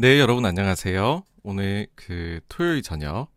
[0.00, 1.24] 네, 여러분 안녕하세요.
[1.42, 3.32] 오늘 그 토요일 저녁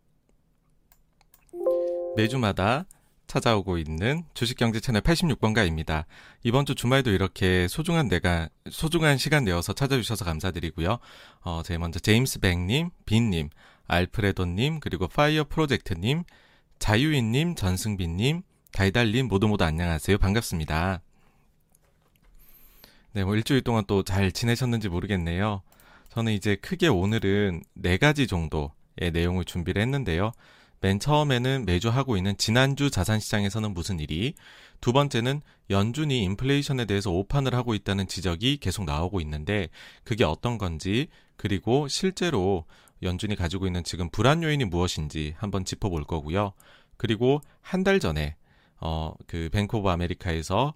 [2.16, 2.84] 매주마다
[3.26, 6.04] 찾아오고 있는 주식경제 채널 86번가입니다.
[6.44, 10.98] 이번 주 주말도 이렇게 소중한 내가 소중한 시간 내어서 찾아주셔서 감사드리고요.
[11.40, 13.48] 어, 제일 먼저 제임스 백님, 빈님,
[13.88, 16.22] 알프레도님, 그리고 파이어 프로젝트님,
[16.78, 20.16] 자유인님, 전승빈님, 달달님 모두 모두 안녕하세요.
[20.16, 21.00] 반갑습니다.
[23.14, 25.62] 네, 뭐 일주일 동안 또 잘 지내셨는지 모르겠네요.
[26.12, 30.32] 저는 이제 크게 오늘은 네 가지 정도의 내용을 준비를 했는데요.
[30.82, 34.34] 맨 처음에는 매주 하고 있는 지난주 자산시장에서는 무슨 일이,
[34.82, 35.40] 두 번째는
[35.70, 39.70] 연준이 인플레이션에 대해서 오판을 하고 있다는 지적이 계속 나오고 있는데
[40.04, 42.66] 그게 어떤 건지, 그리고 실제로
[43.02, 46.52] 연준이 가지고 있는 지금 불안 요인이 무엇인지 한번 짚어볼 거고요.
[46.98, 48.36] 그리고 한 달 전에
[48.80, 50.74] 어, 그 뱅크 오브 아메리카에서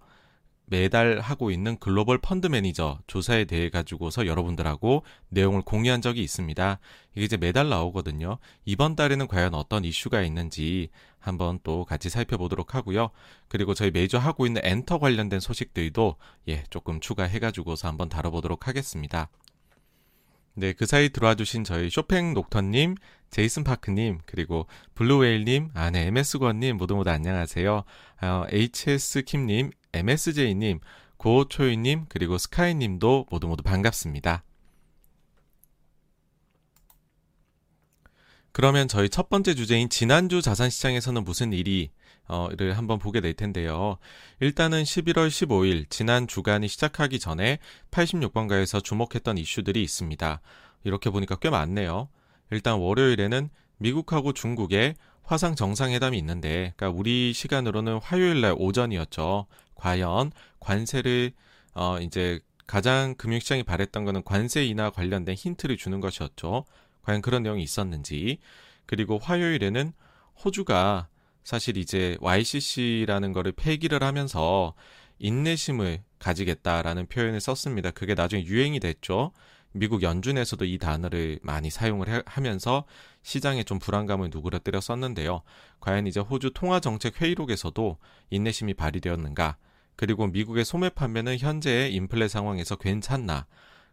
[0.68, 6.78] 매달 하고 있는 글로벌 펀드 매니저 조사에 대해 가지고서 여러분들하고 내용을 공유한 적이 있습니다.
[7.14, 8.38] 이게 이제 매달 나오거든요.
[8.64, 13.10] 이번 달에는 과연 어떤 이슈가 있는지 한번 또 같이 살펴보도록 하고요.
[13.48, 16.16] 그리고 저희 매주 하고 있는 엔터 관련된 소식들도
[16.48, 19.28] 예, 조금 추가해 가지고서 한번 다뤄보도록 하겠습니다.
[20.58, 22.94] 네, 그 사이 들어와 주신 저희 쇼팽 녹터님,
[23.30, 27.84] 제이슨 파크님, 그리고 블루웨일님, 아, 네, MS권님 모두 모두 안녕하세요.
[28.22, 30.80] 어, HS킴님, MSJ님,
[31.16, 34.44] 고초이님, 그리고 스카이님도 모두 모두 반갑습니다.
[38.52, 41.90] 그러면 저희 첫 번째 주제인 지난주 자산시장에서는 무슨 일이
[42.28, 43.98] 어,를 한번 보게 될 텐데요.
[44.40, 47.58] 일단은 11월 15일 지난 주간이 시작하기 전에
[47.90, 50.40] 86번가에서 주목했던 이슈들이 있습니다.
[50.84, 52.08] 이렇게 보니까 꽤 많네요.
[52.50, 54.94] 일단 월요일에는 미국하고 중국의
[55.26, 59.46] 화상 정상회담이 있는데, 그러니까 우리 시간으로는 화요일 날 오전이었죠.
[59.74, 61.32] 과연 관세를
[61.74, 66.64] 어 이제 가장 금융시장이 바랬던 거는 관세 인하 관련된 힌트를 주는 것이었죠.
[67.02, 68.38] 과연 그런 내용이 있었는지.
[68.86, 69.92] 그리고 화요일에는
[70.44, 71.08] 호주가
[71.44, 74.74] 사실 이제 YCC라는 거를 폐기를 하면서
[75.18, 77.90] 인내심을 가지겠다라는 표현을 썼습니다.
[77.90, 79.32] 그게 나중에 유행이 됐죠.
[79.72, 82.84] 미국 연준에서도 이 단어를 많이 사용을 하면서
[83.26, 85.42] 시장에 좀 불안감을 누그러뜨려 썼는데요.
[85.80, 87.98] 과연 이제 호주 통화정책 회의록에서도
[88.30, 89.56] 인내심이 발휘되었는가?
[89.96, 93.46] 그리고 미국의 소매 판매는 현재의 인플레 상황에서 괜찮나?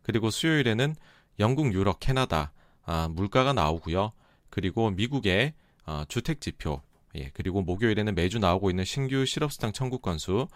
[0.03, 0.95] 그리고 수요일에는
[1.39, 2.51] 영국, 유럽, 캐나다
[2.85, 4.11] 아, 물가가 나오고요.
[4.51, 5.55] 그리고 미국의
[5.87, 6.83] 어, 주택 지표
[7.15, 10.47] 예, 그리고 목요일에는 매주 나오고 있는 신규 실업수당 청구 건수,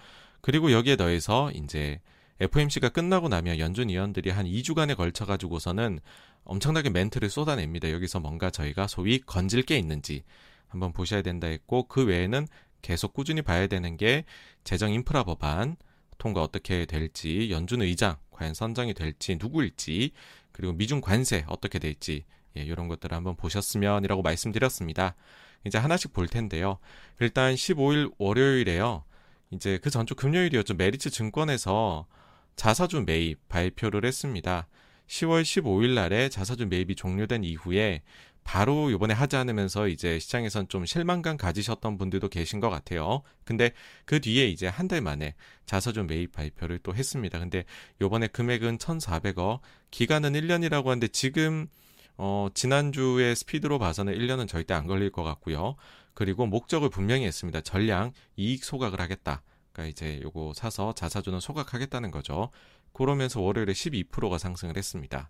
[0.42, 2.00] 그리고 여기에 더해서 이제
[2.40, 6.00] FOMC가 끝나고 나면 연준 위원들이 한 2주간에 걸쳐 가지고서는
[6.48, 7.92] 엄청나게 멘트를 쏟아냅니다.
[7.92, 10.24] 여기서 뭔가 저희가 소위 건질 게 있는지
[10.68, 12.48] 한번 보셔야 된다 했고 그 외에는
[12.82, 14.24] 계속 꾸준히 봐야 되는 게
[14.64, 15.76] 재정 인프라 법안
[16.18, 20.12] 통과 어떻게 될지, 연준 의장 과연 선정이 될지 누구일지,
[20.52, 22.26] 그리고 미중 관세 어떻게 될지
[22.58, 25.16] 예, 이런 것들을 한번 보셨으면이라고 말씀드렸습니다.
[25.66, 26.80] 이제 하나씩 볼 텐데요.
[27.20, 29.04] 일단 15일 월요일에요.
[29.52, 30.76] 이제 그 전주 금요일이었죠.
[30.76, 32.08] 메리츠 증권에서
[32.56, 34.68] 자사주 매입 발표를 했습니다.
[35.08, 38.02] 10월 15일 날에 자사주 매입이 종료된 이후에
[38.44, 43.22] 바로 요번에 하지 않으면서 이제 시장에선 좀 실망감 가지셨던 분들도 계신 것 같아요.
[43.44, 43.72] 근데
[44.06, 45.36] 그 뒤에 이제 한 달 만에
[45.66, 47.40] 자사주 매입 발표를 또 했습니다.
[47.40, 47.66] 근데
[48.00, 49.60] 요번에 금액은 1,400억,
[49.92, 51.68] 기간은 1년이라고 하는데 지금
[52.16, 55.76] 어, 지난주의 스피드로 봐서는 1년은 절대 안 걸릴 것 같고요.
[56.14, 57.60] 그리고 목적을 분명히 했습니다.
[57.62, 59.44] 전량 이익 소각을 하겠다.
[59.74, 62.50] 그러니까 이제 요거 사서 자사주는 소각하겠다는 거죠.
[62.98, 65.30] 그러면서 월요일에 12%가 상승을 했습니다.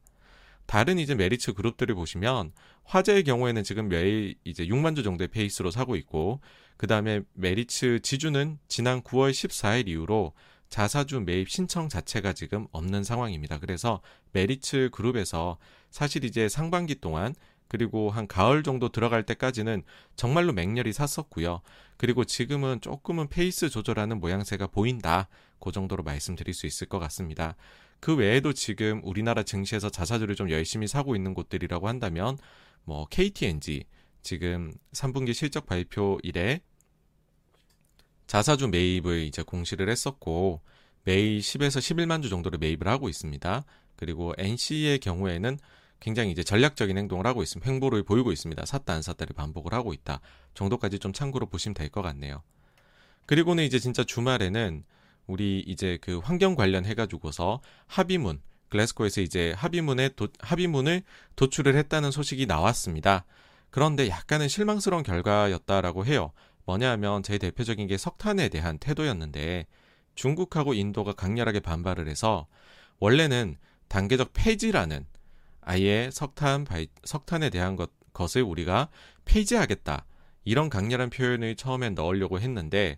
[0.65, 2.51] 다른 이제 메리츠 그룹들을 보시면
[2.83, 6.41] 화재의 경우에는 지금 매일 이제 6만 주 정도의 페이스로 사고 있고
[6.77, 10.33] 그 다음에 메리츠 지주는 지난 9월 14일 이후로
[10.69, 13.59] 자사주 매입 신청 자체가 지금 없는 상황입니다.
[13.59, 14.01] 그래서
[14.33, 15.57] 메리츠 그룹에서
[15.89, 17.33] 사실 이제 상반기 동안
[17.67, 19.83] 그리고 한 가을 정도 들어갈 때까지는
[20.15, 21.61] 정말로 맹렬히 샀었고요.
[21.97, 25.27] 그리고 지금은 조금은 페이스 조절하는 모양새가 보인다.
[25.59, 27.55] 그 정도로 말씀드릴 수 있을 것 같습니다.
[27.99, 32.37] 그 외에도 지금 우리나라 증시에서 자사주를 좀 열심히 사고 있는 곳들이라고 한다면
[32.83, 33.85] 뭐 KT&G
[34.21, 36.61] 지금 3분기 실적 발표 이래
[38.27, 40.61] 자사주 매입을 이제 공시를 했었고
[41.03, 43.63] 매일 10에서 11만 주 정도를 매입을 하고 있습니다.
[43.95, 45.57] 그리고 NC의 경우에는
[45.99, 47.69] 굉장히 이제 전략적인 행동을 하고 있습니다.
[47.69, 48.65] 행보를 보이고 있습니다.
[48.65, 50.21] 샀다 안 샀다를 반복을 하고 있다
[50.53, 52.43] 정도까지 좀 참고로 보시면 될 것 같네요.
[53.25, 54.83] 그리고는 이제 진짜 주말에는
[55.25, 61.03] 우리 이제 그 환경 관련 해가지고서 합의문 글래스코에서 이제 합의문에 도, 합의문을
[61.35, 63.25] 도출을 했다는 소식이 나왔습니다.
[63.69, 66.31] 그런데 약간은 실망스러운 결과였다라고 해요.
[66.65, 69.67] 뭐냐하면 제 대표적인 게 석탄에 대한 태도였는데
[70.15, 72.47] 중국하고 인도가 강렬하게 반발을 해서
[72.99, 73.57] 원래는
[73.87, 75.05] 단계적 폐지라는
[75.69, 78.87] 아예 석탄 바이, 석탄에 대한 것, 것을 우리가
[79.25, 80.05] 폐지하겠다.
[80.45, 82.97] 이런 강렬한 표현을 처음엔 넣으려고 했는데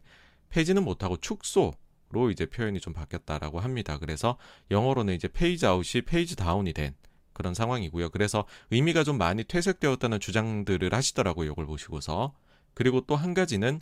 [0.49, 3.97] 폐지는 못하고 축소로 이제 표현이 좀 바뀌었다라고 합니다.
[3.97, 4.37] 그래서
[4.69, 6.93] 영어로는 이제 phase out이 phase down이 된
[7.33, 8.09] 그런 상황이고요.
[8.09, 11.51] 그래서 의미가 좀 많이 퇴색되었다는 주장들을 하시더라고요.
[11.51, 12.35] 이걸 보시고서.
[12.75, 13.81] 그리고 또 한 가지는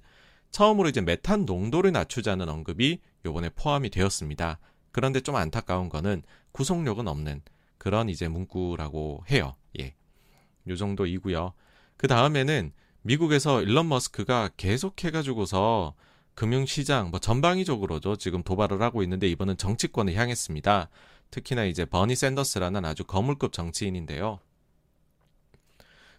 [0.52, 4.60] 처음으로 이제 메탄 농도를 낮추자는 언급이 요번에 포함이 되었습니다.
[4.94, 6.24] 그런데 좀 안타까운 거는
[6.54, 7.42] 구속력은 없는
[7.88, 9.56] 그런 이제 문구라고 해요.
[9.80, 9.96] 예.
[10.68, 11.54] 요 정도이고요.
[11.96, 15.96] 그 다음에는 미국에서 일론 머스크가 계속 해가지고서
[16.36, 20.90] 금융시장 뭐 전방위적으로도 지금 도발을 하고 있는데 이번은 정치권을 향했습니다.
[21.32, 24.40] 특히나 이제 버니 샌더스라는 아주 거물급 정치인인데요.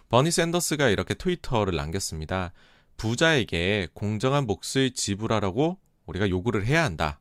[0.09, 2.55] 버니 샌더스가 이렇게 트위터를 남겼습니다.
[2.97, 5.77] 부자에게 공정한 몫을 지불하라고
[6.07, 7.21] 우리가 요구를 해야 한다.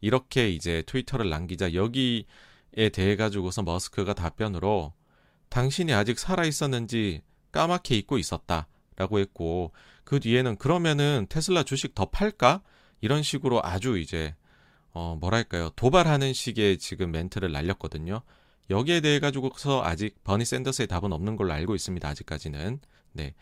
[0.00, 2.24] 이렇게 이제 트위터를 남기자 여기에
[2.74, 4.92] 대해 가지고서 머스크가 답변으로
[5.48, 7.22] 당신이 아직 살아 있었는지
[7.52, 8.66] 까맣게 잊고 있었다
[8.96, 9.72] 라고 했고
[10.04, 12.62] 그 뒤에는 그러면은 테슬라 주식 더 팔까?
[13.00, 14.34] 이런 식으로 아주 이제
[14.92, 18.22] 어 뭐랄까요 도발하는 식의 지금 멘트를 날렸거든요.
[18.70, 22.08] 여기에 대해 가지고서 아직 버니 샌더스의 답은 없는 걸로 알고 있습니다.
[22.08, 22.80] 아직까지는
[23.12, 23.34] 네.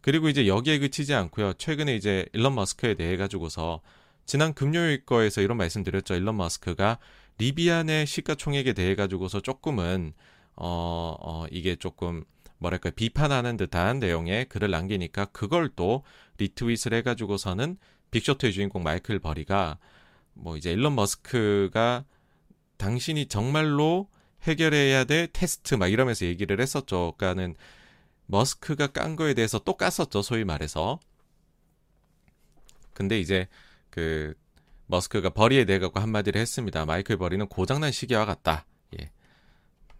[0.00, 1.54] 그리고 이제 여기에 그치지 않고요.
[1.54, 3.80] 최근에 이제 일론 머스크에 대해 가지고서
[4.26, 6.14] 지난 금요일 거에서 이런 말씀 드렸죠.
[6.14, 6.98] 일론 머스크가
[7.38, 10.12] 리비아 내 시가총액에 대해 가지고서 조금은
[10.56, 12.24] 어, 어 이게 조금
[12.58, 16.02] 뭐랄까 비판하는 듯한 내용의 글을 남기니까 그걸 또
[16.38, 17.78] 리트윗을 해가지고서는
[18.10, 19.78] 빅쇼트의 주인공 마이클 버리가
[20.34, 22.04] 뭐 이제 일론 머스크가
[22.76, 24.08] 당신이 정말로
[24.42, 27.14] 해결해야 될 테스트 막 이러면서 얘기를 했었죠.
[27.16, 27.54] 그러니까는
[28.26, 30.22] 머스크가 깐 거에 대해서 또 깠었죠.
[30.22, 31.00] 소위 말해서.
[32.94, 33.48] 근데 이제
[33.90, 34.34] 그
[34.88, 36.84] 머스크가 버리에 대해 갖고 한마디를 했습니다.
[36.86, 38.66] 마이클 버리는 고장난 시기와 같다.
[39.00, 39.10] 예.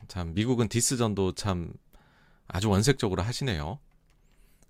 [0.09, 1.73] 참 미국은 디스전도 참
[2.49, 3.79] 아주 원색적으로 하시네요.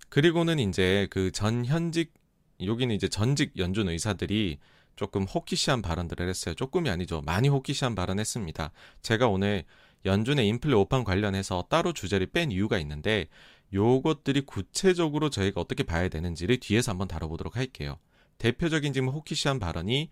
[0.09, 2.13] 그리고는 이제 그 전 현직
[2.61, 4.59] 여기는 이제 전직 연준 의사들이
[4.97, 6.53] 조금 호기시한 발언들을 했어요.
[6.55, 7.21] 조금이 아니죠.
[7.21, 8.71] 많이 호기시한 발언했습니다.
[9.01, 9.63] 제가 오늘
[10.05, 13.27] 연준의 인플레 오판 관련해서 따로 주제를 뺀 이유가 있는데
[13.73, 17.97] 요것들이 구체적으로 저희가 어떻게 봐야 되는지를 뒤에서 한번 다뤄보도록 할게요.
[18.39, 20.09] 대표적인 지금 호키시한 발언이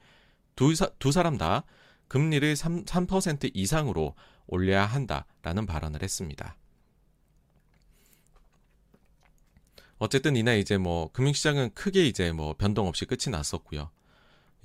[0.55, 1.63] 두, 사, 두 사람 다
[2.07, 4.15] 금리를 3, 3% 이상으로
[4.45, 6.55] 올려야 한다라는 발언을 했습니다.
[9.97, 13.89] 어쨌든 이날 이제 뭐 금융시장은 크게 이제 뭐 변동 없이 끝이 났었고요.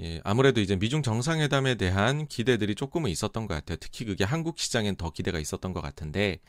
[0.00, 3.78] 예, 아무래도 이제 미중 정상회담에 대한 기대들이 조금은 있었던 것 같아요.
[3.80, 6.40] 특히 그게 한국 시장엔 더 기대가 있었던 것 같은데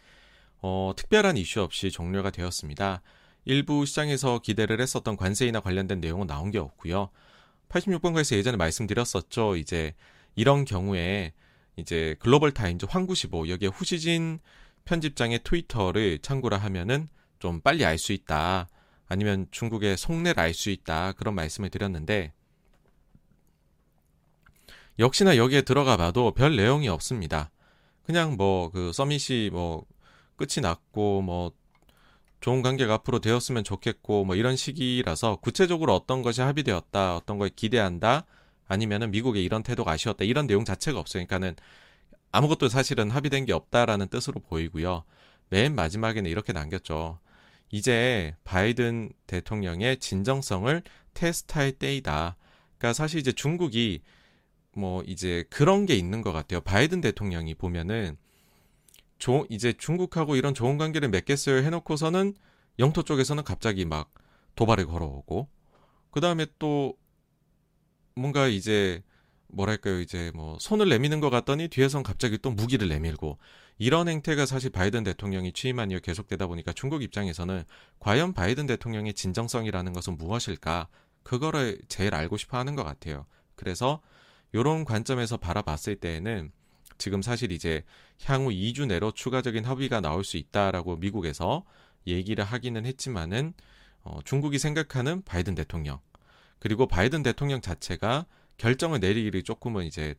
[0.61, 3.01] 어, 특별한 이슈 없이 종료가 되었습니다.
[3.45, 7.09] 일부 시장에서 기대를 했었던 관세이나 관련된 내용은 나온 게 없고요.
[7.69, 9.55] 86번가에서 예전에 말씀드렸었죠.
[9.57, 9.93] 이제
[10.35, 11.33] 이런 경우에
[11.75, 14.39] 이제 글로벌 타임즈 황구시보 여기에 후시진
[14.85, 17.07] 편집장의 트위터를 참고를 하면은
[17.39, 18.67] 좀 빨리 알 수 있다.
[19.07, 21.13] 아니면 중국의 속내를 알 수 있다.
[21.13, 22.31] 그런 말씀을 드렸는데
[24.99, 27.51] 역시나 여기에 들어가 봐도 별 내용이 없습니다.
[28.03, 29.85] 그냥 뭐 그 서밋이 뭐
[30.35, 31.51] 끝이 났고 뭐
[32.43, 38.25] 좋은 관계가 앞으로 되었으면 좋겠고 뭐 이런 시기라서 구체적으로 어떤 것이 합의되었다 어떤 걸 기대한다
[38.67, 41.25] 아니면은 미국의 이런 태도가 아쉬웠다 이런 내용 자체가 없어요.
[41.25, 41.55] 그러니까는
[42.33, 45.05] 아무것도 사실은 합의된 게 없다라는 뜻으로 보이고요.
[45.47, 47.17] 맨 마지막에는 이렇게 남겼죠.
[47.71, 50.83] 이제 바이든 대통령의 진정성을
[51.13, 52.35] 테스트할 때이다.
[52.77, 54.01] 그러니까 사실 이제 중국이
[54.75, 56.59] 뭐 이제 그런 게 있는 것 같아요.
[56.59, 58.17] 바이든 대통령이 보면은
[59.23, 62.35] 조, 이제 중국하고 이런 좋은 관계를 맺겠어요 해놓고서는
[62.79, 64.13] 영토 쪽에서는 갑자기 막
[64.57, 65.47] 도발을 걸어오고
[66.11, 66.97] 그 다음에 또
[68.17, 69.01] 뭔가 이제
[69.47, 73.37] 뭐랄까요 이제 뭐 손을 내미는 것 같더니 뒤에선 갑자기 또 무기를 내밀고
[73.77, 77.63] 이런 행태가 사실 바이든 대통령이 취임한 이후 계속되다 보니까 중국 입장에서는
[77.99, 80.89] 과연 바이든 대통령의 진정성이라는 것은 무엇일까
[81.23, 83.25] 그거를 제일 알고 싶어 하는 것 같아요.
[83.55, 84.01] 그래서
[84.51, 86.51] 이런 관점에서 바라봤을 때에는
[86.97, 87.83] 지금 사실 이제
[88.25, 91.63] 향후 2주 내로 추가적인 합의가 나올 수 있다라고 미국에서
[92.07, 93.53] 얘기를 하기는 했지만은
[94.03, 95.99] 어, 중국이 생각하는 바이든 대통령
[96.59, 98.25] 그리고 바이든 대통령 자체가
[98.57, 100.15] 결정을 내리기를 조금은 이제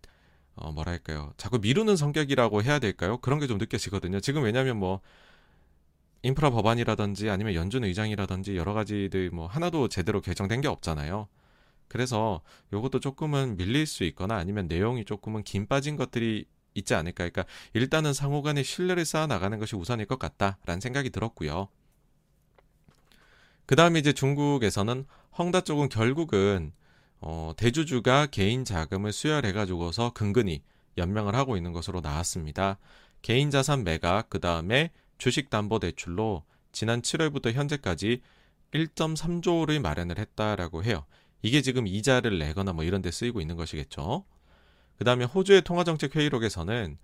[0.56, 1.32] 어, 뭐랄까요?
[1.36, 3.18] 자꾸 미루는 성격이라고 해야 될까요?
[3.18, 4.20] 그런 게 좀 느껴지거든요.
[4.20, 5.00] 지금 왜냐하면 뭐
[6.22, 11.28] 인프라 법안이라든지 아니면 연준 의장이라든지 여러 가지들 뭐 하나도 제대로 결정된 게 없잖아요.
[11.88, 12.40] 그래서
[12.72, 17.28] 요것도 조금은 밀릴 수 있거나 아니면 내용이 조금은 긴 빠진 것들이 있지 않을까.
[17.28, 21.68] 그러니까 일단은 상호 간의 신뢰를 쌓아 나가는 것이 우선일 것 같다라는 생각이 들었고요.
[23.66, 25.06] 그 다음에 이제 중국에서는
[25.38, 26.72] 헝다 쪽은 결국은
[27.20, 30.62] 어, 대주주가 개인 자금을 수혈해가지고서 근근히
[30.98, 32.78] 연명을 하고 있는 것으로 나왔습니다.
[33.22, 38.20] 개인 자산 매각, 그 다음에 주식 담보 대출로 지난 7월부터 현재까지
[38.72, 41.06] 1.3조를 마련을 했다라고 해요.
[41.40, 44.24] 이게 지금 이자를 내거나 뭐 이런 데 쓰이고 있는 것이겠죠.
[44.96, 46.98] 그 다음에 호주의 통화정책 회의록에서는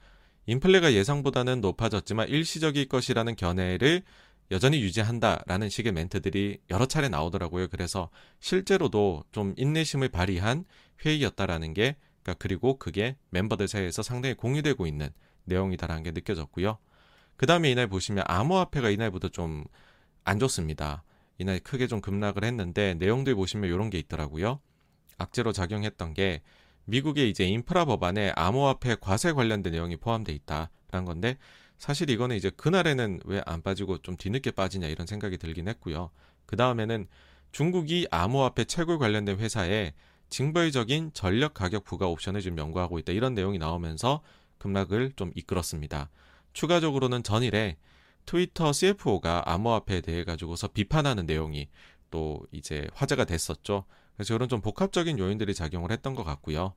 [0.46, 4.02] 인플레가 예상보다는 높아졌지만 일시적일 것이라는 견해를
[4.50, 7.68] 여전히 유지한다라는 식의 멘트들이 여러 차례 나오더라고요.
[7.68, 10.64] 그래서 실제로도 좀 인내심을 발휘한
[11.04, 15.10] 회의였다라는 게 그러니까 그리고 그게 멤버들 사이에서 상당히 공유되고 있는
[15.44, 16.78] 내용이다라는 게 느껴졌고요.
[17.36, 19.64] 그 다음에 이날 보시면 암호화폐가 이날부터 좀
[20.24, 21.02] 안 좋습니다.
[21.38, 24.60] 이날 크게 좀 급락을 했는데 내용들 보시면 이런 게 있더라고요.
[25.18, 26.42] 악재로 작용했던 게
[26.90, 31.38] 미국의 이제 인프라 법안에 암호화폐 과세 관련된 내용이 포함되어 있다라는 건데
[31.78, 36.10] 사실 이거는 이제 그날에는 왜 안 빠지고 좀 뒤늦게 빠지냐 이런 생각이 들긴 했고요.
[36.46, 37.06] 그 다음에는
[37.52, 39.94] 중국이 암호화폐 채굴 관련된 회사에
[40.28, 44.22] 징벌적인 전력 가격 부과 옵션을 지금 연구하고 있다 이런 내용이 나오면서
[44.58, 46.10] 급락을 좀 이끌었습니다.
[46.52, 47.76] 추가적으로는 전일에
[48.26, 51.68] 트위터 CFO가 암호화폐에 대해 가지고서 비판하는 내용이
[52.10, 53.84] 또 이제 화제가 됐었죠.
[54.20, 56.74] 그래서 이런 좀 복합적인 요인들이 작용을 했던 것 같고요.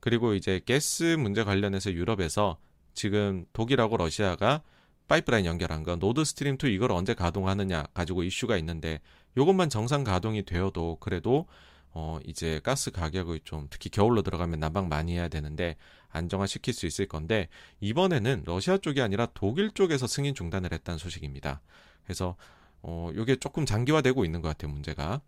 [0.00, 2.56] 그리고 이제 가스 문제 관련해서 유럽에서
[2.94, 4.62] 지금 독일하고 러시아가
[5.06, 9.02] 파이프라인 연결한 거 노드 스트림 2 이걸 언제 가동하느냐 가지고 이슈가 있는데
[9.36, 11.46] 이것만 정상 가동이 되어도 그래도
[11.90, 15.76] 어 이제 가스 가격을 좀 특히 겨울로 들어가면 난방 많이 해야 되는데
[16.08, 17.48] 안정화시킬 수 있을 건데
[17.80, 21.60] 이번에는 러시아 쪽이 아니라 독일 쪽에서 승인 중단을 했다는 소식입니다.
[22.04, 22.34] 그래서
[22.80, 25.20] 어 요게 조금 장기화되고 있는 것 같아요, 문제가.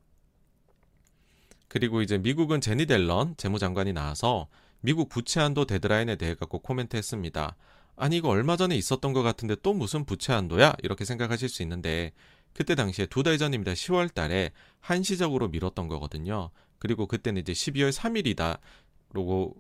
[1.70, 4.48] 그리고 이제 미국은 제니 델런 재무장관이 나와서
[4.80, 7.56] 미국 부채 한도 데드라인에 대해 갖고 코멘트했습니다.
[7.94, 10.74] 아니 이거 얼마 전에 있었던 것 같은데 또 무슨 부채 한도야?
[10.82, 12.10] 이렇게 생각하실 수 있는데
[12.54, 13.72] 그때 당시에 두 달 전입니다.
[13.74, 14.50] 10월 달에
[14.80, 16.50] 한시적으로 미뤘던 거거든요.
[16.80, 18.58] 그리고 그때는 이제 12월 3일이다.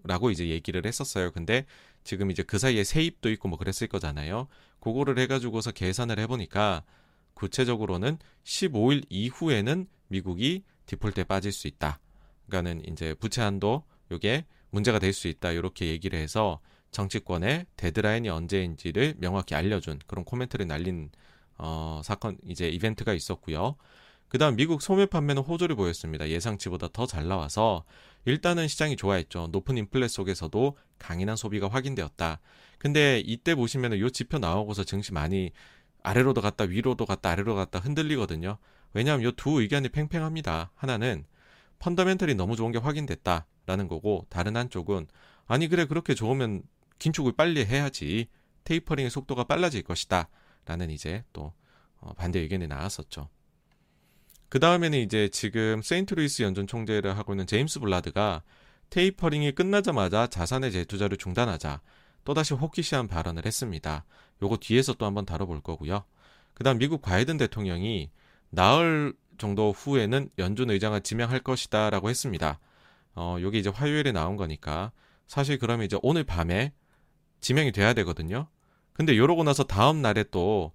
[0.04, 1.30] 라고 이제 얘기를 했었어요.
[1.30, 1.64] 근데
[2.02, 4.48] 지금 이제 그 사이에 세입도 있고 뭐 그랬을 거잖아요.
[4.80, 6.82] 그거를 해가지고서 계산을 해보니까
[7.34, 12.00] 구체적으로는 15일 이후에는 미국이 디폴트에 빠질 수 있다.
[12.46, 15.52] 그러니까는 이제 부채 한도 요게 문제가 될 수 있다.
[15.52, 16.58] 이렇게 얘기를 해서
[16.90, 21.10] 정치권의 데드라인이 언제인지를 명확히 알려준 그런 코멘트를 날린
[21.58, 23.76] 어, 사건 이제 이벤트가 있었고요.
[24.28, 26.28] 그다음 미국 소매 판매는 호조를 보였습니다.
[26.28, 27.84] 예상치보다 더 잘 나와서
[28.24, 29.48] 일단은 시장이 좋아했죠.
[29.52, 32.40] 높은 인플레 속에서도 강인한 소비가 확인되었다.
[32.78, 35.52] 근데 이때 보시면은 요 지표 나오고서 증시 많이
[36.02, 38.58] 아래로도 갔다 위로도 갔다 아래로 갔다 흔들리거든요.
[38.92, 40.70] 왜냐하면 요 두 의견이 팽팽합니다.
[40.74, 41.24] 하나는
[41.78, 45.06] 펀더멘털이 너무 좋은 게 확인됐다라는 거고 다른 한쪽은
[45.46, 46.62] 아니 그래 그렇게 좋으면
[46.98, 48.28] 긴축을 빨리 해야지
[48.64, 50.28] 테이퍼링의 속도가 빨라질 것이다.
[50.66, 51.52] 라는 이제 또
[51.98, 53.28] 어, 반대 의견이 나왔었죠.
[54.48, 58.42] 그 다음에는 이제 지금 세인트루이스 연준 총재를 하고 있는 제임스 불라드가
[58.90, 61.80] 테이퍼링이 끝나자마자 자산의 재투자를 중단하자
[62.24, 64.04] 또다시 호기시한 발언을 했습니다.
[64.42, 66.04] 요거 뒤에서 또 한번 다뤄볼 거고요.
[66.54, 68.10] 그 다음 미국 바이든 대통령이
[68.50, 72.58] 나흘 정도 후에는 연준 의장을 지명할 것이다 라고 했습니다.
[73.14, 74.92] 어, 요게 이제 화요일에 나온 거니까
[75.26, 76.72] 사실 그러면 이제 오늘 밤에
[77.40, 78.48] 지명이 돼야 되거든요.
[78.92, 80.72] 근데 요러고 나서 다음 날에 또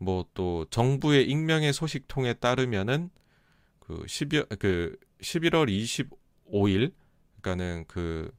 [0.00, 3.10] 뭐 또 정부의 익명의 소식통에 따르면은
[3.78, 6.92] 그 12월 그 11월 25일
[7.40, 8.32] 그러니까는 그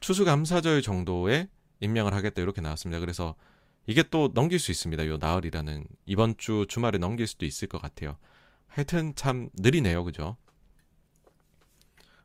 [0.00, 1.48] 추수감사절 정도에
[1.80, 2.98] 임명을 하겠다 이렇게 나왔습니다.
[3.00, 3.34] 그래서
[3.86, 5.06] 이게 또 넘길 수 있습니다.
[5.06, 8.16] 요 나흘이라는 이번 주 주말에 넘길 수도 있을 것 같아요.
[8.66, 10.04] 하여튼 참 느리네요.
[10.04, 10.36] 그죠?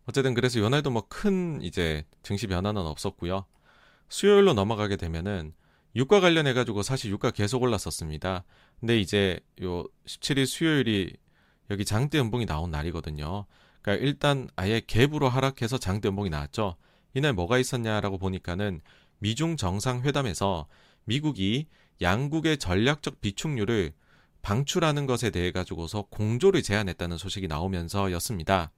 [0.06, 3.46] 어쨌든 그래서 요날도 뭐 큰 이제 증시 변화는 없었고요.
[4.10, 5.53] 수요일로 넘어가게 되면은
[5.96, 8.44] 유가 관련해 가지고 사실 유가 계속 올랐었습니다.
[8.80, 11.15] 근데 이제 요 17일 수요일이
[11.70, 13.46] 여기 장대 연봉이 나온 날이거든요.
[13.82, 16.75] 그러니까 일단 아예 갭으로 하락해서 장대 연봉이 나왔죠.
[17.13, 18.82] 이날 뭐가 있었냐라고 보니까는
[19.20, 20.68] 미중 정상회담에서
[21.05, 21.67] 미국이
[22.01, 23.93] 양국의 전략적 비축률을
[24.41, 28.72] 방출하는 것에 대해 가지고서 공조를 제안했다는 소식이 나오면서였습니다.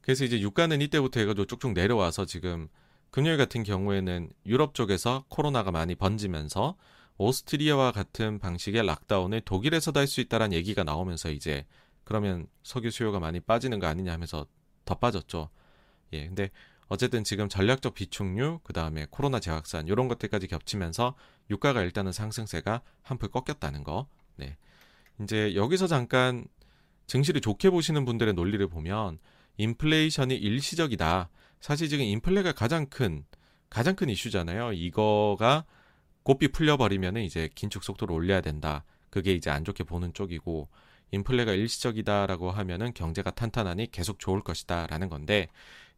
[0.00, 2.68] 그래서 이제 유가는 이때부터 해가지고 쭉쭉 내려와서 지금
[3.10, 6.76] 금요일 같은 경우에는 유럽 쪽에서 코로나가 많이 번지면서
[7.18, 11.66] 오스트리아와 같은 방식의 락다운을 독일에서도 할 수 있다라는 얘기가 나오면서 이제
[12.04, 14.46] 그러면 석유 수요가 많이 빠지는 거 아니냐 하면서
[14.84, 15.50] 더 빠졌죠.
[16.12, 16.50] 예, 근데
[16.88, 21.14] 어쨌든 지금 전략적 비축류, 그 다음에 코로나 재확산 이런 것들까지 겹치면서
[21.50, 24.08] 유가가 일단은 상승세가 한풀 꺾였다는 거.
[24.36, 24.56] 네,
[25.22, 26.46] 이제 여기서 잠깐
[27.06, 29.18] 증시를 좋게 보시는 분들의 논리를 보면
[29.58, 31.30] 인플레이션이 일시적이다.
[31.60, 33.24] 사실 지금 인플레가 가장 큰
[33.68, 34.72] 가장 큰 이슈잖아요.
[34.72, 35.64] 이거가
[36.22, 38.84] 고삐 풀려버리면은 이제 긴축 속도를 올려야 된다.
[39.10, 40.68] 그게 이제 안 좋게 보는 쪽이고
[41.10, 45.48] 인플레가 일시적이다라고 하면은 경제가 탄탄하니 계속 좋을 것이다라는 건데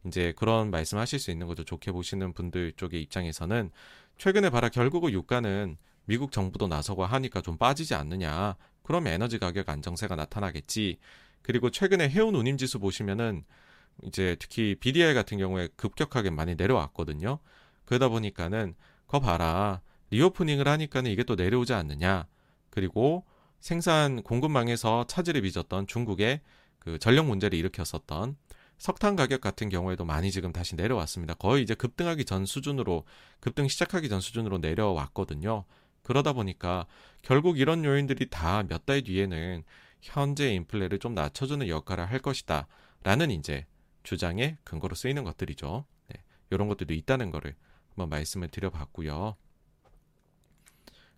[0.05, 1.63] 이제 그런 말씀하실 수 있는 거죠.
[1.63, 3.71] 좋게 보시는 분들 쪽의 입장에서는
[4.17, 8.55] 최근에 봐라 결국은 유가는 미국 정부도 나서고 하니까 좀 빠지지 않느냐.
[8.83, 10.97] 그럼 에너지 가격 안정세가 나타나겠지.
[11.41, 13.43] 그리고 최근에 해운 운임 지수 보시면은
[14.03, 17.39] 이제 특히 BDI 같은 경우에 급격하게 많이 내려왔거든요.
[17.85, 18.75] 그러다 보니까는
[19.07, 19.81] 거 봐라.
[20.09, 22.27] 리오프닝을 하니까는 이게 또 내려오지 않느냐.
[22.69, 23.25] 그리고
[23.59, 26.41] 생산 공급망에서 차질을 빚었던 중국의
[26.79, 28.35] 그 전력 문제를 일으켰었던
[28.81, 31.35] 석탄 가격 같은 경우에도 많이 지금 다시 내려왔습니다.
[31.35, 33.03] 거의 이제 급등하기 전 수준으로
[33.39, 35.65] 급등 시작하기 전 수준으로 내려왔거든요.
[36.01, 36.87] 그러다 보니까
[37.21, 39.63] 결국 이런 요인들이 다 몇 달 뒤에는
[40.01, 42.65] 현재 인플레를 좀 낮춰주는 역할을 할 것이다.
[43.03, 43.67] 라는 이제
[44.01, 45.85] 주장의 근거로 쓰이는 것들이죠.
[46.07, 47.53] 네, 이런 것들도 있다는 거를
[47.89, 49.35] 한번 말씀을 드려봤고요.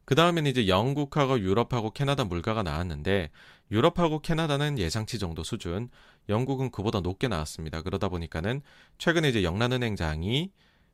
[0.05, 3.31] 그 다음에는 이제 영국하고 유럽하고 캐나다 물가가 나왔는데
[3.71, 5.89] 유럽하고 캐나다는 예상치 정도 수준,
[6.29, 7.81] 영국은 그보다 높게 나왔습니다.
[7.81, 8.61] 그러다 보니까는
[8.97, 10.51] 최근에 이제 영란은행장이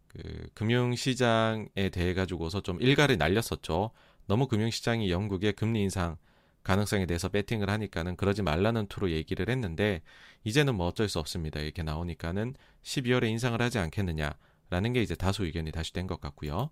[0.08, 3.92] 그 금융시장에 대해 가지고서 좀 일가를 날렸었죠.
[4.28, 6.18] 너무 금융시장이 영국의 금리 인상
[6.64, 10.02] 가능성에 대해서 배팅을 하니까는 그러지 말라는 투로 얘기를 했는데
[10.44, 11.60] 이제는 뭐 어쩔 수 없습니다.
[11.60, 16.70] 이렇게 나오니까는 12월에 인상을 하지 않겠느냐라는 게 이제 다수 의견이 다시 된 것 같고요.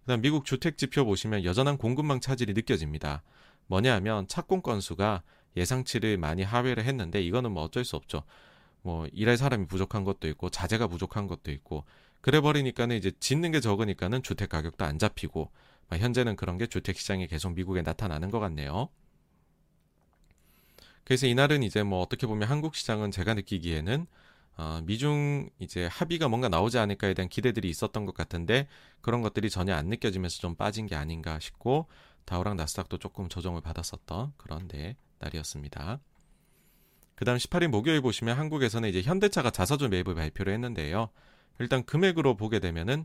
[0.00, 3.22] 그다음 미국 주택 지표 보시면 여전한 공급망 차질이 느껴집니다.
[3.66, 5.22] 뭐냐 하면 착공 건수가
[5.56, 8.22] 예상치를 많이 하회를 했는데 이거는 뭐 어쩔 수 없죠.
[8.82, 11.84] 뭐 일할 사람이 부족한 것도 있고 자재가 부족한 것도 있고
[12.20, 15.50] 그래 버리니까는 이제 짓는 게 적으니까는 주택 가격도 안 잡히고
[15.90, 18.88] 현재는 그런 게 주택 시장에 계속 미국에 나타나는 것 같네요.
[21.04, 24.06] 그래서 이날은 이제 뭐 어떻게 보면 한국 시장은 제가 느끼기에는
[24.58, 28.66] 어, 미중 이제 합의가 뭔가 나오지 않을까에 대한 기대들이 있었던 것 같은데
[29.00, 31.86] 그런 것들이 전혀 안 느껴지면서 좀 빠진 게 아닌가 싶고
[32.24, 36.00] 다우랑 나스닥도 조금 조정을 받았었던 그런 데 날이었습니다.
[37.14, 41.08] 그 다음 18일 목요일 보시면 한국에서는 이제 현대차가 자사주 매입을 발표를 했는데요.
[41.58, 43.04] 일단 금액으로 보게 되면은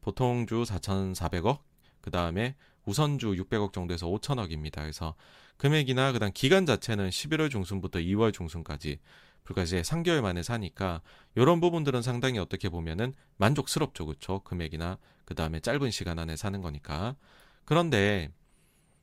[0.00, 1.60] 보통주 4,400억,
[2.00, 4.76] 그 다음에 우선주 600억 정도에서 5천억입니다.
[4.76, 5.14] 그래서
[5.56, 9.00] 금액이나 그다음 기간 자체는 11월 중순부터 2월 중순까지
[9.44, 11.02] 불과 이제 3개월 만에 사니까
[11.34, 14.40] 이런 부분들은 상당히 어떻게 보면은 만족스럽죠, 그렇죠?
[14.40, 17.16] 금액이나 그 다음에 짧은 시간 안에 사는 거니까.
[17.64, 18.30] 그런데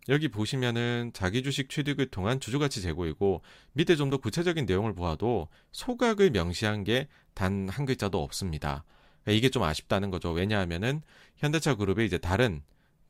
[0.09, 3.41] 여기 보시면은 자기 주식 취득을 통한 주주가치 제고이고
[3.73, 8.85] 밑에 좀 더 구체적인 내용을 보아도 소각을 명시한 게 단 한 글자도 없습니다.
[9.27, 10.31] 이게 좀 아쉽다는 거죠.
[10.31, 11.01] 왜냐하면은
[11.37, 12.63] 현대차 그룹의 이제 다른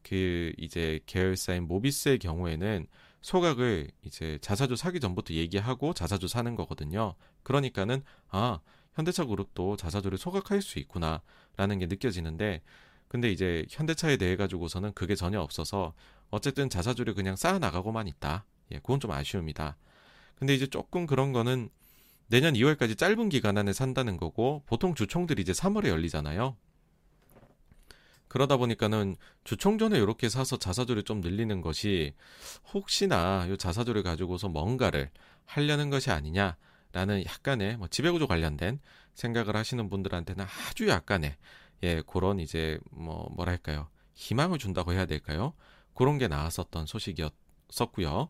[0.03, 2.87] 그 이제 계열사인 모비스의 경우에는
[3.21, 7.15] 소각을 이제 자사주 사기 전부터 얘기하고 자사주 사는 거거든요.
[7.43, 8.59] 그러니까는 아
[8.93, 12.61] 현대차 그룹도 자사주를 소각할 수 있구나라는 게 느껴지는데
[13.07, 15.93] 근데 이제 현대차에 대해 가지고서는 그게 전혀 없어서
[16.29, 18.45] 어쨌든 자사주를 그냥 쌓아 나가고만 있다.
[18.71, 19.77] 예, 그건 좀 아쉬움이다.
[20.35, 21.69] 근데 이제 조금 그런 거는
[22.27, 26.55] 내년 2월까지 짧은 기간 안에 산다는 거고 보통 주총들이 이제 3월에 열리잖아요.
[28.27, 32.13] 그러다 보니까는 주총 전에 이렇게 사서 자사주를 좀 늘리는 것이
[32.73, 35.09] 혹시나 이 자사주를 가지고서 뭔가를
[35.45, 38.79] 하려는 것이 아니냐라는 약간의 뭐 지배구조 관련된
[39.13, 41.37] 생각을 하시는 분들한테는 아주 약간의
[41.83, 45.53] 예 그런 이제 뭐 뭐랄까요 희망을 준다고 해야 될까요?
[45.95, 48.29] 그런 게 나왔었던 소식이었었고요.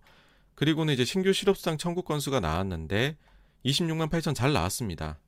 [0.55, 3.17] 그리고는 이제 신규 실업수당 청구 건수가 나왔는데
[3.65, 5.19] 26만 8천 잘 나왔습니다.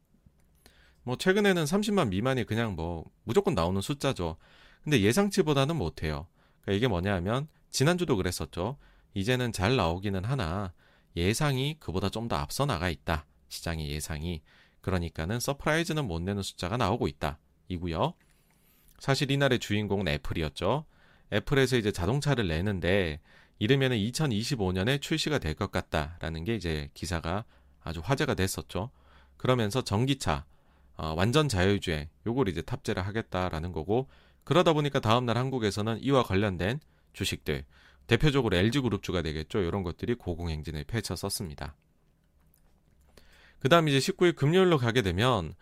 [1.04, 4.38] 뭐 최근에는 30만 미만이 그냥 뭐 무조건 나오는 숫자죠.
[4.84, 6.28] 근데 예상치보다는 못해요.
[6.62, 8.78] 그러니까 이게 뭐냐 하면 지난주도 그랬었죠.
[9.14, 10.74] 이제는 잘 나오기는 하나
[11.16, 13.26] 예상이 그보다 좀 더 앞서 나가 있다.
[13.50, 14.42] 시장의 예상이.
[14.82, 17.40] 그러니까는 surprise는 못 내는 숫자가 나오고 있다.
[17.68, 18.14] 이고요.
[19.00, 20.86] 사실 이날의 주인공은 애플이었죠.
[21.34, 23.20] 애플에서 이제 자동차를 내는데
[23.60, 27.46] 이르면은 2025년에 출시가 될 것 같다라는 게 이제 기사가
[27.84, 28.92] 아주 화제가 됐었죠.
[29.38, 30.46] 그러면서 전기차
[30.96, 34.08] 어, 완전 자율주행 요걸 이제 탑재를 하겠다라는 거고
[34.44, 36.80] 그러다 보니까 다음날 한국에서는 이와 관련된
[37.14, 37.66] 주식들
[38.08, 39.60] 대표적으로 LG그룹주가 되겠죠.
[39.60, 41.76] 이런 것들이 고공행진을 펼쳤었습니다.
[43.60, 45.54] 그 다음 이제 19일 금요일로 가게 되면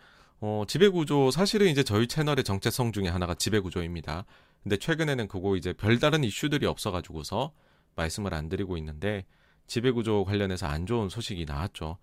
[0.42, 4.26] 어, 지배구조 사실은 이제 저희 채널의 정체성 중에 하나가 지배구조입니다.
[4.66, 7.54] 근데 최근에는 그거 이제 별다른 이슈들이 없어가지고서
[7.96, 9.28] 말씀을 안 드리고 있는데
[9.68, 12.00] 지배구조 관련해서 안 좋은 소식이 나왔죠.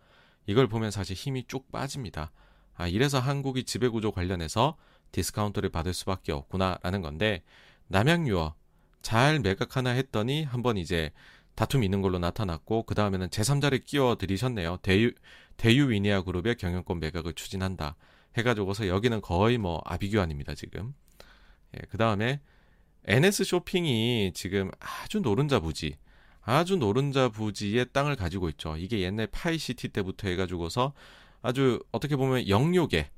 [0.47, 2.31] 이걸 보면 사실 힘이 쭉 빠집니다.
[2.77, 4.77] 아, 이래서 한국이 지배구조 관련해서
[5.11, 7.43] 디스카운트를 받을 수밖에 없구나라는 건데
[7.89, 8.55] 남양유업
[9.03, 11.11] 잘 매각하나 했더니 한번 이제
[11.57, 14.77] 다툼이 있는 걸로 나타났고 그 다음에는 제3자를 끼워 들이셨네요.
[14.83, 15.11] 대유
[15.57, 17.97] 대유 위니아 그룹의 경영권 매각을 추진한다.
[18.37, 20.95] 해가지고서 여기는 거의 뭐 아비규환입니다 지금.
[21.75, 22.41] 예, 그 다음에
[23.05, 25.97] NS 쇼핑이 지금 아주 노른자 부지,
[26.41, 28.77] 아주 노른자 부지의 땅을 가지고 있죠.
[28.77, 30.93] 이게 옛날 파이시티 때부터 해가지고서
[31.41, 33.11] 아주 어떻게 보면 영욕의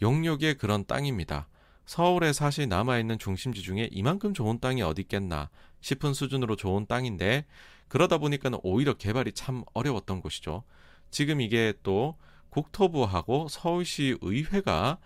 [0.00, 1.48] 영역의 그런 땅입니다.
[1.86, 5.48] 서울에 사실 남아있는 중심지 중에 이만큼 좋은 땅이 어디 있겠나
[5.80, 7.46] 싶은 수준으로 좋은 땅인데
[7.88, 10.64] 그러다 보니까 는 오히려 개발이 참 어려웠던 곳이죠.
[11.10, 12.16] 지금 이게 또
[12.50, 14.98] 국토부하고 서울시 의회가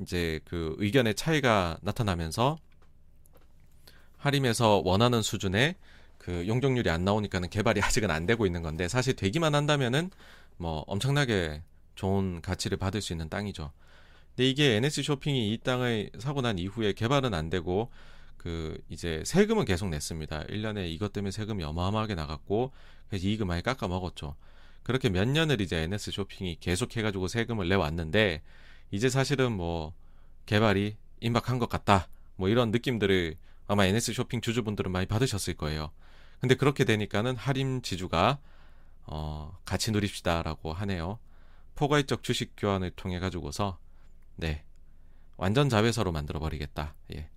[0.00, 2.58] 이제 그 의견의 차이가 나타나면서
[4.22, 5.74] 하림에서 원하는 수준의
[6.18, 10.10] 그 용적률이 안 나오니까는 개발이 아직은 안 되고 있는 건데 사실 되기만 한다면은
[10.56, 11.62] 뭐 엄청나게
[11.96, 13.72] 좋은 가치를 받을 수 있는 땅이죠.
[14.30, 17.90] 근데 이게 NS 쇼핑이 이 땅을 사고 난 이후에 개발은 안 되고
[18.36, 20.44] 그 이제 세금은 계속 냈습니다.
[20.44, 22.72] 1년에 이것 때문에 세금이 어마어마하게 나갔고
[23.08, 24.36] 그래서 이익을 많이 깎아 먹었죠.
[24.84, 28.42] 그렇게 몇 년을 이제 NS 쇼핑이 계속 해 가지고 세금을 내 왔는데
[28.90, 29.92] 이제 사실은 뭐
[30.46, 32.08] 개발이 임박한 것 같다.
[32.36, 33.36] 뭐 이런 느낌들을
[33.72, 35.92] 아마 NS 쇼핑 주주분들은 많이 받으셨을 거예요.
[36.40, 38.38] 근데 그렇게 되니까는 할인 지주가
[39.04, 41.18] 어, 같이 누립시다라고 하네요.
[41.74, 43.78] 포괄적 주식 교환을 통해 가지고서
[44.36, 44.64] 네
[45.38, 46.94] 완전 자회사로 만들어 버리겠다.
[47.16, 47.30] 예.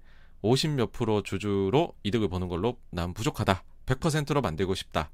[0.43, 3.63] 50몇 프로 주주로 이득을 보는 걸로 난 부족하다.
[3.86, 5.12] 100%로 만들고 싶다.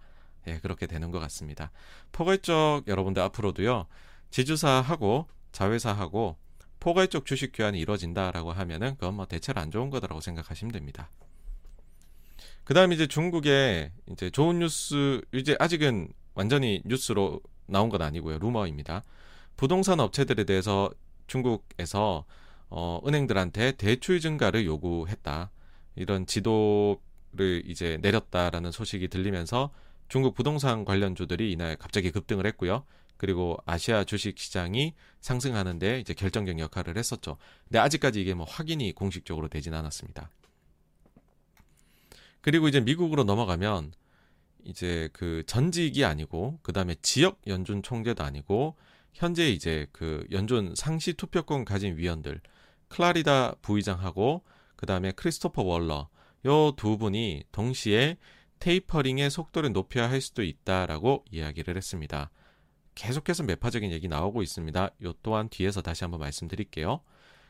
[0.47, 1.71] 예, 그렇게 되는 것 같습니다.
[2.11, 3.85] 포괄적 여러분들 앞으로도요.
[4.31, 6.37] 지주사하고 자회사하고
[6.81, 11.09] 포괄적 주식 교환이 이루어진다라고 하면은 그건 뭐 대체로 안 좋은 거다라고 생각하시면 됩니다.
[12.65, 18.39] 그다음에 이제 중국에 이제 좋은 뉴스 이제 아직은 완전히 뉴스로 나온 건 아니고요.
[18.39, 19.03] 루머입니다.
[19.55, 20.89] 부동산 업체들에 대해서
[21.27, 22.25] 중국에서
[22.69, 25.51] 어, 은행들한테 대출 증가를 요구했다.
[25.95, 29.71] 이런 지도를 이제 내렸다라는 소식이 들리면서
[30.07, 32.85] 중국 부동산 관련주들이 이날 갑자기 급등을 했고요.
[33.21, 37.37] 그리고 아시아 주식 시장이 상승하는데 이제 결정적 역할을 했었죠.
[37.65, 40.31] 근데 아직까지 이게 뭐 확인이 공식적으로 되진 않았습니다.
[42.41, 43.93] 그리고 이제 미국으로 넘어가면
[44.63, 48.75] 이제 그 전직이 아니고 그다음에 지역 연준 총재도 아니고
[49.13, 52.41] 현재 이제 그 연준 상시 투표권 가진 위원들
[52.87, 54.43] 클라리다 부의장하고
[54.77, 56.09] 그다음에 크리스토퍼 월러
[56.47, 58.17] 요 두 분이 동시에
[58.57, 62.31] 테이퍼링의 속도를 높여야 할 수도 있다라고 이야기를 했습니다.
[62.95, 64.89] 계속해서 매파적인 얘기 나오고 있습니다.
[65.03, 67.01] 요 또한 뒤에서 다시 한번 말씀드릴게요.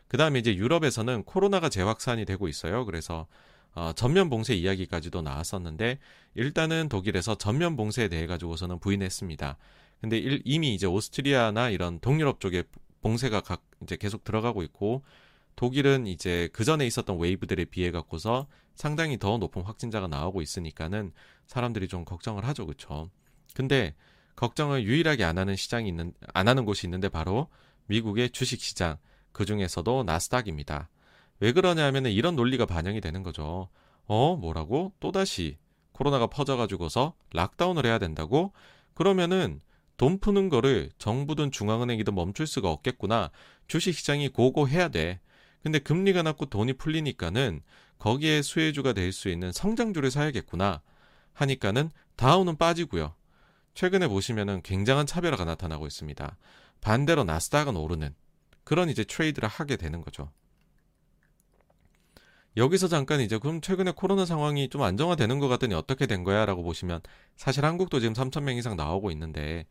[0.07, 2.85] 그 다음에 이제 유럽에서는 코로나가 재확산이 되고 있어요.
[2.85, 3.27] 그래서
[3.73, 5.99] 어, 전면 봉쇄 이야기까지도 나왔었는데
[6.35, 9.57] 일단은 독일에서 전면 봉쇄에 대해 가지고서는 부인했습니다.
[10.01, 12.63] 근데 일, 이미 이제 오스트리아나 이런 동유럽 쪽에
[13.01, 15.03] 봉쇄가 각 이제 계속 들어가고 있고
[15.55, 21.13] 독일은 이제 그 전에 있었던 웨이브들에 비해 갖고서 상당히 더 높은 확진자가 나오고 있으니까는
[21.45, 23.09] 사람들이 좀 걱정을 하죠, 그렇죠?
[23.53, 23.95] 근데
[24.35, 27.47] 걱정을 유일하게 안 하는 시장이 있는 안 하는 곳이 있는데 바로
[27.87, 28.97] 미국의 주식 시장
[29.31, 30.89] 그 중에서도 나스닥입니다.
[31.39, 33.69] 왜 그러냐면 이런 논리가 반영이 되는 거죠.
[34.05, 34.93] 어, 뭐라고?
[34.99, 35.57] 또 다시
[35.91, 38.53] 코로나가 퍼져가지고서 락다운을 해야 된다고?
[38.93, 39.61] 그러면은
[39.97, 43.29] 돈 푸는 거를 정부든 중앙은행이든 멈출 수가 없겠구나.
[43.67, 45.19] 주식 시장이 고고해야 돼.
[45.63, 47.61] 근데 금리가 낮고 돈이 풀리니까는
[47.99, 50.81] 거기에 수혜주가 될 수 있는 성장주를 사야겠구나
[51.33, 53.13] 하니까는 다우는 빠지고요.
[53.73, 56.37] 최근에 보시면은 굉장한 차별화가 나타나고 있습니다.
[56.81, 58.13] 반대로 나스닥은 오르는
[58.63, 60.31] 그런 이제 트레이드를 하게 되는 거죠.
[62.57, 66.45] 여기서 잠깐 이제 그럼 최근에 코로나 상황이 좀 안정화되는 것 같더니 어떻게 된 거야?
[66.45, 67.01] 라고 보시면
[67.37, 69.65] 사실 한국도 지금 3,000명 이상 나오고 있는데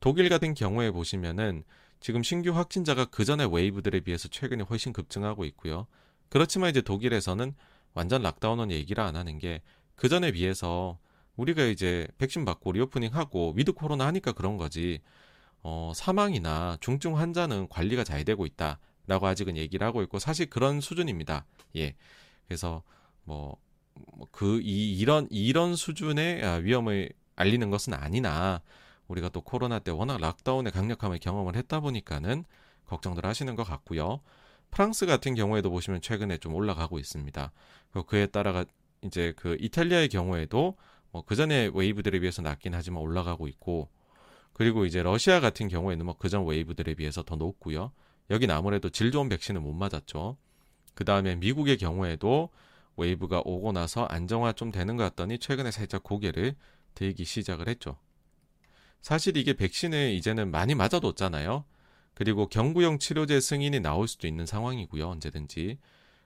[0.00, 1.64] 독일 같은 경우에 보시면은
[2.00, 5.86] 지금 신규 확진자가 그 전에 웨이브들에 비해서 최근에 훨씬 급증하고 있고요.
[6.28, 7.54] 그렇지만 이제 독일에서는
[7.94, 9.62] 완전 lockdown은 얘기를 안 하는 게
[9.98, 10.98] 그 전에 비해서
[11.38, 15.00] 우리가 이제 백신 받고 reopening 하고 with 코로나 하니까 그런 거지.
[15.62, 21.46] 어, 사망이나 중증 환자는 관리가 잘 되고 있다라고 아직은 얘기를 하고 있고 사실 그런 수준입니다.
[21.76, 21.94] 예.
[22.46, 22.82] 그래서
[23.24, 23.56] 뭐
[24.30, 28.60] 그이 이런 이런 수준의 아, 위험을 알리는 것은 아니나
[29.08, 32.44] 우리가 또 코로나 때 워낙 락다운의 강력함을 경험을 했다 보니까는
[32.86, 34.20] 걱정들 하시는 것 같고요.
[34.70, 37.52] 프랑스 같은 경우에도 보시면 최근에 좀 올라가고 있습니다.
[38.06, 38.64] 그에 따라가
[39.02, 40.76] 이제 그 이탈리아의 경우에도
[41.18, 43.88] 뭐 그전에 웨이브들에 비해서 낮긴 하지만 올라가고 있고
[44.52, 47.90] 그리고 이제 러시아 같은 경우에는 뭐 그전 웨이브들에 비해서 더 높고요.
[48.30, 50.36] 여긴 아무래도 질 좋은 백신을 못 맞았죠.
[50.94, 52.50] 그 다음에 미국의 경우에도
[52.96, 56.54] 웨이브가 오고 나서 안정화 좀 되는 것 같더니 최근에 살짝 고개를
[56.94, 57.96] 들기 시작을 했죠.
[59.00, 61.64] 사실 이게 백신을 이제는 많이 맞아뒀잖아요.
[62.14, 65.08] 그리고 경구용 치료제 승인이 나올 수도 있는 상황이고요.
[65.08, 65.78] 언제든지.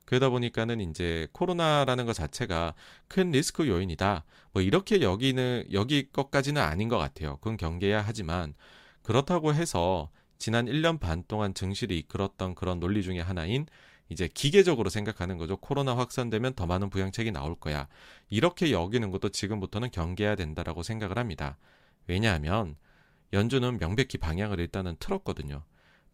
[0.04, 2.74] 그러다 보니까는 이제 코로나라는 것 자체가
[3.08, 4.24] 큰 리스크 요인이다.
[4.52, 7.36] 뭐 이렇게 여기는 여기 것까지는 아닌 것 같아요.
[7.38, 8.54] 그건 경계해야 하지만
[9.02, 13.66] 그렇다고 해서 지난 1년 반 동안 증시를 이끌었던 그런 논리 중의 하나인
[14.08, 15.56] 이제 기계적으로 생각하는 거죠.
[15.56, 17.88] 코로나 확산되면 더 많은 부양책이 나올 거야.
[18.28, 21.56] 이렇게 여기는 것도 지금부터는 경계해야 된다라고 생각을 합니다.
[22.06, 22.76] 왜냐하면
[23.32, 25.64] 연준은 명백히 방향을 일단은 틀었거든요.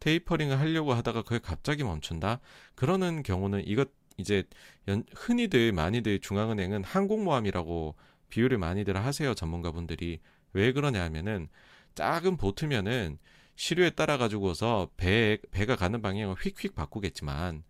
[0.00, 2.40] 테이퍼링을 하려고 하다가 그게 갑자기 멈춘다.
[2.74, 4.44] 그러는 경우는 이것 이제
[4.88, 7.94] 연, 흔히들 많이들 중앙은행은 항공모함이라고
[8.28, 10.20] 비유를 많이들 하세요 전문가분들이
[10.52, 11.48] 왜 그러냐 하면은
[11.94, 13.18] 작은 보트면은
[13.56, 17.64] 시류에 따라 가지고서 배 배가 가는 방향을 휙휙 바꾸겠지만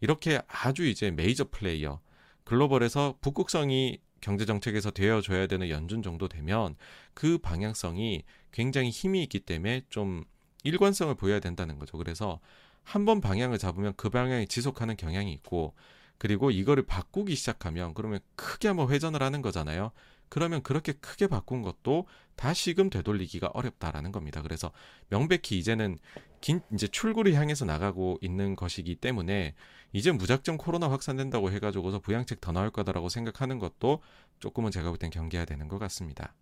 [0.00, 2.00] 이렇게 아주 이제 메이저 플레이어
[2.44, 6.76] 글로벌에서 북극성이 경제 정책에서 되어줘야 되는 연준 정도 되면
[7.14, 10.24] 그 방향성이 굉장히 힘이 있기 때문에 좀
[10.64, 11.96] 일관성을 보여야 된다는 거죠.
[11.98, 12.40] 그래서
[12.82, 15.74] 한 번 방향을 잡으면 그 방향이 지속하는 경향이 있고
[16.18, 19.90] 그리고 이거를 바꾸기 시작하면 그러면 크게 한번 회전을 하는 거잖아요.
[20.28, 24.42] 그러면 그렇게 크게 바꾼 것도 다시금 되돌리기가 어렵다라는 겁니다.
[24.42, 24.72] 그래서
[25.08, 25.98] 명백히 이제는
[26.40, 29.54] 긴 이제 출구를 향해서 나가고 있는 것이기 때문에
[29.92, 34.00] 이제 무작정 코로나 확산된다고 해가지고서 부양책 더 나올 거다라고 생각하는 것도
[34.40, 36.34] 조금은 제가 볼 땐 경계해야 되는 것 같습니다.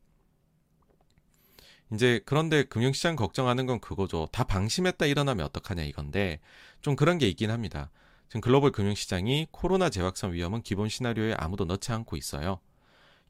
[1.92, 4.28] 이제 그런데 금융시장 걱정하는 건 그거죠.
[4.32, 6.40] 다 방심했다 일어나면 어떡하냐 이건데
[6.80, 7.90] 좀 그런 게 있긴 합니다.
[8.28, 12.60] 지금 글로벌 금융시장이 코로나 재확산 위험은 기본 시나리오에 아무도 넣지 않고 있어요.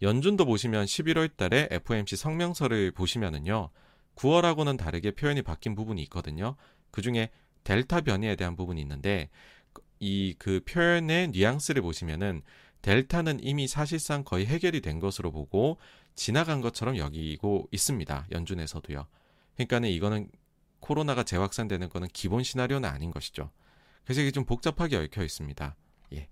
[0.01, 3.71] 연준도 보시면 11월 달에 FOMC 성명서를 보시면은요.
[4.15, 6.57] 9월하고는 다르게 표현이 바뀐 부분이 있거든요.
[6.91, 7.31] 그 중에
[7.65, 9.31] 델타 변이에 대한 부분이 있는데
[10.01, 12.43] 이 그 표현의 뉘앙스를 보시면은
[12.83, 15.79] 델타는 이미 사실상 거의 해결이 된 것으로 보고
[16.15, 18.27] 지나간 것처럼 여기고 있습니다.
[18.31, 19.07] 연준에서도요.
[19.55, 20.31] 그러니까는 이거는
[20.81, 23.51] 코로나가 재확산되는 거는 기본 시나리오는 아닌 것이죠.
[24.05, 25.77] 그래서 이게 좀 복잡하게 얽혀 있습니다.
[26.15, 26.29] 예.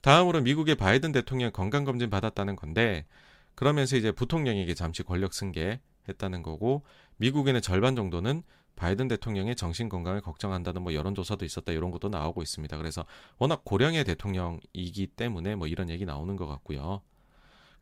[0.00, 3.06] 다음으로 미국의 바이든 대통령 건강검진 받았다는 건데
[3.54, 6.84] 그러면서 이제 부통령에게 잠시 권력 승계 했다는 거고
[7.16, 8.42] 미국인의 절반 정도는
[8.76, 12.76] 바이든 대통령의 정신 건강을 걱정한다는 뭐 여론조사도 있었다 이런 것도 나오고 있습니다.
[12.76, 13.04] 그래서
[13.38, 17.02] 워낙 고령의 대통령이기 때문에 뭐 이런 얘기 나오는 것 같고요.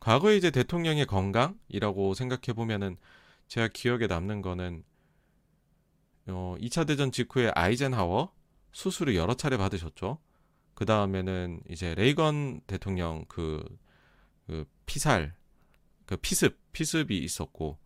[0.00, 2.96] 과거에 이제 대통령의 건강이라고 생각해 보면은
[3.48, 4.84] 제가 기억에 남는 거는
[6.28, 8.32] 어 2차 대전 직후에 아이젠하워
[8.72, 10.18] 수술을 여러 차례 받으셨죠.
[10.74, 13.64] 그 다음에는 이제 레이건 대통령 그,
[14.46, 15.34] 그 피살,
[16.04, 17.78] 그 피습, 피습이 있었고,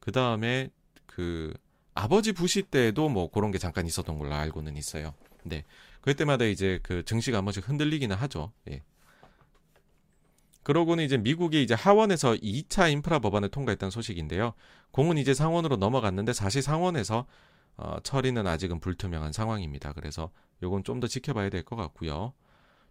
[0.00, 0.70] 그 다음에
[1.06, 1.54] 그
[1.94, 5.14] 아버지 부시 때도 뭐 그런 게 잠깐 있었던 걸로 알고는 있어요.
[5.44, 5.64] 네.
[6.00, 8.52] 그때마다 이제 그 증시가 한 번씩 흔들리기는 하죠.
[8.68, 8.82] 예.
[10.62, 14.54] 그러고는 이제 미국이 이제 하원에서 2차 인프라 법안을 통과했다는 소식인데요.
[14.92, 17.26] 공은 이제 상원으로 넘어갔는데 사실 상원에서
[17.76, 19.92] 어, 처리는 아직은 불투명한 상황입니다.
[19.92, 20.30] 그래서
[20.62, 22.32] 요건 좀 더 지켜봐야 될 것 같고요.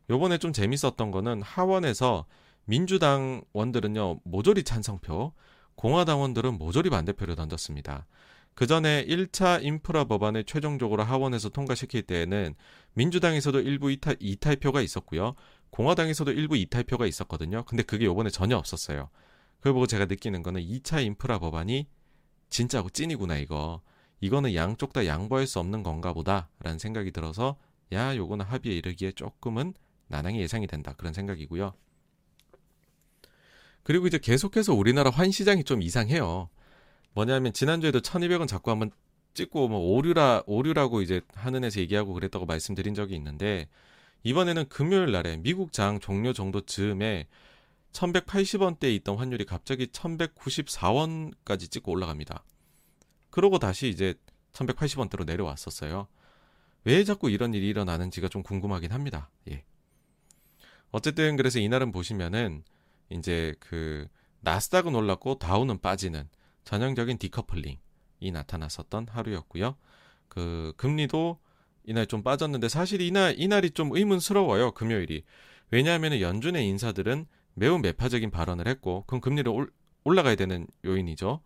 [0.09, 2.25] 요번에 좀 재밌었던 거는 하원에서
[2.65, 5.33] 민주당 원들은요 모조리 찬성표,
[5.75, 8.05] 공화당원들은 모조리 반대표를 던졌습니다.
[8.53, 12.55] 그 전에 1차 인프라 법안을 최종적으로 하원에서 통과시킬 때에는
[12.93, 15.35] 민주당에서도 일부 이탈, 이탈표가 있었고요.
[15.71, 17.63] 공화당에서도 일부 이탈표가 있었거든요.
[17.65, 19.09] 근데 그게 요번에 전혀 없었어요.
[19.57, 21.87] 그걸 보고 제가 느끼는 거는 2차 인프라 법안이
[22.49, 23.81] 진짜고 찐이구나 이거.
[24.19, 27.57] 이거는 양쪽 다 양보할 수 없는 건가 보다라는 생각이 들어서
[27.91, 29.73] 야 요거는 합의에 이르기에 조금은
[30.07, 31.73] 난항이 예상이 된다 그런 생각이고요.
[33.83, 36.49] 그리고 이제 계속해서 우리나라 환 시장이 좀 이상해요.
[37.13, 38.91] 뭐냐면 지난주에도 1200원 자꾸 한번
[39.33, 43.67] 찍고 뭐 오류라 오류라고 이제 하는 에서 얘기하고 그랬다고 말씀드린 적이 있는데
[44.23, 47.27] 이번에는 금요일 날에 미국 장 종료 정도 즈음에
[47.93, 52.43] 1180원대에 있던 환율이 갑자기 1194원까지 찍고 올라갑니다.
[53.29, 54.13] 그러고 다시 이제
[54.53, 56.07] 1180원대로 내려왔었어요.
[56.83, 59.29] 왜 자꾸 이런 일이 일어나는지가 좀 궁금하긴 합니다.
[59.49, 59.63] 예.
[60.91, 62.63] 어쨌든 그래서 이날은 보시면은
[63.09, 64.07] 이제 그
[64.41, 66.27] 나스닥은 올랐고 다우는 빠지는
[66.63, 69.75] 전형적인 디커플링이 나타났었던 하루였고요.
[70.27, 71.39] 그 금리도
[71.83, 74.71] 이날 좀 빠졌는데 사실 이날 이날이 좀 의문스러워요.
[74.71, 75.23] 금요일이.
[75.71, 79.69] 왜냐하면 연준의 인사들은 매우 매파적인 발언을 했고 그럼 금리를 올,
[80.03, 81.41] 올라가야 되는 요인이죠.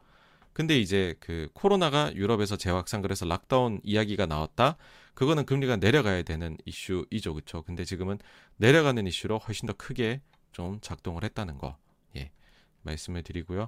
[0.53, 4.77] 근데 이제 그 코로나가 유럽에서 재확산 그래서 락다운 이야기가 나왔다.
[5.13, 7.33] 그거는 금리가 내려가야 되는 이슈이죠.
[7.33, 7.61] 그렇죠?
[7.63, 8.19] 근데 지금은
[8.57, 10.21] 내려가는 이슈로 훨씬 더 크게
[10.51, 11.77] 좀 작동을 했다는 거.
[12.15, 12.31] 예.
[12.83, 13.67] 말씀을 드리고요.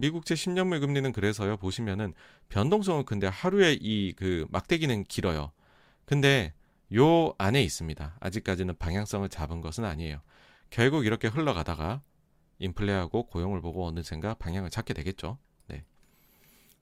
[0.00, 1.56] 미국제 10년물 금리는 그래서요.
[1.56, 2.14] 보시면은
[2.50, 5.50] 변동성은 근데 하루에 이 그 막대기는 길어요.
[6.04, 6.52] 근데
[6.94, 8.16] 요 안에 있습니다.
[8.20, 10.20] 아직까지는 방향성을 잡은 것은 아니에요.
[10.70, 12.02] 결국 이렇게 흘러가다가
[12.58, 15.38] 인플레하고 고용을 보고 어느샌가 방향을 찾게 되겠죠.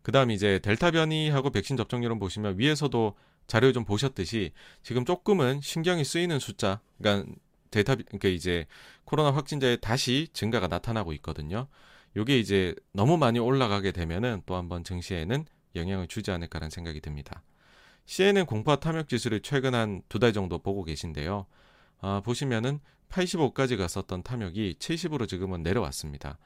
[0.02, 4.52] 그 다음 이제 델타 변이하고 백신 접종률은 보시면 위에서도 자료 좀 보셨듯이
[4.83, 7.33] 지금 조금은 신경이 쓰이는 숫자, 그러니까
[7.70, 8.66] 델타, 그러니까 이제
[9.04, 11.68] 코로나 확진자의 다시 증가가 나타나고 있거든요.
[12.16, 15.44] 요게 이제 너무 많이 올라가게 되면은 또 한번 증시에는
[15.76, 17.42] 영향을 주지 않을까라는 생각이 듭니다.
[18.07, 21.47] CNN 공파 탐욕 지수를 최근 한 두 달 정도 보고 계신데요.
[22.01, 26.39] 아, 보시면은 85까지 갔었던 탐욕이 70으로 지금은 내려왔습니다.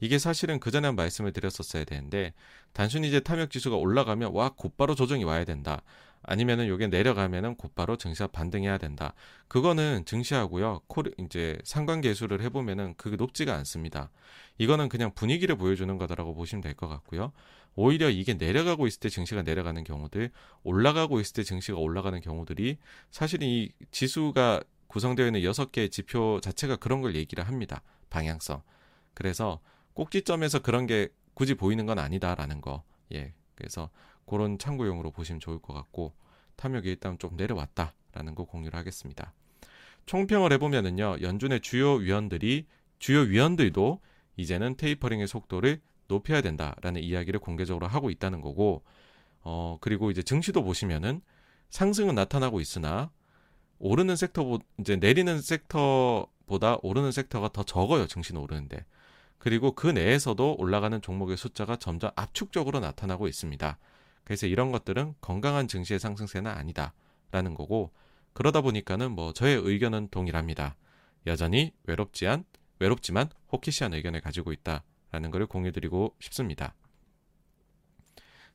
[0.00, 2.32] 이게 사실은 그 전에 한 말씀을 드렸었어야 되는데
[2.72, 5.82] 단순히 이제 탐욕 지수가 올라가면 와 곧바로 조정이 와야 된다.
[6.24, 9.14] 아니면은 요게 내려가면은 곧바로 증시가 반등해야 된다.
[9.48, 10.82] 그거는 증시하고요.
[10.86, 14.10] 코 이제 상관계수를 해 보면은 그게 높지가 않습니다.
[14.58, 17.32] 이거는 그냥 분위기를 보여주는 거다라고 보시면 될 것 같고요.
[17.74, 20.30] 오히려 이게 내려가고 있을 때 증시가 내려가는 경우들,
[20.62, 22.78] 올라가고 있을 때 증시가 올라가는 경우들이
[23.10, 27.82] 사실 이 지수가 구성되어 있는 여섯 개의 지표 자체가 그런 걸 얘기를 합니다.
[28.10, 28.62] 방향성.
[29.14, 29.60] 그래서
[29.94, 32.84] 꼭지점에서 그런 게 굳이 보이는 건 아니다라는 거.
[33.14, 33.32] 예.
[33.54, 33.90] 그래서
[34.26, 36.14] 그런 참고용으로 보시면 좋을 것 같고
[36.56, 39.32] 탐욕이 일단 좀 내려왔다라는 거 공유를 하겠습니다.
[40.06, 42.66] 총평을 해보면은요 연준의 주요 위원들이
[42.98, 44.00] 주요 위원들도
[44.36, 45.80] 이제는 테이퍼링의 속도를
[46.12, 48.82] 높여야 된다라는 이야기를 공개적으로 하고 있다는 거고
[49.40, 51.22] 어 그리고 이제 증시도 보시면은
[51.70, 53.10] 상승은 나타나고 있으나
[53.78, 58.84] 오르는 섹터 이제 내리는 섹터보다 오르는 섹터가 더 적어요 증시는 오르는데
[59.38, 63.76] 그리고 그 내에서도 올라가는 종목의 숫자가 점점 압축적으로 나타나고 있습니다.
[64.22, 67.90] 그래서 이런 것들은 건강한 증시의 상승세는 아니다라는 거고
[68.34, 70.76] 그러다 보니까는 뭐 저의 의견은 동일합니다.
[71.26, 72.44] 여전히 외롭지 않
[72.78, 76.74] 외롭지만 호키시한 의견을 가지고 있다 라는 것을 공유드리고 싶습니다.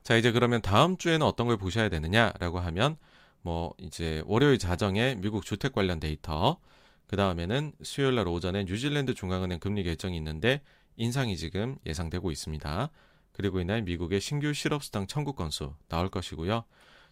[0.04, 2.98] 자 이제 그러면 다음 주에는 어떤 걸 보셔야 되느냐라고 하면
[3.42, 6.60] 뭐 이제 월요일 자정에 미국 주택 관련 데이터
[7.08, 10.62] 그 다음에는 수요일 날 오전에 뉴질랜드 중앙은행 금리 결정이 있는데
[10.98, 12.90] 인상이 지금 예상되고 있습니다.
[13.32, 16.66] 그리고 이날 미국의 신규 실업수당 청구 건수 나올 것이고요.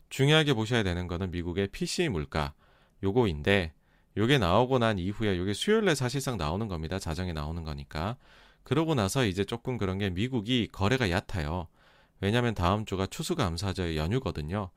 [0.10, 2.54] 중요하게 보셔야 되는 거는 미국의 PC 물가
[3.04, 3.74] 요거인데
[4.18, 7.00] 요게 나오고 난 이후에 요게 수요일에 사실상 나오는 겁니다.
[7.00, 8.18] 자정에 나오는 거니까.
[8.66, 11.68] 그러고 나서 이제 조금 그런 게 미국이 거래가 얕아요.
[12.20, 14.72] 왜냐하면 다음 주가 추수감사절 연휴거든요.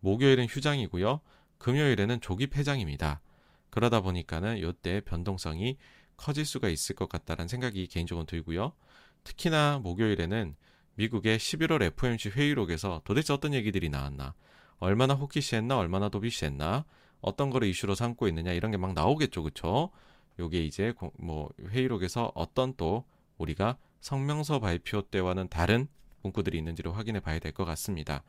[0.00, 1.20] 목요일은 휴장이고요.
[1.58, 3.20] 금요일에는 조기 폐장입니다.
[3.68, 5.76] 그러다 보니까는 요때 변동성이
[6.16, 8.72] 커질 수가 있을 것 같다는 생각이 개인적으로 들고요.
[9.24, 10.56] 특히나 목요일에는
[10.94, 14.32] 미국의 11월 FOMC 회의록에서 도대체 어떤 얘기들이 나왔나,
[14.78, 16.86] 얼마나 호키시했나, 얼마나 도비시했나,
[17.20, 19.90] 어떤 거를 이슈로 삼고 있느냐 이런 게 막 나오겠죠, 그쵸?
[20.38, 23.04] 요게 이제 뭐 회의록에서 어떤 또
[23.38, 25.88] 우리가 성명서 발표 때와는 다른
[26.22, 28.22] 문구들이 있는지를 확인해 봐야 될 것 같습니다.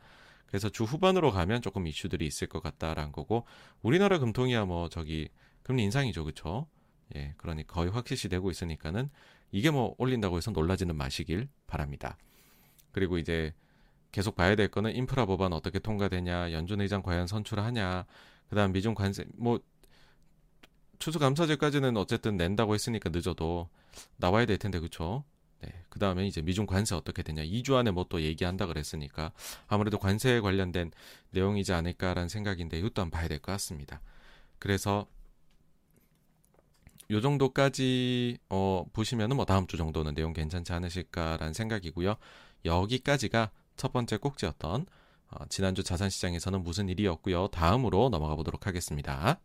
[0.46, 3.44] 그래서 주 후반으로 가면 조금 이슈들이 있을 것 같다라는 거고
[3.82, 5.28] 우리나라 금통이야 뭐 저기
[5.62, 6.66] 금리 인상이죠, 그쵸?
[7.14, 9.10] 예, 그러니 거의 확실시 되고 있으니까는
[9.50, 12.16] 이게 뭐 올린다고 해서 놀라지는 마시길 바랍니다.
[12.92, 13.52] 그리고 이제
[14.12, 18.06] 계속 봐야 될 거는 인프라 법안 어떻게 통과되냐, 연준 의장 과연 선출하냐,
[18.48, 19.60] 그다음 미중 관세 뭐
[20.98, 23.68] 추수감사제까지는 어쨌든 낸다고 했으니까 늦어도
[24.16, 25.24] 나와야 될 텐데 그쵸?
[25.62, 25.72] 네.
[25.88, 27.42] 그 다음에 이제 미중 관세 어떻게 되냐.
[27.42, 29.32] 2주 안에 뭐 또 얘기한다 그랬으니까
[29.66, 30.92] 아무래도 관세에 관련된
[31.30, 34.00] 내용이지 않을까라는 생각인데 이것도 한번 봐야 될 것 같습니다.
[34.58, 35.06] 그래서
[37.10, 42.16] 요 정도까지 어 보시면은 뭐 다음 주 정도는 내용 괜찮지 않으실까라는 생각이고요.
[42.64, 44.86] 여기까지가 첫 번째 꼭지였던
[45.30, 47.48] 어, 지난주 자산시장에서는 무슨 일이었고요.
[47.48, 49.38] 다음으로 넘어가 보도록 하겠습니다.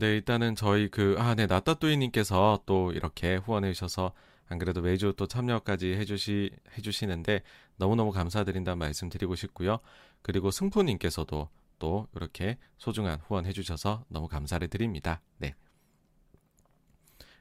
[0.00, 4.14] 네, 일단은 저희 그, 아, 네, 나따뚜이님께서 또 이렇게 후원해 주셔서
[4.48, 7.42] 안 그래도 매주 또 참여까지 해주시, 해주시는데
[7.76, 9.78] 너무너무 감사드린다는 말씀 드리고 싶고요.
[10.22, 15.20] 그리고 승포님께서도 또 이렇게 소중한 후원 해 주셔서 너무 감사를 드립니다.
[15.36, 15.54] 네.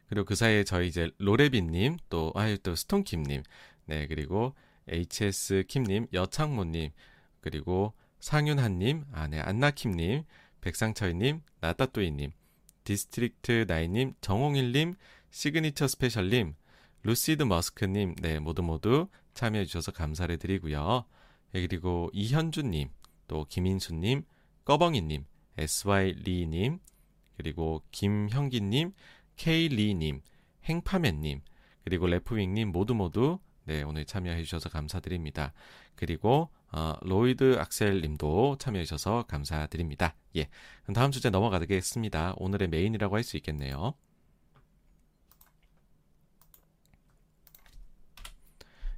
[0.08, 3.42] 그리고 그 사이에 저희 이제 로레빈님, 또, 아유, 또 스톤킴님,
[3.86, 4.54] 네, 그리고
[4.90, 6.92] HS 킴님, 여창모님,
[7.40, 10.24] 그리고 상윤한님, 아, 네, 안나킴님,
[10.60, 12.32] 백상철님, 나따뚜이님,
[12.84, 14.96] 디스트릭트 나인님, 정홍일님,
[15.32, 16.56] 시그니처 스페셜님,
[17.04, 21.06] 루시드 머스크님, 네, 모두 모두 참여해주셔서 감사를 드리고요.
[21.54, 22.90] 네, 그리고 이현주님,
[23.28, 24.24] 또 김인수님,
[24.66, 25.26] 꺼벙이님,
[25.58, 26.80] SY리님,
[27.38, 28.94] 그리고 김형기님,
[29.36, 30.22] K리님,
[30.66, 31.42] 행파맨님,
[31.84, 35.54] 그리고 레프윙님 모두 모두 네, 오늘 참여해 주셔서 감사드립니다.
[35.96, 40.16] 그리고 어, 로이드 악셀 님도 참여해 주셔서 감사드립니다.
[40.36, 40.50] 예,
[40.94, 42.36] 다음 주제 넘어가겠습니다.
[42.38, 43.96] 오늘의 메인이라고 할 수 있겠네요.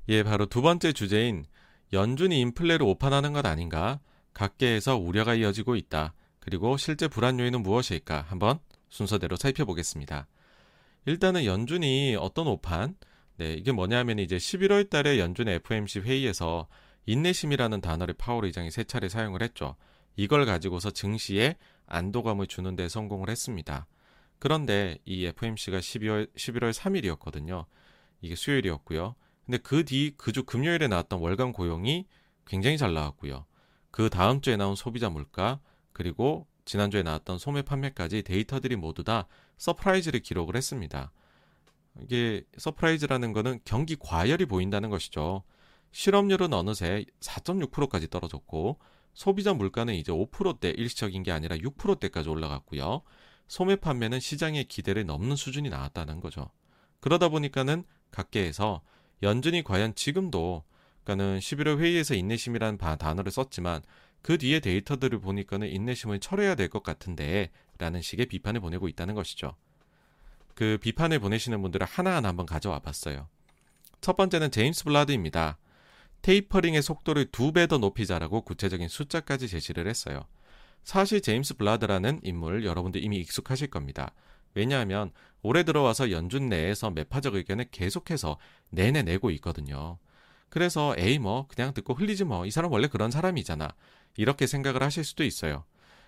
[0.09, 1.45] 예, 바로 두 번째 주제인
[1.93, 3.99] 연준이 인플레를 오판하는 것 아닌가?
[4.33, 6.13] 각계에서 우려가 이어지고 있다.
[6.39, 8.25] 그리고 실제 불안 요인은 무엇일까?
[8.27, 8.59] 한번
[8.89, 10.27] 순서대로 살펴보겠습니다.
[11.05, 12.95] 일단은 연준이 어떤 오판?
[13.37, 16.67] 네, 이게 뭐냐면 이제 11월 달에 연준의 FMC 회의에서
[17.05, 19.75] 인내심이라는 단어를 파월 의장이 세 차례 사용을 했죠.
[20.15, 21.55] 이걸 가지고서 증시에
[21.87, 23.87] 안도감을 주는 데 성공을 했습니다.
[24.39, 27.65] 그런데 이 FMC가 12월 11월 3일이었거든요.
[28.21, 29.15] 이게 수요일이었고요.
[29.45, 32.05] 근데 그 뒤 그 주 금요일에 나왔던 월간 고용이
[32.45, 33.45] 굉장히 잘 나왔고요.
[33.91, 35.59] 그 다음 주에 나온 소비자 물가
[35.93, 41.11] 그리고 지난주에 나왔던 소매 판매까지 데이터들이 모두 다 surprise를 기록을 했습니다.
[42.01, 45.43] 이게 surprise라는 거는 경기 과열이 보인다는 것이죠.
[45.91, 48.79] 실업률은 어느새 4.6%까지 떨어졌고
[49.13, 53.01] 소비자 물가는 이제 5%대 일시적인 게 아니라 6%대까지 올라갔고요.
[53.47, 56.49] 소매 판매는 시장의 기대를 넘는 수준이 나왔다는 거죠.
[57.01, 58.81] 그러다 보니까는 각계에서
[59.23, 60.63] 연준이 과연 지금도
[61.03, 63.81] 그러니까는 11월 회의에서 인내심이라는 단어를 썼지만
[64.21, 69.55] 그 뒤에 데이터들을 보니까는 인내심을 철회해야 될 것 같은데 라는 식의 비판을 보내고 있다는 것이죠.
[70.53, 73.27] 그 비판을 보내시는 분들을 하나하나 한번 가져와 봤어요.
[73.99, 75.57] 첫 번째는 제임스 블라드입니다.
[76.21, 80.25] 테이퍼링의 속도를 두 배 더 높이자라고 구체적인 숫자까지 제시를 했어요.
[80.83, 84.13] 사실 제임스 블라드라는 인물 여러분들 이미 익숙하실 겁니다.
[84.53, 85.11] 왜냐하면
[85.41, 88.37] 올해 들어와서 연준 내에서 매파적 의견을 계속해서
[88.69, 89.97] 내내 내고 있거든요.
[90.49, 93.69] 그래서 에이 뭐 그냥 듣고 흘리지 뭐 이 사람 원래 그런 사람이잖아.
[94.17, 95.63] 이렇게 생각을 하실 수도 있어요.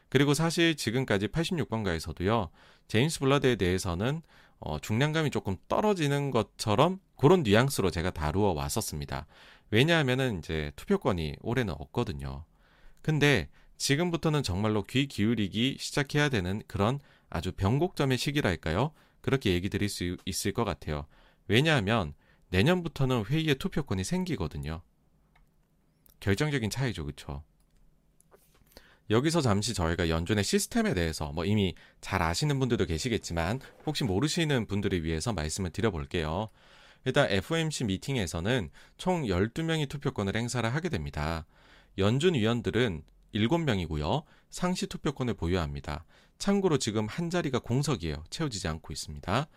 [0.09, 2.49] 그리고 사실 지금까지 86번가에서도요.
[2.87, 4.21] 제임스 블라드에 대해서는
[4.59, 9.25] 어, 중량감이 조금 떨어지는 것처럼 그런 뉘앙스로 제가 다루어 왔었습니다.
[9.73, 12.45] 왜냐하면은 이제 투표권이 올해는 없거든요.
[13.01, 18.91] 근데 지금부터는 정말로 귀 기울이기 시작해야 되는 그런 아주 변곡점의 시기랄까요?
[19.21, 21.07] 그렇게 얘기 드릴 수 있을 것 같아요.
[21.47, 22.13] 왜냐하면
[22.49, 24.83] 내년부터는 회의에 투표권이 생기거든요.
[26.19, 27.43] 결정적인 차이죠, 그쵸?
[29.09, 35.03] 여기서 잠시 저희가 연준의 시스템에 대해서 뭐 이미 잘 아시는 분들도 계시겠지만 혹시 모르시는 분들을
[35.03, 36.51] 위해서 말씀을 드려볼게요.
[37.05, 41.45] 일단 FOMC 미팅에서는 총 12명이 투표권을 행사를 하게 됩니다.
[41.97, 43.03] 연준 위원들은
[43.35, 44.23] 7명이고요.
[44.49, 46.05] 상시 투표권을 보유합니다.
[46.37, 48.23] 참고로 지금 한 자리가 공석이에요.
[48.29, 49.47] 채워지지 않고 있습니다.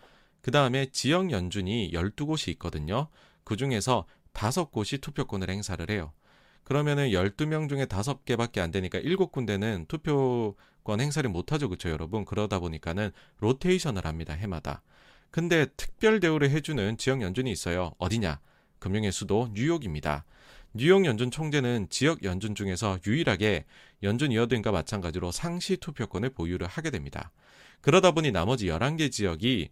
[0.41, 3.09] 그 다음에 지역 연준이 12곳이 있거든요.
[3.43, 6.13] 그 중에서 5곳이 투표권을 행사를 해요.
[6.63, 11.69] 그러면은 12명 중에 5개밖에 안 되니까 7군데는 투표권 행사를 못하죠.
[11.69, 12.25] 그쵸, 여러분?
[12.25, 14.33] 그러다 보니까는 로테이션을 합니다.
[14.33, 14.83] 해마다.
[15.31, 17.91] 근데 특별 대우를 해주는 지역 연준이 있어요.
[17.97, 18.39] 어디냐?
[18.79, 20.25] 금융의 수도 뉴욕입니다.
[20.73, 23.65] 뉴욕 연준 총재는 지역 연준 중에서 유일하게
[24.03, 27.31] 연준 이어들과 마찬가지로 상시 투표권을 보유를 하게 됩니다.
[27.81, 29.69] 그러다 보니 나머지 11개 지역이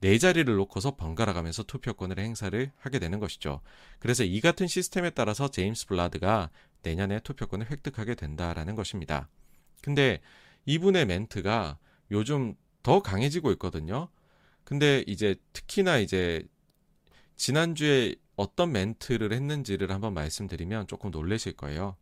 [0.00, 3.60] 네 자리를 놓고서 번갈아 가면서 투표권을 행사를 하게 되는 것이죠.
[4.00, 6.50] 그래서 이 같은 시스템에 따라서 제임스 블라드가
[6.82, 9.28] 내년에 투표권을 획득하게 된다라는 것입니다.
[9.80, 10.20] 근데
[10.66, 11.78] 이분의 멘트가
[12.10, 14.08] 요즘 더 강해지고 있거든요.
[14.72, 16.42] 근데 이제 특히나 이제
[17.36, 21.94] 지난주에 어떤 멘트를 했는지를 한번 말씀드리면 조금 놀라실 거예요.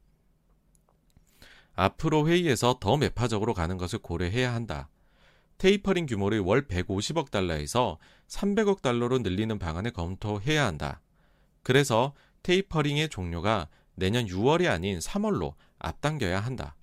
[1.75, 4.89] 앞으로 회의에서 더 매파적으로 가는 것을 고려해야 한다.
[5.59, 7.99] 테이퍼링 규모를 월 150억 달러에서
[8.29, 11.01] 300억 달러로 늘리는 방안을 검토해야 한다.
[11.65, 12.15] 그래서
[12.45, 16.77] 테이퍼링의 종료가 내년 6월이 아닌 3월로 앞당겨야 한다.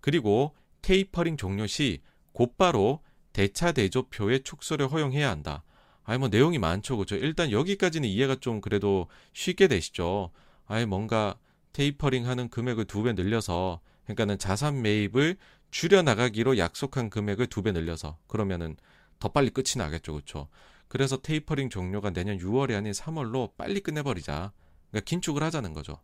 [0.00, 2.00] 그리고 테이퍼링 종료 시
[2.30, 3.00] 곧바로
[3.36, 5.62] 대차 대조표의 축소를 허용해야 한다.
[6.04, 7.16] 아니 뭐 내용이 많죠, 그죠?
[7.16, 10.30] 일단 여기까지는 이해가 좀 그래도 쉽게 되시죠.
[10.64, 11.36] 아예 뭔가
[11.74, 15.36] 테이퍼링 하는 금액을 두 배 늘려서 그러니까는 자산 매입을
[15.70, 18.74] 줄여 나가기로 약속한 금액을 두 배 늘려서 그러면은
[19.18, 20.48] 더 빨리 끝이 나겠죠, 그렇죠?
[20.88, 24.52] 그래서 테이퍼링 종료가 내년 6월이 아닌 3월로 빨리 끝내 버리자.
[24.90, 26.00] 그러니까 긴축을 하자는 거죠.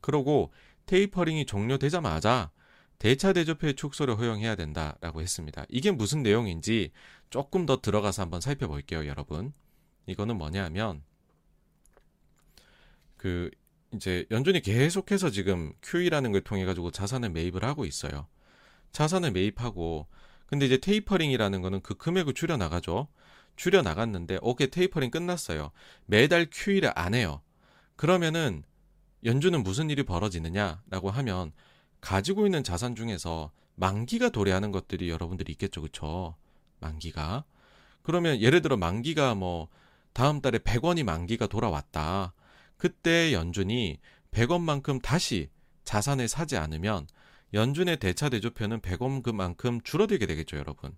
[0.00, 0.52] 그러고
[0.86, 2.52] 테이퍼링이 종료되자마자
[3.00, 5.64] 대차 대조표의 축소를 허용해야 된다라고 했습니다.
[5.70, 6.92] 이게 무슨 내용인지
[7.30, 9.54] 조금 더 들어가서 한번 살펴볼게요, 여러분.
[10.06, 11.02] 이거는 뭐냐면
[13.16, 13.50] 그
[13.94, 18.28] 이제 연준이 계속해서 지금 QE라는 걸 통해 가지고 자산을 매입을 하고 있어요.
[18.92, 20.06] 자산을 매입하고
[20.44, 23.08] 근데 이제 테이퍼링이라는 거는 그 금액을 줄여 나가죠.
[23.56, 25.70] 줄여 나갔는데 오케이 테이퍼링 끝났어요.
[26.04, 27.40] 매달 QE를 안 해요.
[27.96, 28.62] 그러면은
[29.24, 31.52] 연준은 무슨 일이 벌어지느냐라고 하면
[32.00, 35.82] 가지고 있는 자산 중에서 만기가 도래하는 것들이 여러분들이 있겠죠.
[35.82, 36.36] 그쵸?
[36.80, 37.44] 만기가.
[38.02, 39.68] 그러면 예를 들어 만기가 뭐
[40.12, 42.34] 다음 달에 100원이 만기가 돌아왔다.
[42.76, 43.98] 그때 연준이
[44.30, 45.50] 100원만큼 다시
[45.84, 47.06] 자산을 사지 않으면
[47.52, 50.96] 연준의 대차 대조표는 100원만큼 줄어들게 되겠죠, 여러분.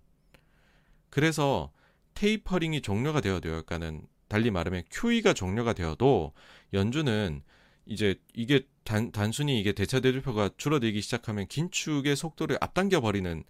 [1.09, 1.71] 그래서
[2.13, 6.33] 테이퍼링이 종료가 되어도 그러니까는 달리 말하면 QE가 종료가 되어도
[6.73, 7.43] 연준은
[7.85, 13.43] 이제 이게 단, 단순히 이게 대차 대조표가 줄어들기 시작하면 긴축의 속도를 앞당겨 버리는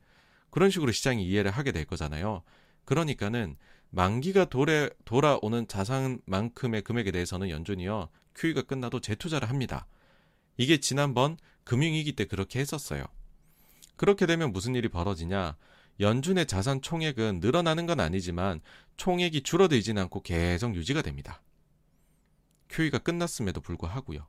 [0.50, 2.44] 그런 식으로 시장이 이해를 하게 될 거잖아요.
[2.86, 3.58] 그러니까는
[3.90, 9.88] 만기가 돌아, 돌아오는 자산만큼의 금액에 대해서는 연준이요 QE가 끝나도 재투자를 합니다.
[10.58, 13.06] 이게 지난번 금융위기 때 그렇게 했었어요.
[13.96, 15.56] 그렇게 되면 무슨 일이 벌어지냐?
[16.00, 18.62] 연준의 자산 총액은 늘어나는 건 아니지만
[18.98, 21.42] 총액이 줄어들지는 않고 계속 유지가 됩니다.
[22.74, 24.28] QE가 끝났음에도 불구하고요.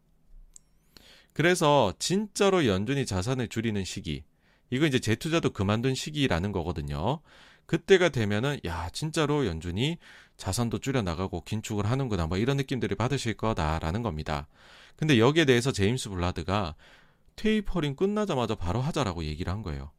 [1.32, 4.24] 그래서 진짜로 연준이 자산을 줄이는 시기,
[4.70, 7.20] 이거 이제 재투자도 그만둔 시기라는 거거든요.
[7.66, 9.99] 그때가 되면은 야 진짜로 연준이
[10.36, 14.47] 자산도 줄여 나가고 긴축을 하는구나 뭐 이런 느낌들을 받으실 거다라는 겁니다.
[14.97, 16.74] 근데 여기에 대해서 제임스 블라드가
[17.36, 19.90] 테이퍼링 끝나자마자 바로 하자라고 얘기를 한 거예요.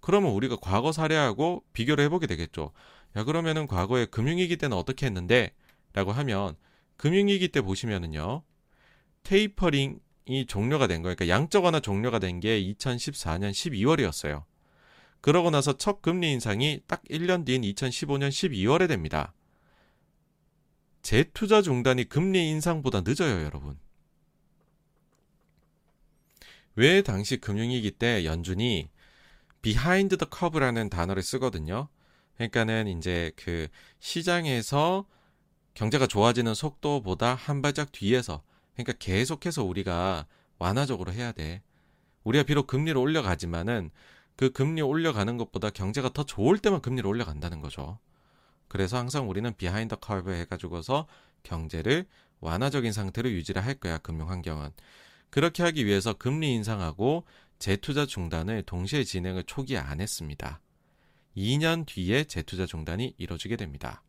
[0.00, 2.72] 그러면 우리가 과거 사례하고 비교를 해보게 되겠죠.
[3.16, 5.54] 야 그러면은 과거에 금융위기 때는 어떻게 했는데?
[5.92, 6.56] 라고 하면
[6.96, 8.42] 금융위기 때 보시면은요.
[9.24, 11.16] 테이퍼링이 종료가 된 거예요.
[11.16, 14.44] 그러니까 양적 완화 종료가 된 게 2014년 12월이었어요.
[15.20, 19.34] 그러고 나서 첫 금리 인상이 딱 1년 뒤인 2015년 12월에 됩니다.
[21.02, 23.78] 재투자 중단이 금리 인상보다 늦어요, 여러분.
[26.76, 28.90] 왜 당시 금융위기 때 연준이
[29.62, 31.88] behind the curve라는 단어를 쓰거든요.
[32.34, 33.68] 그러니까는 이제 그
[34.00, 35.06] 시장에서
[35.74, 38.42] 경제가 좋아지는 속도보다 한 발짝 뒤에서
[38.74, 40.26] 그러니까 계속해서 우리가
[40.58, 41.62] 완화적으로 해야 돼.
[42.22, 43.90] 우리가 비록 금리를 올려가지만은
[44.36, 47.98] 그 금리 올려가는 것보다 경제가 더 좋을 때만 금리를 올려간다는 거죠.
[48.68, 51.06] 그래서 항상 우리는 behind curve 해가지고서
[51.42, 52.06] 경제를
[52.40, 54.70] 완화적인 상태로 유지를 할 거야 금융 환경은.
[55.30, 57.24] 그렇게 하기 위해서 금리 인상하고
[57.58, 60.60] 재투자 중단을 동시에 진행을 초기에 안 했습니다.
[61.36, 64.02] 2년 뒤에 재투자 중단이 이뤄지게 됩니다.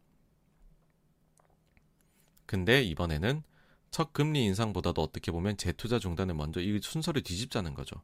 [2.45, 3.43] 근데 이번에는
[3.91, 8.01] 첫 금리 인상보다도 어떻게 보면 재투자 중단을 먼저 이 순서를 뒤집자는 거죠.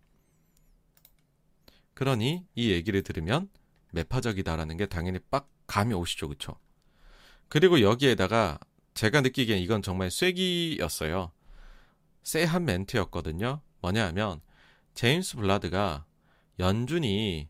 [1.93, 3.49] 그러니 이 얘기를 들으면
[3.91, 6.55] 매파적이다라는 게 당연히 빡 감이 오시죠, 그쵸?
[7.49, 8.57] 그리고 여기에다가
[8.93, 11.31] 제가 느끼기엔 이건 정말 쐐기였어요.
[12.23, 13.61] 쎄한 멘트였거든요.
[13.81, 14.41] 뭐냐 하면
[14.93, 16.05] 제임스 블라드가
[16.59, 17.49] 연준이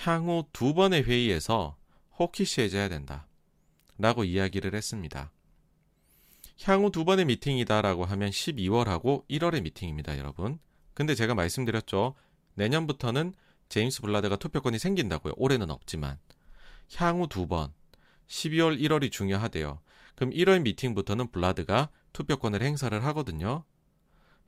[0.00, 1.76] 향후 두 번의 회의에서
[2.18, 3.26] 호키시해져야 된다.
[3.98, 5.32] 라고 이야기를 했습니다.
[6.62, 10.58] 향후 두 번의 미팅이다라고 하면 12월하고 1월의 미팅입니다, 여러분.
[10.94, 12.14] 근데 제가 말씀드렸죠.
[12.54, 13.34] 내년부터는
[13.68, 15.34] 제임스 블라드가 투표권이 생긴다고요.
[15.36, 16.18] 올해는 없지만.
[16.96, 17.72] 향후 두 번.
[18.28, 19.80] 12월, 1월이 중요하대요.
[20.14, 23.64] 그럼 1월 미팅부터는 블라드가 투표권을 행사를 하거든요.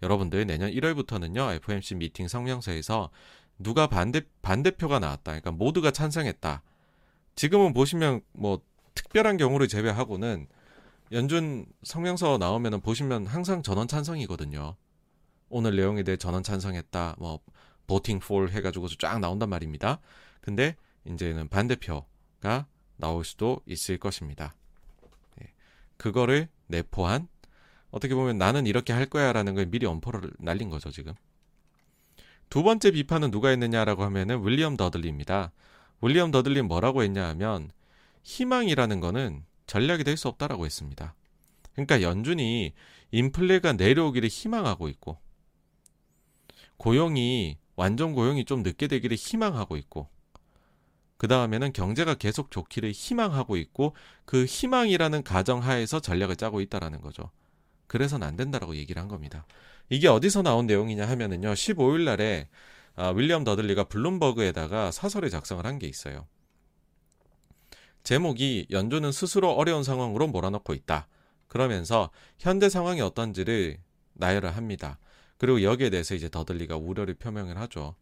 [0.02, 1.54] 여러분들 내년 1월부터는요.
[1.56, 3.10] FOMC 미팅 성명서에서
[3.58, 5.32] 누가 반대 반대표가 나왔다.
[5.32, 6.62] 그러니까 모두가 찬성했다.
[7.34, 8.60] 지금은 보시면 뭐
[8.94, 10.46] 특별한 경우를 제외하고는
[11.12, 14.76] 연준 성명서 나오면은 보시면 항상 전원 찬성이거든요.
[15.48, 17.16] 오늘 내용에 대해 전원 찬성했다.
[17.18, 17.40] 뭐
[17.86, 20.00] 보팅 폴 해가지고서 쫙 나온단 말입니다.
[20.40, 24.54] 근데 이제는 반대표가 나올 수도 있을 것입니다.
[25.36, 25.52] 네.
[25.96, 27.28] 그거를 내포한
[27.90, 31.14] 어떻게 보면 나는 이렇게 할 거야라는 걸 미리 엄포를 날린 거죠 지금.
[32.50, 35.52] 두 번째 비판은 누가 했느냐라고 하면은 윌리엄 더들리입니다.
[36.02, 37.70] 윌리엄 더들리 뭐라고 했냐 하면
[38.22, 41.14] 희망이라는 거는 전략이 될 수 없다라고 했습니다.
[41.72, 42.74] 그러니까 연준이
[43.10, 45.18] 인플레가 내려오기를 희망하고 있고
[46.76, 50.08] 고용이 완전 고용이 좀 늦게 되기를 희망하고 있고
[51.18, 53.94] 그 다음에는 경제가 계속 좋기를 희망하고 있고
[54.26, 57.30] 그 희망이라는 가정 하에서 전략을 짜고 있다라는 거죠.
[57.86, 59.46] 그래서는 안 된다라고 얘기를 한 겁니다.
[59.88, 61.52] 이게 어디서 나온 내용이냐 하면은요.
[61.52, 62.48] 15일 날에
[62.96, 66.26] 아, 윌리엄 더들리가 블룸버그에다가 사설을 작성을 한 게 있어요.
[68.06, 71.08] 제목이 연준은 스스로 어려운 상황으로 몰아넣고 있다.
[71.48, 73.78] 그러면서 현재 상황이 어떤지를
[74.12, 75.00] 나열을 합니다.
[75.38, 77.96] 그리고 여기에 대해서 이제 더들리가 우려를 표명을 하죠.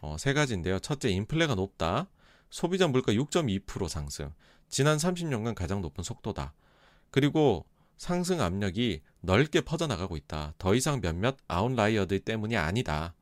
[0.00, 0.78] 어, 세 가지인데요.
[0.78, 2.08] 첫째, 인플레가 높다.
[2.48, 4.32] 소비자 물가 6.2% 상승.
[4.70, 6.54] 지난 30년간 가장 높은 속도다.
[7.10, 7.66] 그리고
[7.98, 10.54] 상승 압력이 넓게 퍼져나가고 있다.
[10.56, 13.14] 더 이상 몇몇 아웃라이어들 때문이 아니다.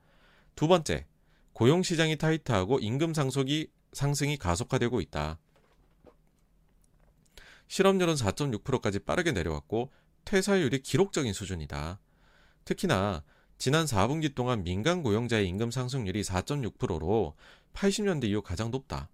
[0.54, 1.06] 두 번째,
[1.54, 5.40] 고용 시장이 타이트하고 임금 상속이 상승이 가속화되고 있다.
[7.68, 9.90] 실업률은 4.6%까지 빠르게 내려왔고
[10.24, 12.00] 퇴사율이 기록적인 수준이다.
[12.64, 13.22] 특히나
[13.58, 17.34] 지난 4분기 동안 민간 고용자의 임금 상승률이 4.6%로
[17.72, 19.08] 80년대 이후 가장 높다.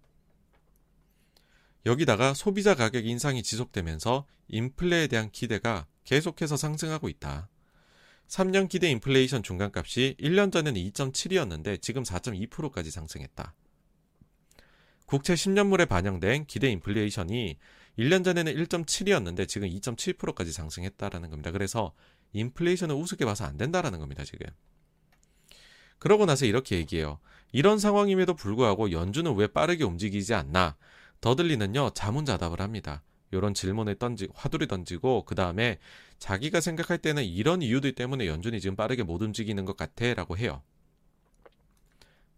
[1.85, 7.49] 여기다가 소비자 가격 인상이 지속되면서 인플레에 대한 기대가 계속해서 상승하고 있다.
[8.27, 13.53] 3년 기대 인플레이션 중간값이 1년 전에는 2.7이었는데 지금 4.2%까지 상승했다.
[15.05, 17.57] 국채 10년물에 반영된 기대 인플레이션이
[17.97, 21.51] 1년 전에는 1.7이었는데 지금 2.7%까지 상승했다라는 겁니다.
[21.51, 21.93] 그래서
[22.33, 24.47] 인플레이션을 우습게 봐서 안 된다라는 겁니다, 지금.
[25.99, 27.19] 그러고 나서 이렇게 얘기해요.
[27.51, 30.77] 이런 상황임에도 불구하고 연준은 왜 빠르게 움직이지 않나?
[31.19, 33.03] 더들리는요, 자문자답을 합니다.
[33.31, 35.77] 이런 질문을 던지, 화두를 던지고, 그 다음에
[36.19, 40.63] 자기가 생각할 때는 이런 이유들 때문에 연준이 지금 빠르게 못 움직이는 것 같아 라고 해요.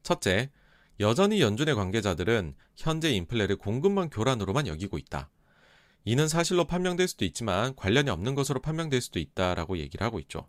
[0.04, 0.51] 첫째,
[0.99, 5.30] 여전히 연준의 관계자들은 현재 인플레를 공급망 교란으로만 여기고 있다.
[6.06, 10.47] 이는 사실로 판명될 수도 있지만 관련이 없는 것으로 판명될 수도 있다라고 얘기를 하고 있죠.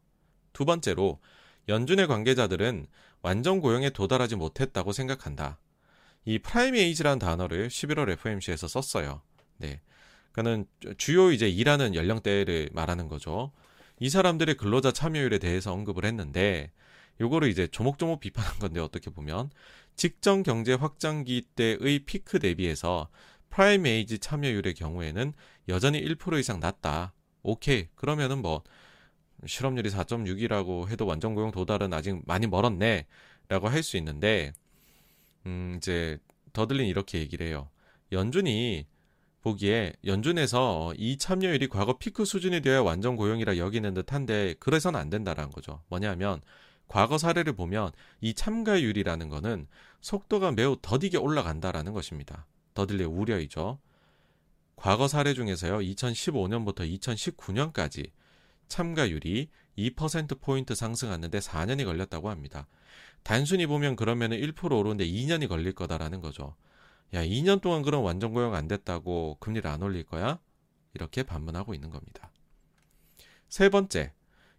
[0.53, 1.21] 두 번째로
[1.69, 2.87] 연준의 관계자들은
[3.23, 5.59] 완전 고용에 도달하지 못했다고 생각한다.
[6.25, 9.23] 이 prime age라는 단어를 11월 FOMC에서 썼어요.
[9.59, 9.81] 네.
[10.33, 10.67] 그는
[10.99, 13.53] 주요 이제 일하는 연령대를 말하는 거죠.
[14.01, 16.73] 이 사람들의 근로자 참여율에 대해서 언급을 했는데
[17.21, 19.51] 요거를 이제 조목조목 비판한 건데 어떻게 보면
[19.97, 23.09] 직전 경제 확장기 때의 피크 대비해서
[23.55, 25.33] prime age 참여율의 경우에는
[25.69, 27.15] 여전히 1% 이상 낮다.
[27.45, 27.87] 오케이.
[27.95, 28.65] 그러면은 뭐
[29.47, 33.07] 실업률이 4.6이라고 해도 완전 고용 도달은 아직 많이 멀었네.
[33.49, 34.53] 라고 할 수 있는데
[35.47, 36.19] 음 이제
[36.53, 37.69] 더들린 이렇게 얘기를 해요.
[38.11, 38.87] 연준이
[39.43, 45.53] 보기에 연준에서 이 참여율이 과거 피크 수준이 되어야 완전 고용이라 여기는 듯한데 그래서는 안 된다라는
[45.53, 45.81] 거죠.
[45.89, 46.41] 뭐냐면
[46.89, 49.69] 과거 사례를 보면 이 참가율이라는 거는
[50.01, 52.47] 속도가 매우 더디게 올라간다라는 것입니다.
[52.75, 53.79] 더들리의 우려이죠.
[54.77, 55.79] 과거 사례 중에서요.
[55.79, 58.11] 2015년부터 2019년까지
[58.69, 59.49] 참가율이
[59.79, 62.67] 2%포인트 상승하는데 4년이 걸렸다고 합니다.
[63.23, 66.57] 단순히 보면 그러면 1% 오르는데 2년이 걸릴 거다라는 거죠.
[67.15, 70.39] 야, 2년 동안 그럼 완전 고용 안 됐다고 금리를 안 올릴 거야?
[70.95, 72.31] 이렇게 반문하고 있는 겁니다.
[73.49, 74.13] 세 번째,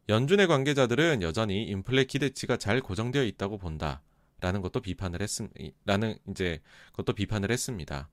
[0.07, 4.01] 연준의 관계자들은 여전히 인플레 기대치가 잘 고정되어 있다고 본다.
[4.45, 5.49] 라는 것도 비판을 했음,
[5.85, 8.11] 라는 이제 그것도 비판을 했습니다.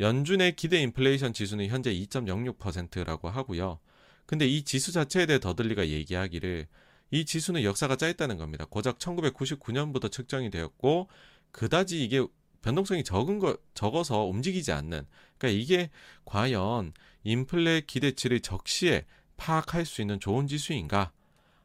[0.00, 3.78] 연준의 기대 인플레이션 지수는 현재 2.06%라고 하고요.
[4.24, 6.66] 근데 이 지수 자체에 대해 더들리가 얘기하기를
[7.10, 8.64] 이 지수는 역사가 짧다는 겁니다.
[8.64, 11.10] 고작 1999년부터 측정이 되었고
[11.50, 12.26] 그다지 이게
[12.62, 15.06] 변동성이 적은 거 적어서 움직이지 않는
[15.36, 15.90] 그러니까 이게
[16.24, 19.04] 과연 인플레 기대치를 적시에
[19.36, 21.12] 파악할 수 있는 좋은 지수인가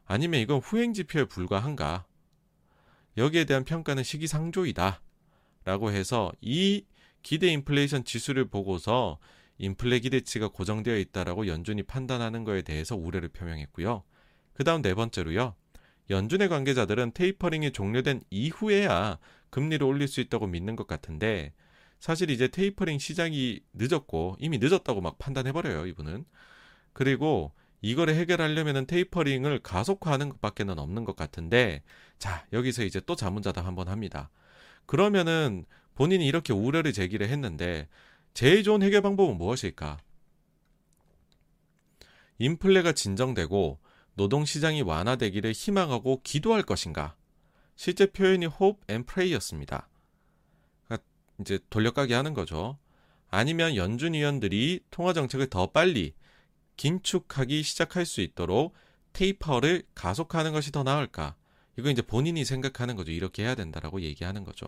[0.04, 2.04] 아니면 이건 후행 지표에 불과한가
[3.16, 5.02] 여기에 대한 평가는 시기상조이다
[5.64, 6.84] 라고 해서 이
[7.22, 9.18] 기대 인플레이션 지수를 보고서
[9.58, 14.02] 인플레 기대치가 고정되어 있다라고 연준이 판단하는 것에 대해서 우려를 표명했고요.
[14.54, 15.54] 그 다음 네 번째로요.
[16.10, 19.18] 연준의 관계자들은 테이퍼링이 종료된 이후에야
[19.50, 21.52] 금리를 올릴 수 있다고 믿는 것 같은데
[22.00, 26.24] 사실 이제 테이퍼링 시작이 늦었고 이미 늦었다고 막 판단해 버려요 이분은
[26.92, 31.82] 그리고 이거를 해결하려면은 테이퍼링을 가속화하는 것밖에는 없는 것 같은데
[32.22, 34.30] 자 여기서 이제 또 자문자답 한번 합니다
[34.86, 35.64] 그러면은
[35.96, 37.88] 본인이 이렇게 우려를 제기를 했는데
[38.32, 39.98] 제일 좋은 해결 방법은 무엇일까
[42.38, 43.80] 인플레가 진정되고
[44.14, 47.16] 노동 시장이 완화되기를 희망하고 기도할 것인가
[47.74, 49.88] 실제 표현이 hope and pray였습니다.
[50.84, 51.04] 그러니까
[51.40, 52.78] 이제 돌려가기 하는 거죠.
[53.30, 56.14] 아니면 연준 위원들이 통화 정책을 더 빨리
[56.76, 58.74] 긴축하기 시작할 수 있도록
[59.12, 61.34] 테이퍼를 가속하는 것이 더 나을까?
[61.78, 63.12] 이거 이제 본인이 생각하는 거죠.
[63.12, 64.66] 이렇게 해야 된다라고 얘기하는 거죠.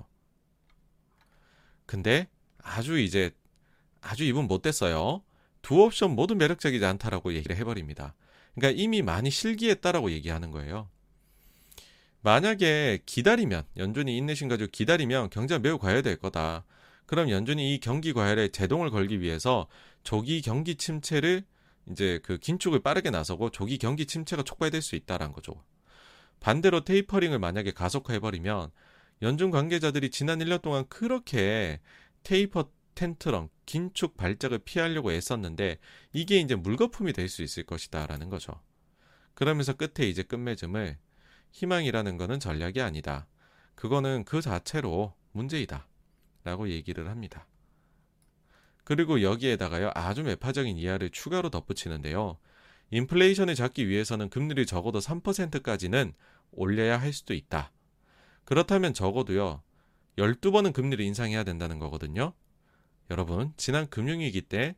[1.86, 2.28] 근데
[2.59, 3.30] 아주 이제
[4.00, 5.22] 아주 이분 못됐어요.
[5.62, 8.14] 두 옵션 모두 매력적이지 않다라고 얘기를 해버립니다.
[8.55, 10.88] 그러니까 이미 많이 실기했다라고 얘기하는 거예요.
[12.22, 16.64] 만약에 기다리면 연준이 인내심 가지고 기다리면 경제가 매우 과열될 거다.
[17.07, 19.68] 그럼 연준이 이 경기 과열에 제동을 걸기 위해서
[20.05, 21.44] 조기 경기 침체를
[21.90, 25.62] 이제 그 긴축을 빠르게 나서고 조기 경기 침체가 촉발될 수 있다라는 거죠.
[26.45, 28.70] 반대로 테이퍼링을 만약에 가속화해버리면
[29.22, 31.80] 연준 관계자들이 지난 1년 동안 그렇게
[32.22, 35.78] 테이퍼 텐트럼, 긴축 발작을 피하려고 애썼는데
[36.12, 38.61] 이게 이제 물거품이 될 수 있을 것이다라는 거죠.
[39.32, 40.99] 그러면서 끝에 이제 끝맺음을
[41.53, 43.26] 희망이라는 것은 전략이 아니다.
[43.74, 45.88] 그거는 그 자체로 문제이다.
[46.45, 47.47] 라고 얘기를 합니다.
[48.84, 52.36] 그리고 여기에다가요, 아주 매파적인 이하를 추가로 덧붙이는데요.
[52.90, 56.12] 인플레이션을 잡기 위해서는 금리를 적어도 3%까지는
[56.57, 57.72] 올려야 할 수도 있다.
[58.44, 59.62] 그렇다면 적어도요,
[60.18, 62.34] 12번은 금리를 인상해야 된다는 거거든요.
[63.11, 64.76] 여러분, 지난 금융위기 때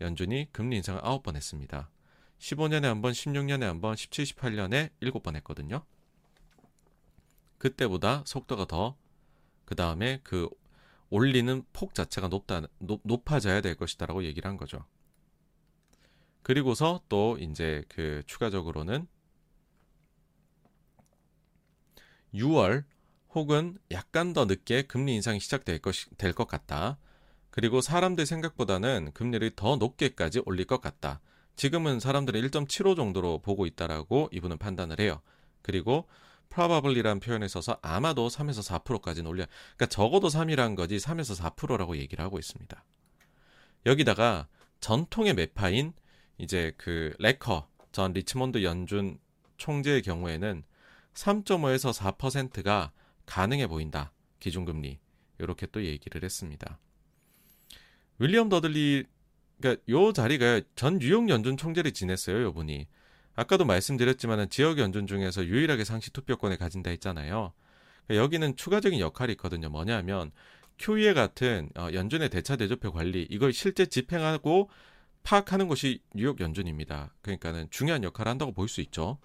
[0.00, 1.90] 연준이 금리 인상을 9번 했습니다.
[2.38, 5.84] 15년에 한 번, 16년에 한 번, 17, 18년에 7번 했거든요.
[7.58, 8.96] 그때보다 속도가 더
[9.70, 10.48] 그 다음에 그
[11.10, 14.84] 올리는 폭 자체가 높다 높, 높아져야 될 것이다라고 얘기를 한 거죠.
[16.42, 19.06] 그리고서 또 이제 그 추가적으로는
[22.34, 22.84] 6월
[23.34, 26.98] 혹은 약간 더 늦게 금리 인상이 시작될 것이 될것 같다.
[27.50, 31.20] 그리고 사람들 생각보다는 금리를 더 높게까지 올릴 것 같다.
[31.56, 35.20] 지금은 사람들이 1.75 정도로 보고 있다라고 이분은 판단을 해요.
[35.62, 36.08] 그리고
[36.48, 39.46] probably라는 표현을 써서 아마도 3에서 4%까지는 올려.
[39.76, 42.84] 그러니까 적어도 3이라는 거지 3에서 4%라고 얘기를 하고 있습니다.
[43.86, 44.48] 여기다가
[44.80, 45.92] 전통의 매파인
[46.38, 49.18] 이제 그 레커 전 리치몬드 연준
[49.58, 50.64] 총재의 경우에는
[51.14, 52.92] 3.5에서 4%가
[53.26, 54.12] 가능해 보인다.
[54.40, 54.98] 기준금리.
[55.38, 56.78] 이렇게 또 얘기를 했습니다.
[58.18, 59.04] 윌리엄 더들리
[59.60, 62.86] 그러니까 요 자리가 전 뉴욕 연준 총재를 지냈어요, 요 분이.
[63.34, 67.52] 아까도 말씀드렸지만 지역 연준 중에서 유일하게 상시 투표권을 가진다 했잖아요.
[68.06, 69.68] 그러니까 여기는 추가적인 역할이 있거든요.
[69.68, 70.32] 뭐냐면
[70.78, 74.70] QE 같은 어, 연준의 대차 대조표 관리 이걸 실제 집행하고
[75.22, 77.14] 파악하는 것이 뉴욕 연준입니다.
[77.22, 79.18] 그러니까는 중요한 역할을 한다고 볼 수 있죠.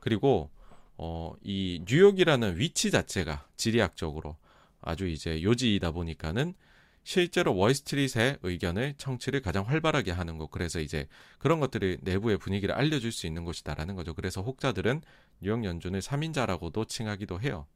[0.00, 0.50] 그리고
[0.98, 4.36] 어, 이 뉴욕이라는 위치 자체가 지리학적으로
[4.80, 6.54] 아주 이제 요지이다 보니까는
[7.02, 11.06] 실제로 월스트리트의 의견을 청취를 가장 활발하게 하는 것 그래서 이제
[11.38, 14.12] 그런 것들이 내부의 분위기를 알려줄 수 있는 곳이다라는 거죠.
[14.12, 15.02] 그래서 혹자들은
[15.40, 17.66] 뉴욕 연준을 3인자라고도 칭하기도 해요.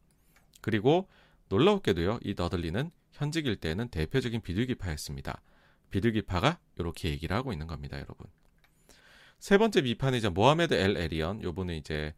[0.61, 1.09] 그리고
[1.49, 5.43] 놀라웠게도요, 이 너들리는 현직 일 때는 대표적인 비둘기파였습니다.
[5.91, 8.27] 비둘기파가 이렇게 얘기를 하고 있는 겁니다, 여러분.
[9.39, 12.15] 세 번째 비판이자 모하메드 엘 에리언, 요번에 이제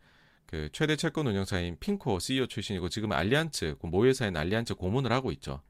[0.53, 5.63] 그 최대 채권 운영사인 핑코 CEO 출신이고 지금 알리안츠 그 모회사인 알리안츠 고문을 하고 있죠.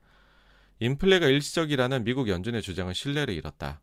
[0.80, 3.80] 인플레가 일시적이라는 미국 연준의 주장은 신뢰를 잃었다.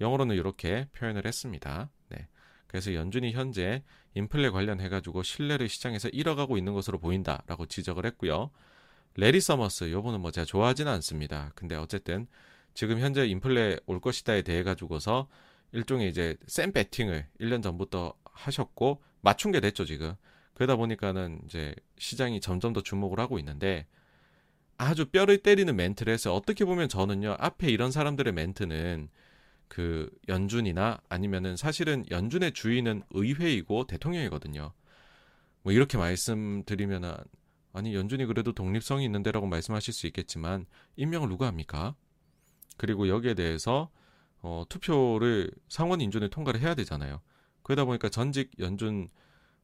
[0.00, 1.90] 영어로는 이렇게 표현을 했습니다.
[2.08, 2.26] 네.
[2.66, 8.50] 그래서 연준이 현재 인플레 관련해 가지고 신뢰를 시장에서 잃어가고 있는 것으로 보인다라고 지적을 했고요.
[9.14, 11.52] 레리 서머스 요번은 뭐 제가 좋아하지는 않습니다.
[11.54, 12.26] 근데 어쨌든
[12.74, 15.28] 지금 현재 인플레 올 것이다에 대해 가지고서
[15.70, 20.14] 일종의 이제 센 베팅을 1년 전부터 하셨고 맞춘 게 됐죠, 지금.
[20.54, 23.88] 그러다 보니까는 이제 시장이 점점 더 주목을 하고 있는데
[24.78, 29.08] 아주 뼈를 때리는 멘트를 해서 어떻게 보면 저는요, 앞에 이런 사람들의 멘트는
[29.66, 34.72] 그 연준이나 아니면은 사실은 연준의 주인은 의회이고 대통령이거든요.
[35.62, 37.12] 뭐 이렇게 말씀드리면은
[37.72, 41.96] 아니 연준이 그래도 독립성이 있는데라고 말씀하실 수 있겠지만 임명을 누가 합니까?
[42.76, 43.90] 그리고 여기에 대해서
[44.40, 47.20] 어, 투표를 상원 인준을 통과를 해야 되잖아요.
[47.66, 49.08] 그러다 보니까 전직 연준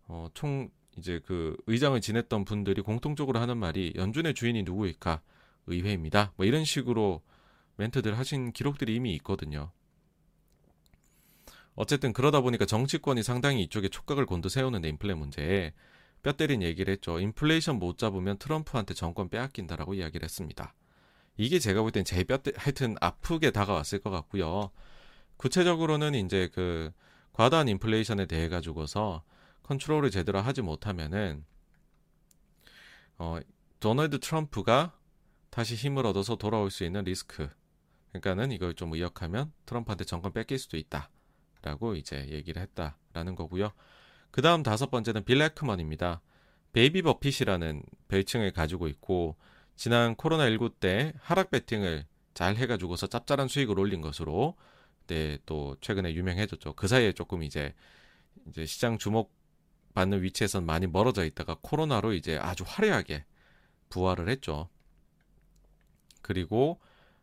[0.08, 5.22] 어, 총 이제 그 의장을 지냈던 분들이 공통적으로 하는 말이 연준의 주인이 누구일까?
[5.68, 6.32] 의회입니다.
[6.36, 7.22] 뭐 이런 식으로
[7.76, 9.70] 멘트들 하신 기록들이 이미 있거든요.
[11.76, 15.72] 어쨌든 그러다 보니까 정치권이 상당히 이쪽에 촉각을 곤두세우는 인플레 문제에
[16.24, 17.20] 뼈 때린 얘기를 했죠.
[17.20, 20.74] 인플레이션 못 잡으면 트럼프한테 정권 빼앗긴다라고 이야기를 했습니다.
[21.36, 24.72] 이게 제가 볼 땐 제일 뼈 하여튼 아프게 다가왔을 것 같고요.
[25.36, 26.90] 구체적으로는 이제 그
[27.32, 29.24] 과다한 인플레이션에 대해 가지고서
[29.62, 31.44] 컨트롤을 제대로 하지 못하면은
[33.18, 33.38] 어
[33.80, 34.98] 도널드 트럼프가
[35.50, 37.48] 다시 힘을 얻어서 돌아올 수 있는 리스크.
[38.08, 41.10] 그러니까는 이걸 좀 의역하면 트럼프한테 정권 뺏길 수도 있다.
[41.62, 43.72] 라고 이제 얘기를 했다라는 거고요.
[44.30, 46.20] 그 다음 다섯 번째는 빌 애크먼입니다.
[46.72, 49.36] 베이비 버핏이라는 별칭을 가지고 있고
[49.76, 54.56] 지난 코로나 19 때 하락 배팅을 잘 해가지고서 짭짤한 수익을 올린 것으로
[55.06, 56.74] 네, 또 최근에 유명해졌죠.
[56.74, 57.74] 그 사이에 조금 이제
[58.48, 59.32] 이제 시장 주목
[59.94, 63.24] 받는 위치에선 많이 멀어져 있다가 코로나로 이제 아주 화려하게
[63.90, 64.68] 부활을 했죠.
[66.22, 66.80] 그리고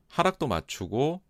[0.09, 1.21] 하락도 맞추고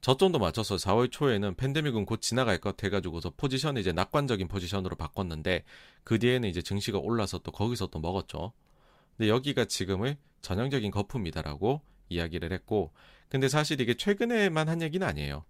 [0.00, 5.64] 저점도 맞춰서 4월 초에는 팬데믹은 곧 지나갈 것 해가지고서 포지션을 이제 낙관적인 포지션으로 바꿨는데
[6.04, 8.52] 그 뒤에는 이제 증시가 올라서 또 거기서 또 먹었죠.
[9.16, 12.92] 근데 여기가 지금의 전형적인 거품이다라고 이야기를 했고
[13.28, 15.44] 근데 사실 이게 최근에만 한 얘기는 아니에요.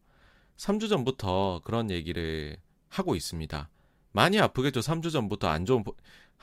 [0.58, 3.70] 3주 전부터 그런 얘기를 하고 있습니다.
[4.12, 4.80] 많이 아프겠죠.
[4.80, 5.84] 3주 전부터 안 좋은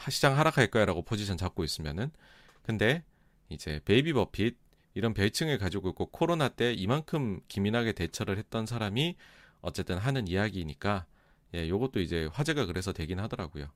[0.10, 2.12] 시장 하락할 거야라고 포지션 잡고 있으면은.
[2.64, 3.04] 근데
[3.50, 4.58] 이제 베이비 버핏
[4.94, 9.18] 이런 별칭을 가지고 있고 코로나 때 이만큼 기민하게 대처를 했던 사람이
[9.62, 11.06] 어쨌든 하는 이야기니까
[11.54, 13.68] 예, 요것도 이제 화제가 그래서 되긴 하더라고요.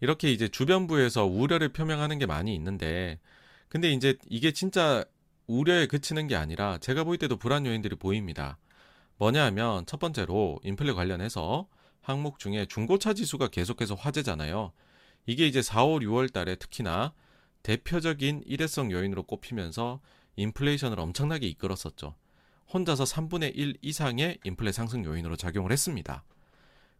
[0.00, 3.18] 이렇게 이제 주변부에서 우려를 표명하는 게 많이 있는데
[3.68, 5.06] 근데 이제 이게 진짜
[5.46, 8.58] 우려에 그치는 게 아니라 제가 볼 때도 불안 요인들이 보입니다.
[9.18, 11.68] 뭐냐 하면 첫 번째로 인플레 관련해서
[12.00, 14.72] 항목 중에 중고차 지수가 계속해서 화제잖아요.
[15.26, 17.14] 이게 이제 4, 5, 6월 달에 특히나
[17.62, 20.00] 대표적인 일회성 요인으로 꼽히면서
[20.36, 22.14] 인플레이션을 엄청나게 이끌었었죠.
[22.72, 26.24] 혼자서 3분의 1 이상의 인플레 상승 요인으로 작용을 했습니다.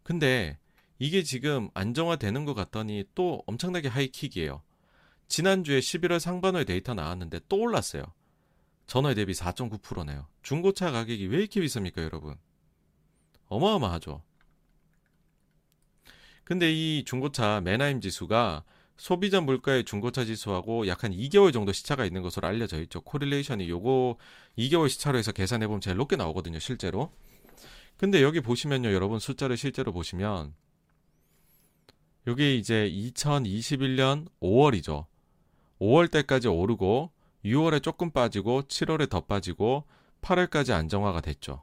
[0.03, 0.59] 근데
[0.99, 4.63] 이게 지금 안정화되는 것 같더니 또 엄청나게 하이킥이에요.
[5.29, 8.05] 지난주에 11월 상반월 데이터 나왔는데 또 올랐어요.
[8.87, 10.27] 전월 대비 4.9%네요.
[10.43, 12.37] 중고차 가격이 왜 이렇게 비쌉니까, 여러분?
[13.49, 14.23] 어마어마하죠.
[16.45, 18.65] 근데 이 중고차 맨하임 지수가
[18.97, 23.01] 소비자 물가의 중고차 지수하고 약 한 2개월 정도 시차가 있는 것으로 알려져 있죠.
[23.01, 24.17] correlation이 요거
[24.59, 27.13] 2개월 시차로 해서 계산해 보면 제일 높게 나오거든요, 실제로.
[27.97, 30.55] 근데 여기 보시면요, 여러분 숫자를 실제로 보시면
[32.27, 35.07] 여기 이제 2021년 5월이죠.
[35.81, 37.11] 5월 때까지 오르고
[37.47, 39.85] 6월에 조금 빠지고 7월에 더 빠지고
[40.23, 41.63] 8월까지 안정화가 됐죠.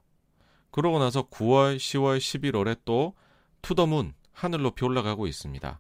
[0.72, 3.16] 그러고 나서 9월, 10월, 11월에 또
[3.62, 5.80] 투더문 하늘 높이 올라가고 있습니다.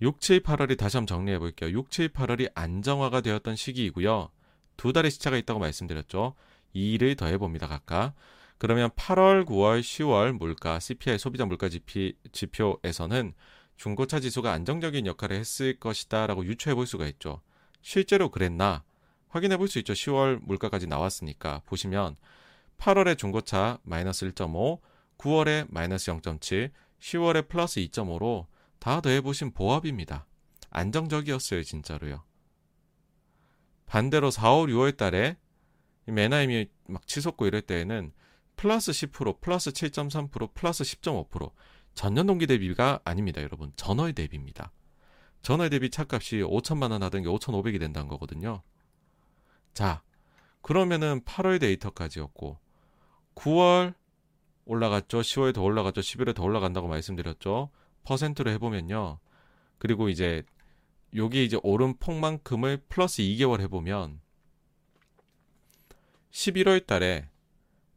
[0.00, 1.70] 6, 7, 8월이 다시 한번 정리해 볼게요.
[1.70, 4.30] 6, 7, 8월이 안정화가 되었던 시기이고요.
[4.76, 6.34] 두 달의 시차가 있다고 말씀드렸죠.
[6.74, 7.68] 2를 더해 봅니다.
[7.68, 8.14] 각각.
[8.58, 13.34] 그 그러면 8월, 9월, 10월 물가 CPI 소비자 물가 지표 에서는
[13.76, 17.42] 중고차 지수가 안정적인 역할을 했을 것이다라고 유추해 볼 수가 있죠.
[17.82, 18.82] 실제로 그랬나
[19.34, 19.94] 확인해 볼 수 있죠.
[19.94, 22.14] 10월 물가까지 나왔으니까 보시면
[22.78, 24.80] 8월에 중고차 마이너스 1.5,
[25.18, 26.70] 9월에 마이너스 0.7,
[27.00, 28.46] 10월에 플러스 2.5로
[28.78, 30.26] 다 더해보신 보합입니다.
[30.70, 32.22] 안정적이었어요, 진짜로요.
[33.86, 35.36] 반대로 4월, 6월 달에
[36.06, 38.12] 메나임이 막 치솟고 이럴 때에는
[38.54, 41.50] 플러스 10%, 플러스 7.3%, 플러스 10.5%
[41.94, 43.72] 전년 동기 대비가 아닙니다, 여러분.
[43.74, 44.70] 전월 대비입니다.
[45.42, 48.62] 전월 대비 차값이 5천만 원 하던 게 5,500이 된다는 거거든요.
[49.74, 50.02] 자,
[50.62, 52.58] 그러면은 8월 데이터까지였고
[53.34, 53.94] 9월
[54.64, 55.20] 올라갔죠.
[55.20, 56.00] 10월에 더 올라갔죠.
[56.00, 57.70] 11월에 더 올라간다고 말씀드렸죠.
[58.04, 59.18] 퍼센트로 해보면요.
[59.78, 60.42] 그리고 이제
[61.16, 64.20] 여기 이제 오른 폭만큼을 플러스 2개월 해보면
[66.30, 67.28] 11월 달에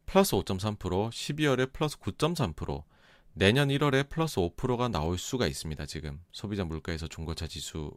[0.06, 2.84] 플러스 5.3%, 12월에 플러스 9.3%,
[3.34, 5.86] 내년 1월에 플러스 5%가 나올 수가 있습니다.
[5.86, 7.92] 지금 소비자 물가에서 중고차 지수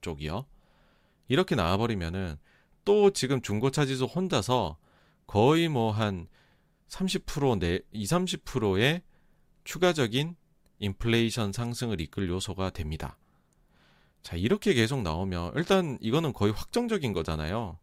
[0.00, 0.46] 쪽이요.
[1.28, 2.38] 이렇게 나와버리면은
[2.84, 4.76] 또 지금 중고차 지수 혼자서
[5.26, 6.28] 거의 뭐 한
[6.88, 9.02] 30% 내, 20, 30%의
[9.64, 10.36] 추가적인
[10.78, 13.16] 인플레이션 상승을 이끌 요소가 됩니다.
[14.22, 17.78] 자, 이렇게 계속 나오면 일단 이거는 거의 확정적인 거잖아요.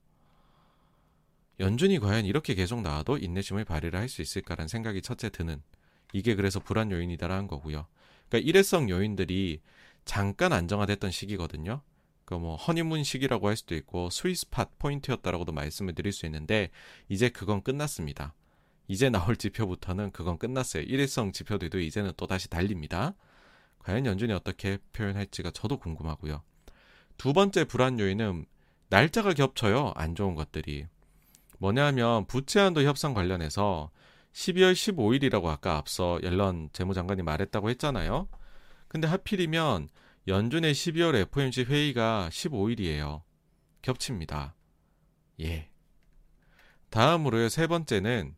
[1.60, 5.62] 연준이 과연 이렇게 계속 나와도 인내심을 발휘를 할 수 있을까라는 생각이 첫째 드는
[6.14, 7.88] 이게 그래서 불안 요인이다라는 거고요.
[8.30, 9.62] 그러니까 일회성 요인들이
[10.06, 11.82] 잠깐 안정화됐던 시기거든요.
[12.30, 16.70] 그 뭐 허니문 시기라고 할 수도 있고 스위스팟 포인트였다라고도 말씀을 드릴 수 있는데
[17.08, 18.36] 이제 그건 끝났습니다.
[18.88, 20.84] 이제 나올 지표부터는 그건 끝났어요.
[20.84, 23.16] 일회성 지표들도 이제는 또 다시 달립니다.
[23.80, 26.44] 과연 연준이 어떻게 표현할지가 저도 궁금하고요.
[27.18, 28.46] 두 번째 불안 요인은
[28.90, 29.94] 날짜가 겹쳐요.
[29.96, 30.86] 안 좋은 것들이.
[31.58, 33.90] 뭐냐면 부채한도 협상 관련해서
[34.34, 38.28] 12월 15일이라고 아까 앞서 옐런 재무장관이 말했다고 했잖아요.
[38.88, 39.90] 근데 하필이면
[40.30, 43.24] 연준의 12월 FOMC 회의가 15일이에요.
[43.82, 44.56] 겹칩니다.
[45.42, 45.70] 예.
[46.92, 47.50] 다음으로요.
[47.50, 48.36] 세 번째는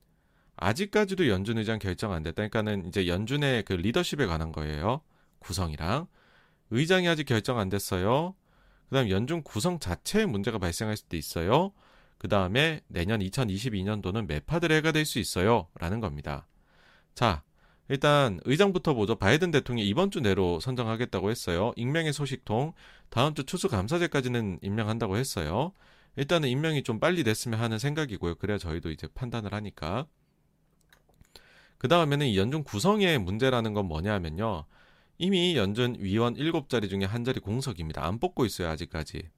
[0.55, 2.35] 아직까지도 연준 의장 결정 안 됐다.
[2.47, 5.01] 그러니까는 이제 연준의 그 리더십에 관한 거예요.
[5.39, 6.07] 구성이랑
[6.69, 8.35] 의장이 아직 결정 안 됐어요.
[8.87, 11.73] 그 다음 연준 구성 자체에 문제가 발생할 수도 있어요.
[12.17, 15.67] 그 다음에 내년 2022년도는 매파들 해가 될 수 있어요.
[15.75, 16.47] 라는 겁니다.
[17.15, 17.43] 자,
[17.91, 19.15] 일단 의장부터 보죠.
[19.15, 21.73] 바이든 대통령이 이번 주 내로 선정하겠다고 했어요.
[21.75, 22.73] 익명의 소식통
[23.09, 25.73] 다음 주 추수감사제까지는 임명한다고 했어요.
[26.15, 28.35] 일단은 임명이 좀 빨리 됐으면 하는 생각이고요.
[28.35, 30.07] 그래야 저희도 이제 판단을 하니까.
[31.77, 34.65] 그 다음에는 이 연준 구성의 문제라는 건 뭐냐면요.
[35.17, 38.05] 이미 연준 위원 7자리 중에 한 자리 공석입니다.
[38.05, 39.29] 안 뽑고 있어요, 아직까지.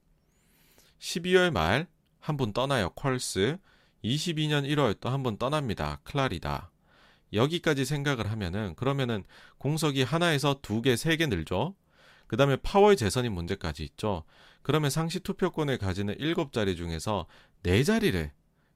[1.00, 1.88] 12월 말
[2.20, 3.58] 한 분 떠나요, 퀄스.
[4.04, 6.70] 22년 1월 또 한 분 떠납니다, 클라리다.
[7.34, 9.24] 여기까지 생각을 하면은 그러면은
[9.58, 11.74] 공석이 하나에서 두 개, 세 개 늘죠.
[12.26, 14.24] 그 다음에 파월 재선인 문제까지 있죠.
[14.62, 17.26] 그러면 상시 투표권을 가지는 일곱 자리 중에서
[17.62, 18.32] 네 자리를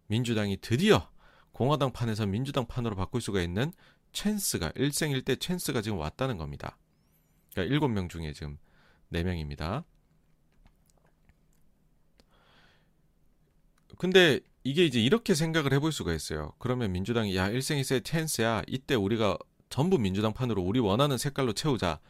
[0.09, 1.11] 민주당이 드디어
[1.53, 3.73] 공화당 판에서 민주당 판으로 바꿀 수가 있는
[4.13, 6.79] 찬스가 일생일대 찬스가 지금 왔다는 겁니다.
[7.53, 8.59] 그러니까 일곱 명 중에 지금
[9.09, 9.85] 네 명입니다.
[13.99, 16.53] 근데 이게 이제 이렇게 생각을 해볼 수가 있어요.
[16.59, 18.65] 그러면 민주당이 야 일생일세 찬스야.
[18.67, 19.39] 이때 우리가
[19.71, 22.01] 전부 민주당 판으로 우리 원하는 색깔로 채우자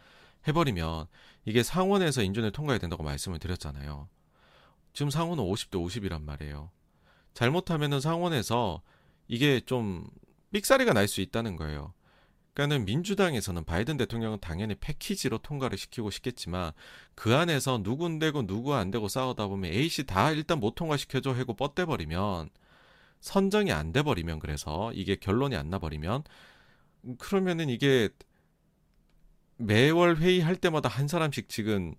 [0.48, 1.06] 해버리면
[1.44, 4.08] 이게 상원에서 인준을 통과해야 된다고 말씀을 드렸잖아요.
[4.92, 6.72] 지금 상원은 50대 50이란 말이에요.
[7.32, 8.82] 잘못하면은 상원에서
[9.28, 10.08] 이게 좀
[10.50, 11.94] 삑사리가 날 수 있다는 거예요.
[12.58, 16.72] 그러니까는 민주당에서는 바이든 대통령은 당연히 패키지로 통과를 시키고 싶겠지만
[17.14, 21.54] 그 안에서 누군 되고 누구 안 되고 싸우다 보면 A씨 다 일단 못 통과시켜줘 하고
[21.54, 22.50] 뻗대 버리면
[23.20, 26.24] 선정이 안 돼 버리면 그래서 이게 결론이 안 나 버리면
[27.18, 28.08] 그러면은 이게
[29.56, 31.94] 매월 회의할 때마다 한 사람씩 지금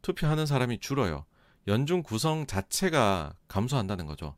[0.00, 1.26] 투표하는 사람이 줄어요.
[1.66, 4.34] 연준 구성 자체가 감소한다는 거죠.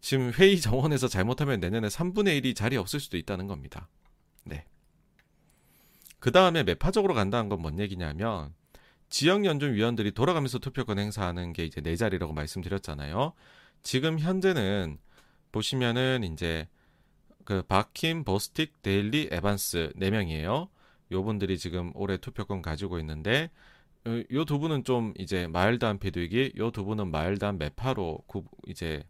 [0.00, 3.88] 지금 회의 정원에서 잘못하면 내년에 3분의 1이 자리 없을 수도 있다는 겁니다.
[4.50, 4.64] 네.
[6.20, 8.52] 그 다음에 매파적으로 간다는 건 뭔 얘기냐면
[9.08, 13.32] 지역 연준 위원들이 돌아가면서 투표권 행사하는 게 이제 네 자리라고 말씀드렸잖아요.
[13.82, 14.98] 지금 현재는
[15.52, 16.68] 보시면은 이제
[17.44, 20.68] 그 바킨, 보스틱, 데일리, 에반스 네 명이에요.
[21.12, 23.50] 요 분들이 지금 올해 투표권 가지고 있는데
[24.06, 29.02] 어, 요 두 분은 좀 이제 mild한 비둘기, 요 두 분은 mild한 매파로 구, 이제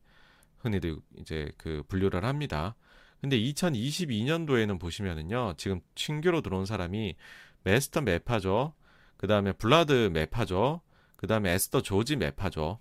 [0.59, 2.75] 흔히들 이제 그 분류를 합니다.
[3.21, 7.17] 근데 2022년도에는 보시면은요, 지금 신규로 들어온 사람이
[7.65, 8.75] 메스터 매파죠.
[9.17, 10.81] 그 다음에 불라드 매파죠.
[11.17, 12.79] 그 다음에 에스더 조지 매파죠.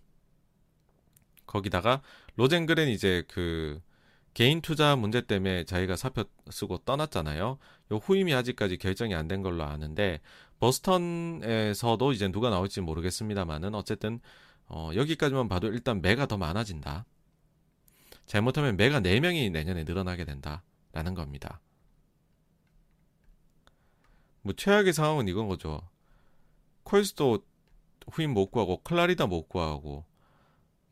[1.45, 2.01] 거기다가
[2.35, 3.81] 로젠그렌 이제 그
[4.33, 7.57] 개인 투자 문제 때문에 자기가 사표 쓰고 떠났잖아요.
[7.91, 10.21] 요 후임이 아직까지 결정이 안 된 걸로 아는데
[10.59, 14.19] 버스턴에서도 이제 누가 나올지 모르겠습니다만은 어쨌든
[14.67, 17.05] 어, 여기까지만 봐도 일단 매가 더 많아진다.
[18.29, 21.59] 잘못하면 매가 4명이 내년에 늘어나게 된다라는 겁니다.
[24.43, 25.81] 뭐 최악의 상황은 이건 거죠.
[26.83, 27.43] 콜스도
[28.11, 30.05] 후임 못 구하고 클라리다 못 구하고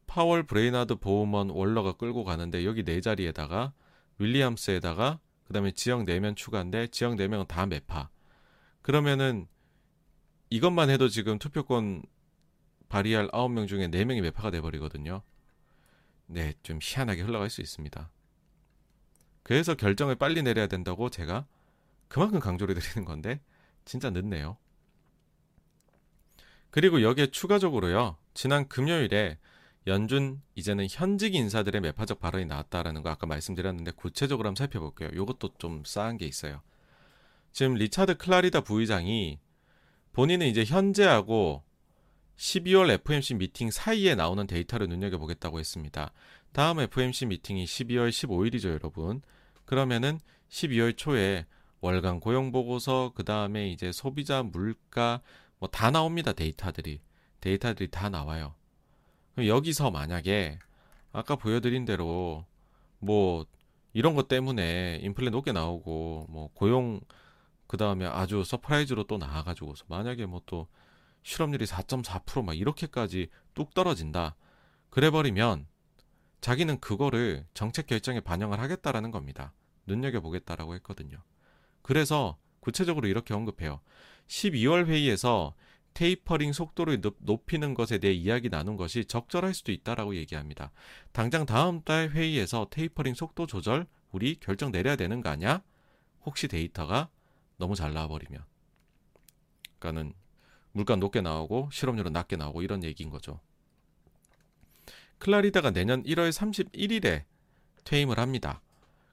[0.07, 3.71] 파월, 브레이나드, 보우먼, 월러가 끌고 가는데 여기 네 자리에다가
[4.17, 8.09] 윌리엄스에다가 그다음에 지역 4명 추가인데 지역 4명은 다 매파.
[8.81, 9.47] 그러면은
[10.49, 12.01] 이것만 해도 지금 투표권
[12.89, 15.21] 발휘할 9명 중에 4명이 매파가 돼 버리거든요.
[16.27, 18.11] 네, 좀 희한하게 흘러갈 수 있습니다.
[19.43, 21.45] 그래서 결정을 빨리 내려야 된다고 제가
[22.07, 23.41] 그만큼 강조를 드리는 건데
[23.85, 24.57] 진짜 늦네요.
[26.69, 28.17] 그리고 여기에 추가적으로요.
[28.33, 29.39] 지난 금요일에
[29.87, 35.09] 연준 이제는 현직 인사들의 매파적 발언이 나왔다라는 거 아까 말씀드렸는데 구체적으로 한번 살펴볼게요.
[35.13, 36.61] 이것도 좀 싸한 게 있어요.
[37.53, 39.39] 지금 리차드 클라리다 부의장이
[40.11, 41.63] 본인은 이제 현재하고
[42.37, 46.11] 12월 FOMC 미팅 사이에 나오는 데이터를 눈여겨보겠다고 했습니다.
[46.53, 49.21] 다음 FOMC 미팅이 12월 15일이죠, 여러분.
[49.65, 50.19] 그러면은
[50.49, 51.45] 12월 초에
[51.81, 55.21] 월간 고용 보고서, 그 다음에 이제 소비자 물가,
[55.59, 57.01] 뭐 다 나옵니다, 데이터들이.
[57.41, 58.53] 데이터들이 다 나와요.
[59.37, 60.59] 여기서 만약에
[61.11, 62.45] 아까 보여드린 대로
[62.99, 63.45] 뭐
[63.93, 66.99] 이런 것 때문에 인플레 높게 나오고 뭐 고용
[67.67, 70.67] 그 다음에 아주 surprise로 또 나와가지고 만약에 뭐 또
[71.27, 74.37] 실업률이 4.4%막 이렇게까지 뚝 떨어진다
[74.89, 75.67] 그래버리면
[76.39, 79.53] 자기는 그거를 정책 결정에 반영을 하겠다라는 겁니다.
[79.87, 81.17] 눈여겨보겠다라고 했거든요.
[81.81, 83.81] 그래서 구체적으로 이렇게 언급해요.
[84.27, 85.53] 12월 회의에서
[85.95, 90.71] 테이퍼링 속도를 높이는 것에 대해 이야기 나눈 것이 적절할 수도 있다라고 얘기합니다.
[91.11, 95.61] 당장 다음 달 회의에서 테이퍼링 속도 조절 우리 결정 내려야 되는 거 아니야?
[96.25, 97.09] 혹시 데이터가
[97.57, 98.45] 너무 잘 나와버리면.
[99.79, 100.13] 그러니까는
[100.77, 103.39] 물가 높게 나오고 실업률은 낮게 나오고 이런 얘기인 거죠.
[105.17, 107.23] 클라리다가 내년 1월 31일에
[107.83, 108.61] 퇴임을 합니다.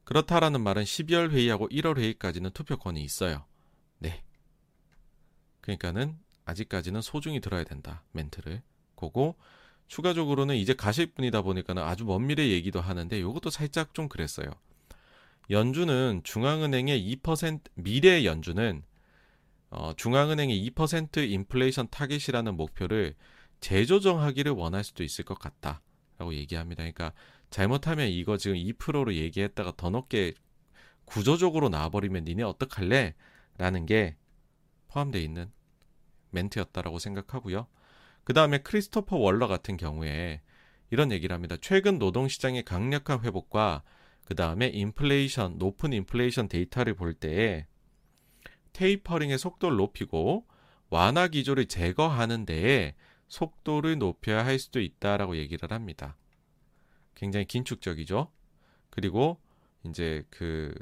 [0.05, 3.47] 그렇다라는 말은 12월 회의하고 1월 회의까지는 투표권이 있어요.
[3.99, 4.23] 네.
[5.63, 8.05] 그러니까는 아직까지는 소중히 들어야 된다.
[8.13, 8.63] 멘트를.
[8.95, 9.35] 그거
[9.87, 14.51] 추가적으로는 이제 가실 분이다 보니까는 아주 먼 미래 얘기도 하는데 이것도 살짝 좀 그랬어요.
[15.49, 18.83] 연준은 중앙은행의 2% 미래 연준은
[19.77, 23.17] 어, 중앙은행의 2% 인플레이션 타겟이라는 목표를
[23.59, 26.83] 재조정하기를 원할 수도 있을 것 같다라고 얘기합니다.
[26.83, 27.13] 그러니까
[27.51, 30.33] 잘못하면 이거 지금 2%로 얘기했다가 더 높게
[31.05, 33.15] 구조적으로 나와버리면 니네 어떡할래?
[33.59, 34.17] 라는 게
[34.89, 35.51] 포함되어 있는
[36.31, 37.67] 멘트였다라고 생각하고요.
[38.23, 40.41] 그 다음에 크리스토퍼 월러 같은 경우에
[40.91, 41.57] 이런 얘기를 합니다.
[41.61, 43.83] 최근 노동시장의 강력한 회복과
[44.25, 47.67] 그 다음에 인플레이션, 높은 인플레이션 데이터를 볼 때에
[48.75, 50.47] 테이퍼링의 속도를 높이고
[50.91, 52.95] 완화 기조를 제거하는 데에
[53.29, 56.17] 속도를 높여야 할 수도 있다라고 얘기를 합니다.
[57.15, 58.31] 굉장히 긴축적이죠.
[58.91, 59.41] 그리고
[59.85, 60.75] 이제 그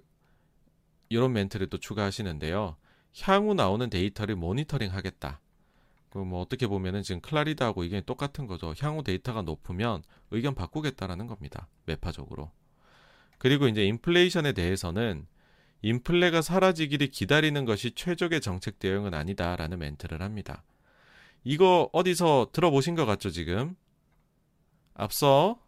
[1.09, 2.77] 이런 멘트를 또 추가하시는데요.
[3.21, 5.41] 향후 나오는 데이터를 모니터링 하겠다.
[6.11, 8.75] 그뭐 어떻게 보면은 지금 클라리다하고 의견이 똑같은 거죠.
[8.81, 11.69] 향후 데이터가 높으면 의견 바꾸겠다라는 겁니다.
[11.87, 12.51] 매파적으로.
[13.39, 15.27] 그리고 이제 인플레이션에 대해서는
[15.83, 20.65] 인플레가 사라지기를 기다리는 것이 최적의 정책 대응은 아니다라는 멘트를 합니다.
[21.45, 23.77] 이거 어디서 들어보신 것 같죠, 지금?
[24.95, 25.59] 앞서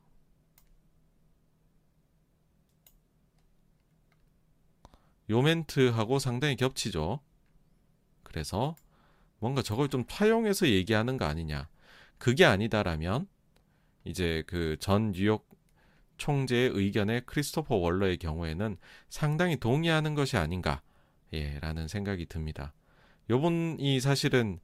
[5.31, 7.21] 요 멘트하고 상당히 겹치죠.
[8.23, 8.77] 그래서
[9.39, 11.69] 뭔가 저걸 좀 차용해서 얘기하는 거 아니냐.
[12.19, 13.27] 그게 아니다라면
[14.05, 15.49] 이제 그 전 뉴욕
[16.17, 18.77] 총재의 의견에 크리스토퍼 월러의 경우에는
[19.09, 20.83] 상당히 동의하는 것이 아닌가.
[21.33, 22.73] 예, 라는 생각이 듭니다.
[23.31, 24.61] 요번이 사실은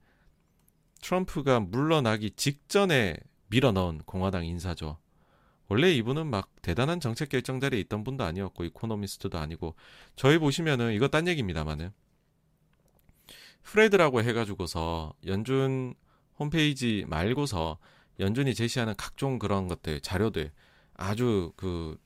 [1.01, 4.97] 트럼프가 물러나기 직전에 밀어넣은 공화당 인사죠.
[5.67, 9.75] 원래 이분은 막 대단한 정책 결정자리에 있던 분도 아니었고 이코노미스트도 아니고
[10.15, 11.91] 저희 보시면은 이거 딴 얘기입니다만은
[13.63, 15.93] 프레드라고 해가지고서 연준
[16.37, 17.77] 홈페이지 말고서
[18.19, 20.51] 연준이 제시하는 각종 그런 것들 자료들
[20.95, 21.97] 아주 그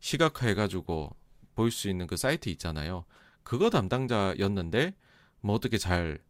[0.00, 1.16] 시각화해가지고
[1.54, 3.04] 볼 수 있는 그 사이트 있잖아요.
[3.42, 4.94] 그거 담당자였는데
[5.40, 6.20] 뭐 어떻게 잘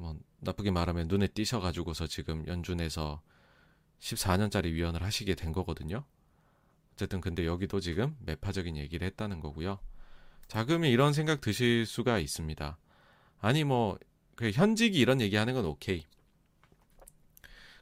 [0.00, 3.20] 뭐 나쁘게 말하면 눈에 띄셔가지고서 지금 연준에서
[3.98, 6.04] 14년짜리 위원을 하시게 된 거거든요.
[6.92, 9.80] 어쨌든 근데 여기도 지금 매파적인 얘기를 했다는 거고요.
[10.46, 12.78] 자금이 이런 생각 드실 수가 있습니다.
[13.40, 13.98] 아니 뭐
[14.38, 16.06] 그 현직이 이런 얘기하는 건 오케이.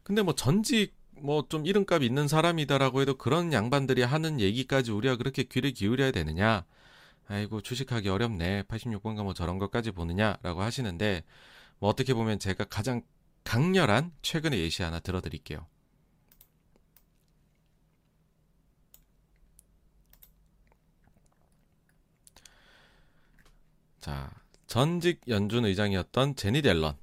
[0.03, 5.43] 근데 뭐 전직 뭐 좀 이름값 있는 사람이다라고 해도 그런 양반들이 하는 얘기까지 우리가 그렇게
[5.45, 6.65] 귀를 기울여야 되느냐?
[7.29, 8.65] 아이고 주식하기 어렵네.
[8.65, 11.25] 86번가 뭐 저런 것까지 보느냐라고 하시는데
[11.79, 13.03] 뭐 어떻게 보면 제가 가장
[13.45, 15.67] 강렬한 최근의 예시 하나 들어드릴게요.
[24.01, 24.31] 자,
[24.69, 26.97] 전직 연준 의장이었던 제니 델런,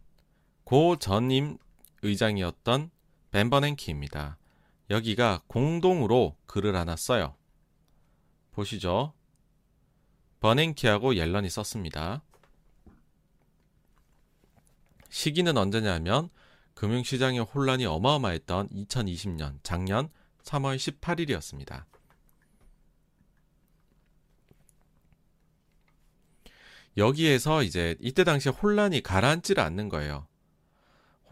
[0.64, 1.57] 고 전임
[2.01, 2.91] 의장이었던
[3.34, 4.38] 벤버냉키입니다.
[4.92, 7.36] 여기가 공동으로 글을 하나 써요.
[8.52, 9.14] 보시죠.
[10.40, 12.22] 버냉키하고 옐런이 썼습니다.
[15.10, 16.30] 시기는 언제냐면
[16.76, 20.10] 금융시장의 혼란이 어마어마했던 2020년 작년
[20.44, 21.86] 3월 18일이었습니다.
[26.98, 30.28] 여기에서 이제 이때 당시에 혼란이 가라앉지를 않는 거예요.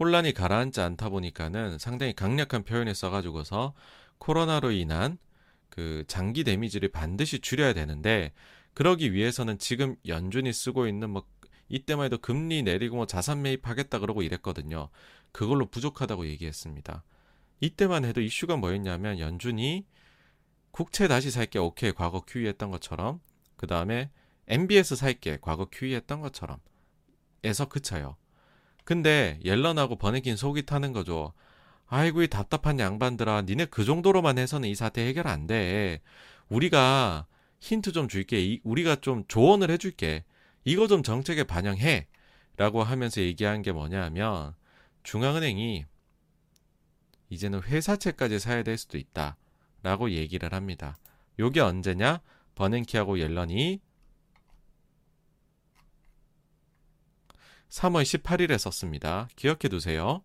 [0.02, 3.72] 혼란이 가라앉지 않다 보니까는 상당히 강력한 표현을 써가지고서
[4.18, 5.16] 코로나로 인한
[5.68, 8.32] 그 장기 데미지를 반드시 줄여야 되는데
[8.74, 11.22] 그러기 위해서는 지금 연준이 쓰고 있는 뭐
[11.68, 14.88] 이때만 해도 금리 내리고 뭐 자산 매입하겠다 그러고 이랬거든요.
[15.30, 17.04] 그걸로 부족하다고 얘기했습니다.
[17.60, 19.86] 이때만 해도 이슈가 뭐였냐면 연준이
[20.72, 23.20] 국채 다시 살게 오케이 과거 QE 했던 것처럼
[23.56, 24.10] 그 다음에
[24.48, 26.58] MBS 살게 과거 QE 했던 것처럼
[27.44, 28.16] 에서 그쳐요.
[28.84, 31.32] 근데 옐런하고 버네긴 속이 타는 거죠.
[31.86, 36.00] 아이고 이 답답한 양반들아 니네 그 정도로만 해서는 이 사태 해결 안 돼.
[36.48, 37.26] 우리가
[37.60, 38.58] 힌트 좀 줄게.
[38.64, 40.24] 우리가 좀 조언을 해줄게.
[40.64, 42.08] 이거 좀 정책에 반영해.
[42.56, 44.54] 라고 하면서 얘기한 게 뭐냐 하면
[45.04, 45.86] 중앙은행이
[47.30, 49.36] 이제는 회사채까지 사야 될 수도 있다.
[49.82, 50.98] 라고 얘기를 합니다.
[51.38, 52.20] 요게 언제냐?
[52.54, 53.80] 버냉키하고 옐런이
[57.72, 59.28] 3월 18일에 썼습니다.
[59.34, 60.22] 기억해 두세요.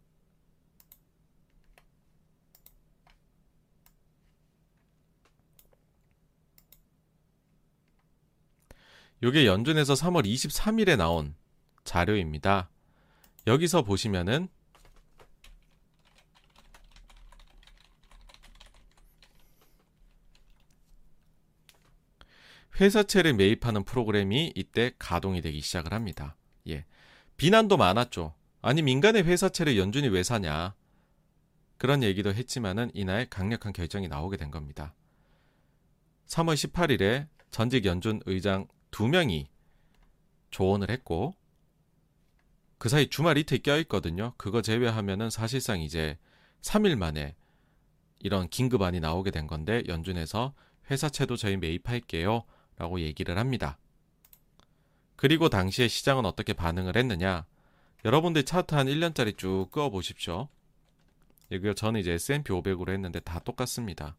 [9.23, 11.35] 요게 연준에서 3월 23일에 나온
[11.85, 12.69] 자료입니다.
[13.47, 14.49] 여기서 보시면은
[22.79, 26.35] 회사채를 매입하는 프로그램이 이때 가동이 되기 시작을 합니다.
[26.67, 26.85] 예.
[27.37, 28.33] 비난도 많았죠.
[28.61, 30.75] 아니 민간의 회사채를 연준이 왜 사냐.
[31.77, 34.95] 그런 얘기도 했지만은 이날 강력한 결정이 나오게 된 겁니다.
[36.25, 39.47] 3월 18일에 전직 연준 의장 두 명이
[40.49, 41.33] 조언을 했고
[42.79, 44.33] 그 사이 주말 이틀 껴있거든요.
[44.37, 46.17] 그거 제외하면은 사실상 이제
[46.61, 47.35] 3일 만에
[48.19, 50.53] 이런 긴급안이 나오게 된 건데 연준에서
[50.89, 52.43] 회사채도 저희 매입할게요
[52.77, 53.77] 라고 얘기를 합니다.
[55.17, 57.45] 그리고 당시에 시장은 어떻게 반응을 했느냐?
[58.05, 60.47] 여러분들 차트 한 1년짜리 쭉 그어 보십시오.
[61.49, 64.15] 이거 저는 이제 S&P 500으로 했는데 다 똑같습니다.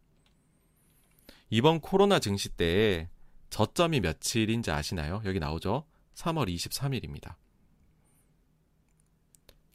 [1.51, 3.09] 이번 코로나 증시 때에
[3.49, 5.23] 저점이 며칠인지 아시나요?
[5.25, 5.85] 여기 나오죠?
[6.15, 7.37] 3월 23일입니다.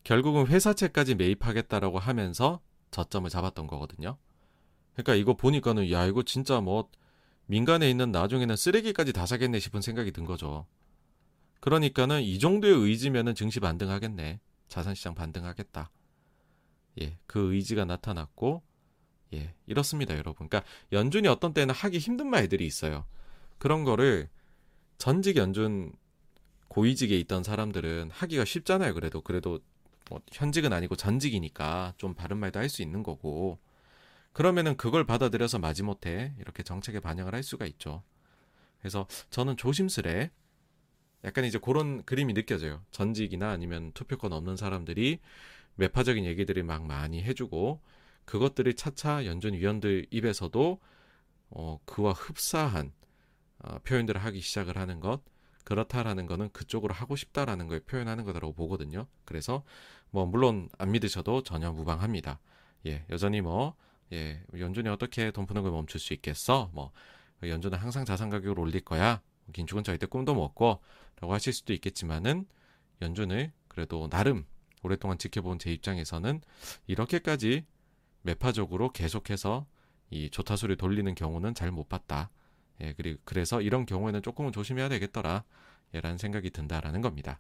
[0.04, 2.60] 결국은 회사채까지 매입하겠다라고 하면서
[2.92, 4.18] 저점을 잡았던 거거든요.
[4.94, 6.90] 그러니까 이거 보니까는 야 이거 진짜 뭐
[7.45, 10.68] 민간에 있는 나중에는 쓰레기까지 다 사겠네 싶은 생각이 든 거죠.
[11.64, 14.41] 그러니까는 이 정도의 의지면은 증시 반등하겠네.
[14.68, 15.90] 자산시장 반등하겠다.
[17.02, 18.61] 예, 그 의지가 나타났고,
[19.34, 20.49] 예, 이렇습니다, 여러분.
[20.49, 23.06] 그러니까 연준이 어떤 때는 하기 힘든 말들이 있어요.
[23.60, 24.27] 그런 거를
[24.98, 25.94] 전직 연준
[26.68, 28.94] 고위직에 있던 사람들은 하기가 쉽잖아요.
[28.94, 29.61] 그래도 그래도
[30.10, 33.57] 뭐 현직은 아니고 전직이니까 좀 바른 말도 할 수 있는 거고.
[34.34, 38.03] 그러면은 그걸 받아들여서 마지못해 이렇게 정책에 반영을 할 수가 있죠.
[38.80, 40.31] 그래서 저는 조심스레
[41.24, 42.82] 약간 이제 그런 그림이 느껴져요.
[42.91, 45.20] 전직이나 아니면 투표권 없는 사람들이
[45.76, 47.82] 매파적인 얘기들이 막 많이 해주고
[48.26, 50.80] 그것들이 차차 연준 위원들 입에서도
[51.50, 52.91] 어, 그와 흡사한
[53.60, 55.22] 어, 표현들을 하기 시작을 하는 것
[55.64, 59.08] 그렇다라는 거는 그쪽으로 하고 싶다라는 걸 표현하는 거라고 보거든요.
[59.26, 59.64] 그래서
[60.10, 62.40] 뭐 물론 안 믿으셔도 전혀 무방합니다.
[62.86, 63.76] 예, 여전히 뭐
[64.12, 66.70] 예, 연준이 어떻게 돈 푸는 걸 멈출 수 있겠어?
[66.74, 66.91] 뭐
[67.41, 69.22] 연준은 항상 자산 가격을 올릴 거야.
[69.52, 70.82] 긴축은 절대 꿈도 먹고
[71.20, 72.45] 라고 하실 수도 있겠지만은
[73.02, 74.45] 연준을 그래도 나름
[74.84, 76.41] 오랫동안 지켜본 제 입장에서는
[76.88, 77.65] 이렇게까지
[78.22, 79.65] 매파적으로 계속해서
[80.10, 82.30] 이 조타수를 돌리는 경우는 잘 못 봤다.
[82.82, 85.44] 예, 그리고 그래서 이런 경우에는 조금은 조심해야 되겠더라.
[85.94, 87.40] 예, 라는 생각이 든다라는 겁니다.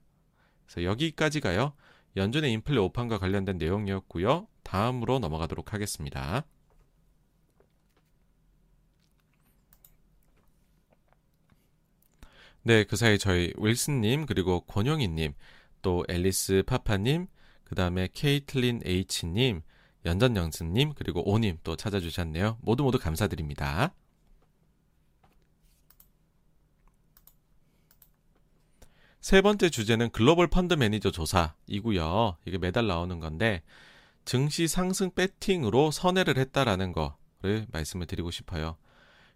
[0.65, 1.73] 그래서 여기까지가요.
[2.15, 4.47] 연준의 인플레 오판과 관련된 내용이었고요.
[4.63, 6.45] 다음으로 넘어가도록 하겠습니다.
[12.63, 15.33] 네, 그 사이 저희 윌슨님, 그리고 권용희님,
[15.81, 17.27] 또 앨리스 파파님,
[17.63, 19.61] 그 다음에 케이틀린 H님,
[20.05, 22.57] 연전영수님 그리고 오님 또 찾아주셨네요.
[22.61, 23.93] 모두 모두 감사드립니다.
[29.21, 32.37] 세 번째 주제는 글로벌 펀드 매니저 조사이고요.
[32.45, 33.63] 이게 매달 나오는 건데
[34.25, 38.77] 증시 상승 배팅으로 선회를 했다라는 거를 말씀을 드리고 싶어요.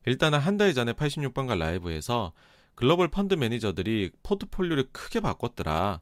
[0.06, 2.34] 일단은 한 달 전에 86번가 라이브에서
[2.78, 6.00] 글로벌 펀드 매니저들이 포트폴리오를 크게 바꿨더라.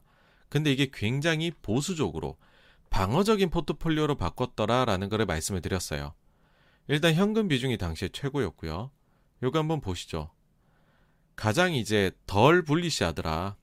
[0.50, 2.36] 근데 이게 굉장히 보수적으로
[2.90, 6.12] 방어적인 포트폴리오로 바꿨더라라는 거를 말씀을 드렸어요.
[6.88, 8.90] 일단 현금 비중이 당시에 최고였고요.
[9.42, 10.30] 요거 한번 보시죠.
[11.34, 13.56] 가장 이제 덜 불리시하더라.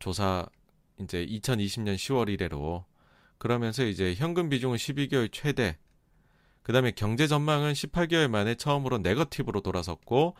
[0.00, 0.44] 조사
[1.00, 2.84] 이제 2020년 10월 이래로
[3.38, 5.78] 그러면서 이제 현금 비중은 12개월 최대
[6.64, 10.34] 그다음에 경제 전망은 18개월 만에 처음으로 네거티브로 돌아섰고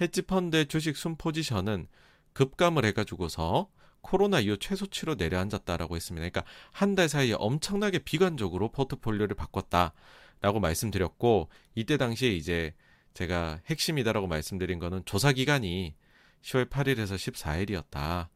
[0.00, 1.86] 헤지 펀드의 주식 순 포지션은
[2.32, 3.68] 급감을 해가지고서
[4.00, 6.28] 코로나 이후 최소치로 내려앉았다라고 했습니다.
[6.28, 12.74] 그러니까 한 달 사이에 엄청나게 비관적으로 포트폴리오를 바꿨다라고 말씀드렸고 이때 당시에 이제
[13.14, 15.94] 제가 핵심이다라고 말씀드린 거는 조사 기간이
[16.42, 18.28] 10월 8일에서 14일이었다.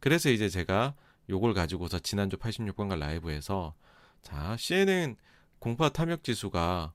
[0.00, 0.94] 그래서 이제 제가
[1.28, 3.74] 요걸 가지고서 지난주 86번가 라이브에서
[4.22, 5.16] 자, CNN
[5.58, 6.92] 공파 탐욕 지수가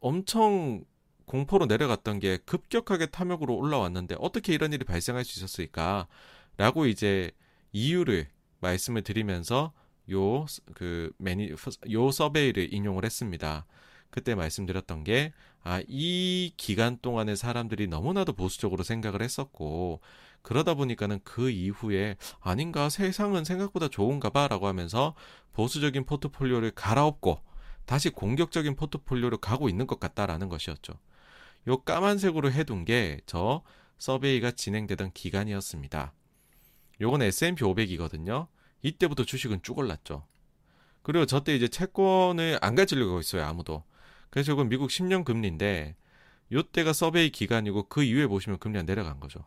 [0.00, 0.84] 엄청
[1.30, 6.08] 공포로 내려갔던 게 급격하게 탐욕으로 올라왔는데 어떻게 이런 일이 발생할 수 있었을까?
[6.56, 7.30] 라고 이제
[7.70, 8.26] 이유를
[8.60, 9.72] 말씀을 드리면서
[10.10, 11.52] 요 그 매니
[11.92, 13.64] 요 서베이를 인용을 했습니다.
[14.10, 15.32] 그때 말씀드렸던 게
[15.62, 20.00] 아, 이 기간 동안에 사람들이 너무나도 보수적으로 생각을 했었고
[20.42, 25.14] 그러다 보니까는 그 이후에 아닌가 세상은 생각보다 좋은가 봐라고 하면서
[25.52, 27.40] 보수적인 포트폴리오를 갈아엎고
[27.86, 30.94] 다시 공격적인 포트폴리오로 가고 있는 것 같다라는 것이었죠.
[31.68, 33.62] 요 까만색으로 해둔 게 저
[34.00, 36.14] 서베이가 진행되던 기간이었습니다.
[37.02, 38.48] 요건 S&P 500이거든요.
[38.82, 40.26] 이때부터 주식은 쭉 올랐죠.
[41.02, 43.84] 그리고 저때 이제 채권을 안 가지려고 했어요, 아무도.
[44.30, 45.96] 그래서 이건 미국 10년 금리인데
[46.50, 49.46] 요때가 서베이 기간이고 그 이후에 보시면 금리가 내려간 거죠.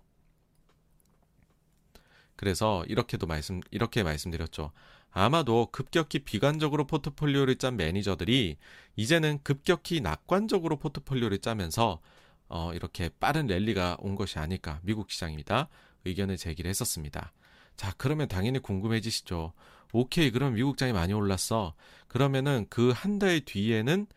[2.35, 4.71] 그래서 이렇게도 말씀 이렇게 말씀드렸죠.
[5.13, 8.57] 아마도 급격히 비관적으로 포트폴리오를 짠 매니저들이
[8.95, 12.01] 이제는 급격히 낙관적으로 포트폴리오를 짜면서
[12.49, 15.69] 어, 이렇게 빠른 랠리가 온 것이 아닐까 미국 시장입니다.
[16.05, 17.31] 의견을 제기를 했었습니다.
[17.75, 19.53] 자, 그러면 당연히 궁금해지시죠.
[19.93, 21.75] 오케이, 그럼 미국장이 많이 올랐어.
[22.07, 24.07] 그러면은 그 한 달 뒤에는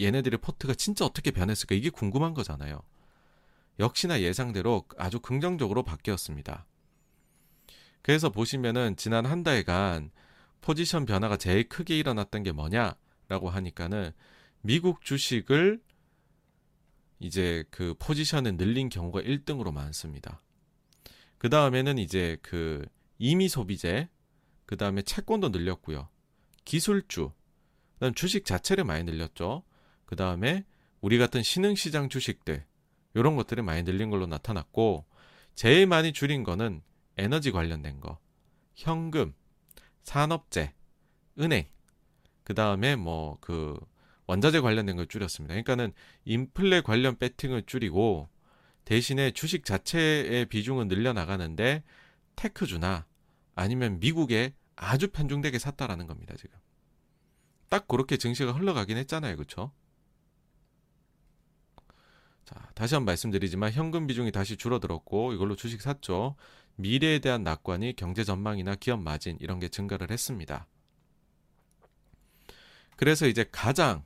[0.00, 1.74] 얘네들의 포트가 진짜 어떻게 변했을까?
[1.76, 2.82] 이게 궁금한 거잖아요.
[3.78, 6.66] 역시나 예상대로 아주 긍정적으로 바뀌었습니다.
[8.02, 10.10] 그래서 보시면은 지난 한 달간
[10.62, 14.12] 포지션 변화가 제일 크게 일어났던 게 뭐냐라고 하니까는
[14.62, 15.82] 미국 주식을
[17.18, 20.40] 이제 그 포지션을 늘린 경우가 1등으로 많습니다.
[21.38, 22.86] 그 다음에는 이제 그
[23.18, 24.08] 이미 소비재,
[24.64, 26.08] 그 다음에 채권도 늘렸고요.
[26.64, 27.32] 기술주,
[27.94, 29.64] 그다음 주식 자체를 많이 늘렸죠.
[30.06, 30.64] 그 다음에
[31.00, 32.64] 우리 같은 신흥시장 주식들,
[33.14, 35.04] 이런 것들이 많이 늘린 걸로 나타났고,
[35.54, 36.82] 제일 많이 줄인 거는
[37.16, 38.18] 에너지 관련된 거,
[38.74, 39.34] 현금,
[40.02, 40.74] 산업재,
[41.38, 41.66] 은행,
[42.44, 43.78] 그 다음에 뭐 그
[44.26, 45.52] 원자재 관련된 걸 줄였습니다.
[45.52, 45.92] 그러니까는
[46.24, 48.28] 인플레 관련 배팅을 줄이고
[48.84, 51.82] 대신에 주식 자체의 비중은 늘려 나가는데
[52.36, 53.06] 테크주나
[53.54, 56.58] 아니면 미국에 아주 편중되게 샀다라는 겁니다, 지금.
[57.68, 59.36] 딱 그렇게 증시가 흘러가긴 했잖아요.
[59.36, 59.72] 그렇죠?
[62.44, 66.36] 자, 다시 한번 말씀드리지만 현금 비중이 다시 줄어들었고 이걸로 주식 샀죠.
[66.82, 70.66] 미래에 대한 낙관이 경제 전망이나 기업 마진 이런 게 증가를 했습니다.
[72.96, 74.04] 그래서 이제 가장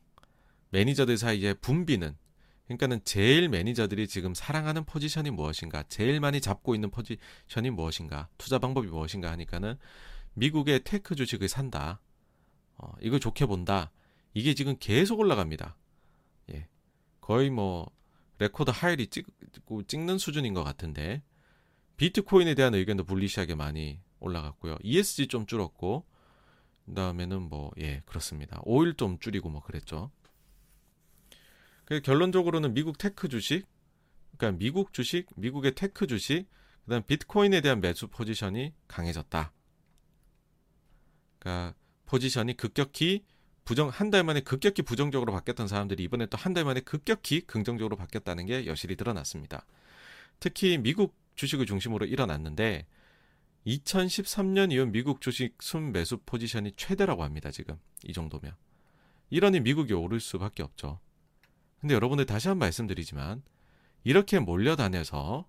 [0.70, 2.16] 매니저들 사이에 분비는
[2.66, 8.88] 그러니까는 제일 매니저들이 지금 사랑하는 포지션이 무엇인가, 제일 많이 잡고 있는 포지션이 무엇인가, 투자 방법이
[8.88, 9.78] 무엇인가 하니까는
[10.34, 12.00] 미국의 tech 주식을 산다.
[12.76, 13.92] 어, 이걸 좋게 본다.
[14.34, 15.76] 이게 지금 계속 올라갑니다.
[16.52, 16.68] 예.
[17.20, 17.90] 거의 뭐
[18.38, 21.22] record high를 찍고 찍는 수준인 것 같은데
[21.96, 24.76] 비트코인에 대한 의견도 bullish하게 많이 올라갔고요.
[24.82, 26.04] ESG 좀 줄었고
[26.86, 28.60] 그다음에는 뭐 예, 그렇습니다.
[28.64, 30.10] 오일 좀 줄이고 뭐 그랬죠.
[31.84, 33.66] 그 결론적으로는 미국 tech 주식
[34.36, 36.46] 그러니까 미국 주식, 미국의 tech 주식,
[36.84, 39.52] 그다음 비트코인에 대한 매수 포지션이 강해졌다.
[41.38, 41.74] 그러니까
[42.06, 43.24] 포지션이 급격히
[43.64, 47.96] 부정 한 달 만에 급격히 부정적으로 바뀌었던 사람들이 이번에 또 한 달 만에 급격히 긍정적으로
[47.96, 49.66] 바뀌었다는 게 여실히 드러났습니다.
[50.38, 52.86] 특히 미국 주식을 중심으로 일어났는데
[53.66, 57.50] 2013년 이후 미국 주식 순 매수 포지션이 최대라고 합니다.
[57.50, 58.54] 지금 이 정도면
[59.30, 61.00] 이러니 미국이 오를 수밖에 없죠.
[61.80, 63.42] 근데 여러분들 다시 한번 말씀드리지만
[64.04, 65.46] 이렇게 몰려다녀서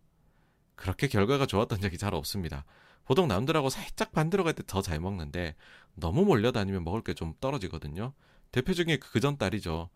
[0.75, 2.65] 그렇게 결과가 좋았던 적이 잘 없습니다.
[3.05, 5.55] 보통 남들하고 살짝 반 들어갈 때 더 잘 먹는데
[5.95, 8.13] 너무 몰려다니면 먹을 게 좀 떨어지거든요.
[8.51, 9.89] 대표적인 그 전 딸이죠.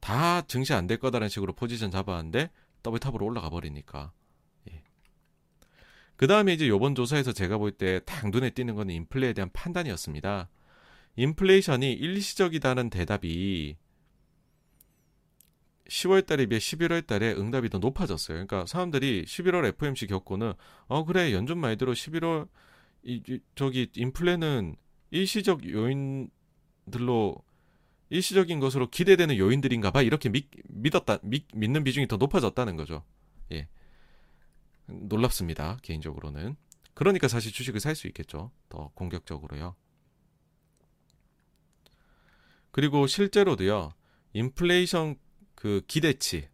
[0.00, 2.50] 다 증시 안 될 거다라는 식으로 포지션 잡았는데
[2.82, 4.12] 더블탑으로 올라가 버리니까.
[6.20, 6.26] 예.
[6.26, 10.48] 그 다음에 이제 요번 조사에서 제가 볼 때 딱 눈에 띄는 거는 인플레에 대한 판단이었습니다.
[11.16, 13.76] 인플레이션이 일시적이다는 대답이
[15.88, 18.34] 10월 달에 비해 11월 달에 응답이 더 높아졌어요.
[18.46, 20.52] 그러니까 사람들이 11월 FOMC 겪고는
[20.86, 22.48] 어 그래 연준 말대로 11월
[23.02, 24.76] 이, 이 저기 인플레는
[25.10, 27.36] 일시적 요인들로
[28.10, 33.04] 일시적인 것으로 기대되는 요인들인가 봐 이렇게 믿, 믿었다 믿, 믿는 비중이 더 높아졌다는 거죠.
[33.52, 33.68] 예.
[35.08, 35.78] 놀랍습니다.
[35.82, 36.56] 개인적으로는.
[36.94, 38.50] 그러니까 사실 주식을 살 수 있겠죠.
[38.68, 39.74] 더 공격적으로요.
[42.70, 43.94] 그리고 실제로도요.
[44.32, 45.16] 인플레이션
[45.54, 46.48] 그 기대치,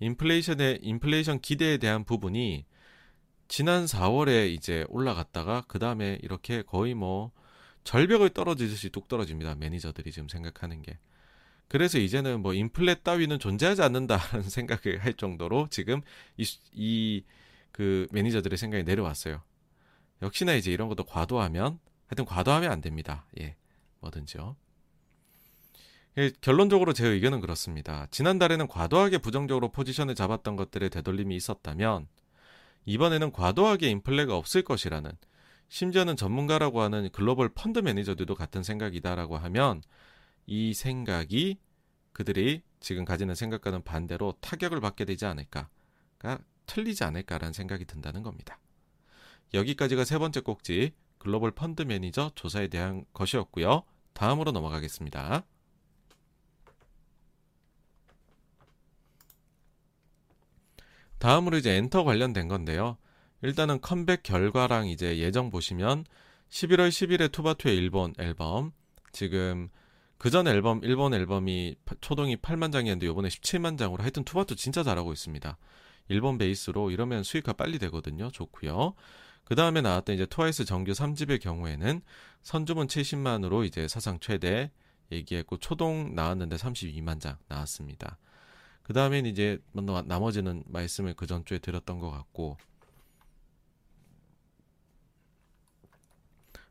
[0.00, 2.64] 인플레이션의 인플레이션 기대에 대한 부분이
[3.48, 7.32] 지난 4월에 이제 올라갔다가 그 다음에 이렇게 거의 뭐
[7.84, 9.56] 절벽을 떨어지듯이 뚝 떨어집니다.
[9.56, 10.98] 매니저들이 지금 생각하는 게.
[11.68, 16.00] 그래서 이제는 뭐 인플레 따위는 존재하지 않는다는 생각을 할 정도로 지금
[16.36, 17.24] 이, 이
[17.72, 19.42] 그 매니저들의 생각이 내려왔어요.
[20.22, 23.26] 역시나 이제 이런 것도 과도하면 하여튼 과도하면 안 됩니다.
[23.40, 23.56] 예.
[24.00, 24.56] 뭐든지요.
[26.18, 28.06] 예, 결론적으로 제 의견은 그렇습니다.
[28.10, 32.08] 지난달에는 과도하게 부정적으로 포지션을 잡았던 것들에 되돌림이 있었다면
[32.84, 35.12] 이번에는 과도하게 인플레가 없을 것이라는
[35.68, 39.82] 심지어는 전문가라고 하는 글로벌 펀드 매니저들도 같은 생각이다라고 하면
[40.46, 41.58] 이 생각이
[42.12, 46.40] 그들이 지금 가지는 생각과는 반대로 타격을 받게 되지 않을까가
[46.70, 48.60] 틀리지 않을까라는 생각이 든다는 겁니다.
[49.52, 53.82] 여기까지가 세 번째 꼭지 글로벌 펀드 매니저 조사에 대한 것이었고요.
[54.12, 55.44] 다음으로 넘어가겠습니다.
[61.18, 62.96] 다음으로 이제 엔터 관련된 건데요.
[63.42, 66.04] 일단은 컴백 결과랑 이제 예정 보시면
[66.50, 68.72] 11월 10일에 투바투의 일본 앨범
[69.12, 69.68] 지금
[70.18, 75.12] 그 전 앨범 일본 앨범이 초동이 8만 장이었는데 요번에 17만 장으로 하여튼 투바투 진짜 잘하고
[75.12, 75.58] 있습니다.
[76.10, 78.30] 일본 베이스로 이러면 수익화 빨리 되거든요.
[78.32, 78.94] 좋고요.
[79.44, 82.02] 그 다음에 나왔던 이제 트와이스 정규 3집의 경우에는
[82.42, 84.72] 선주문 70만으로 이제 사상 최대
[85.12, 88.18] 얘기했고 초동 나왔는데 32만 장 나왔습니다.
[88.82, 92.56] 그 다음엔 이제 뭐 나머지는 말씀을 그 전주에 드렸던 것 같고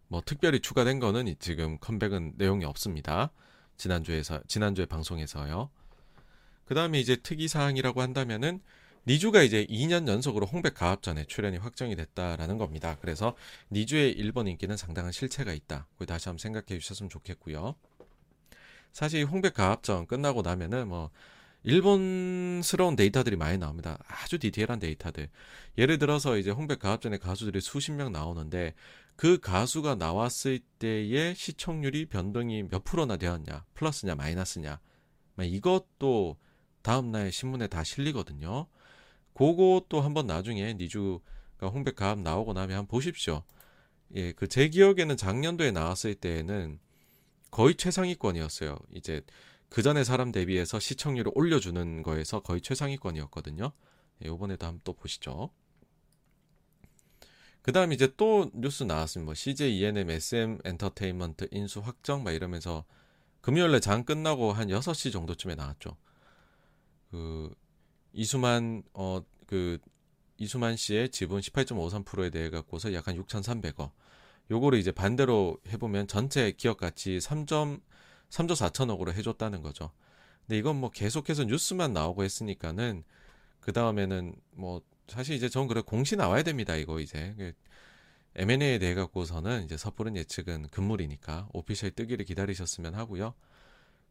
[0.09, 3.31] 뭐 특별히 추가된 거는 지금 컴백은 내용이 없습니다.
[3.77, 5.69] 지난주에서 지난주에 방송에서요.
[6.65, 8.61] 그 다음에 이제 특이 사항이라고 한다면은
[9.09, 12.95] 니주가 이제 2년 연속으로 홍백 가합전에 출연이 확정이 됐다라는 겁니다.
[13.01, 13.35] 그래서
[13.71, 15.87] 니주의 일본 인기는 상당한 실체가 있다.
[15.97, 17.73] 그 다시 한번 생각해 주셨으면 좋겠고요.
[18.91, 21.09] 사실 홍백 가합전 끝나고 나면은 뭐
[21.63, 23.97] 일본스러운 데이터들이 많이 나옵니다.
[24.07, 25.27] 아주 디테일한 데이터들.
[25.79, 28.75] 예를 들어서 이제 홍백 가합전에 가수들이 수십 명 나오는데
[29.15, 34.79] 그 가수가 나왔을 때의 시청률이 변동이 몇 프로나 되었냐, 플러스냐, 마이너스냐.
[35.41, 36.37] 이것도
[36.83, 38.67] 다음날 신문에 다 실리거든요.
[39.39, 43.43] 그것도 한번 나중에 니주가 홍백 가합 나오고 나면 한번 보십시오.
[44.15, 46.77] 예, 그 제 기억에는 작년도에 나왔을 때에는
[47.49, 48.77] 거의 최상위권이었어요.
[48.93, 49.21] 이제
[49.69, 53.71] 그 전에 사람 대비해서 시청률을 올려주는 거에서 거의 최상위권이었거든요.
[54.25, 55.51] 예, 이번에도 한번 또 보시죠.
[57.61, 59.25] 그 다음 이제 또 뉴스 나왔습니다.
[59.25, 62.83] 뭐 CJ ENM SM 엔터테인먼트 인수 확정 막 이러면서
[63.39, 65.95] 금요일에 장 끝나고 한 6시 정도쯤에 나왔죠.
[67.11, 67.53] 그
[68.19, 69.79] 이수만 어 그
[70.37, 73.91] 이수만 씨의 지분 18.53%에 대해 갖고서 약한 6,300억.
[74.51, 77.45] 요거를 이제 반대로 해보면 전체 기업 가치 3.
[77.45, 77.81] 3조
[78.29, 79.91] 4천억으로 해줬다는 거죠.
[80.45, 83.03] 근데 이건 뭐 계속해서 뉴스만 나오고 했으니까는
[83.59, 86.75] 그 다음에는 뭐 사실 이제 전 그래 공시 나와야 됩니다.
[86.75, 87.55] 이거 이제
[88.35, 93.33] M&A에 대해 갖고서는 이제 섣부른 예측은 금물이니까 오피셜 뜨기를 기다리셨으면 하고요.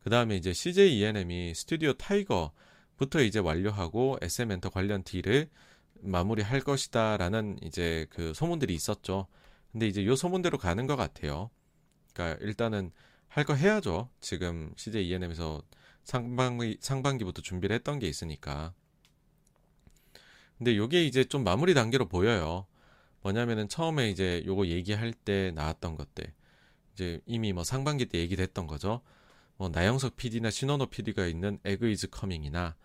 [0.00, 2.52] 그 다음에 이제 CJ E&M이 스튜디오 타이거
[2.98, 5.48] 부터 이제 완료하고 SM 엔터 관련 deal을
[6.00, 9.26] 마무리할 것이다라는 이제 그 소문들이 있었죠.
[9.72, 11.50] 근데 이제 요 소문대로 가는 것 같아요.
[12.12, 12.92] 그러니까 일단은
[13.28, 14.10] 할 거 해야죠.
[14.20, 15.62] 지금 CJ ENM에서
[16.04, 18.74] 상반기 상반기부터 준비를 했던 게 있으니까.
[20.56, 22.66] 근데 요게 이제 좀 마무리 단계로 보여요.
[23.22, 26.32] 뭐냐면은 처음에 이제 요거 얘기할 때 나왔던 것들.
[26.94, 29.02] 이제 이미 뭐 상반기 때 얘기됐던 거죠.
[29.56, 32.76] 뭐 나영석 PD나 신원호 PD가 있는 에그 이즈 커밍이나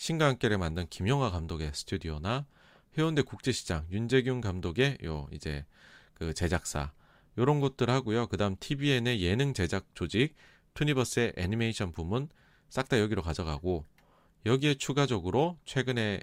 [0.00, 2.46] 신과 함께를 만든 김용화 감독의 스튜디오나
[2.96, 5.66] 해운대 국제시장 윤제균 감독의 요 이제
[6.14, 6.90] 그 제작사
[7.36, 8.28] 요런 것들 하고요.
[8.28, 10.34] 그다음 TVN의 예능 제작 조직,
[10.72, 12.30] 투니버스의 애니메이션 부문
[12.70, 13.84] 싹 다 여기로 가져가고
[14.46, 16.22] 여기에 추가적으로 최근에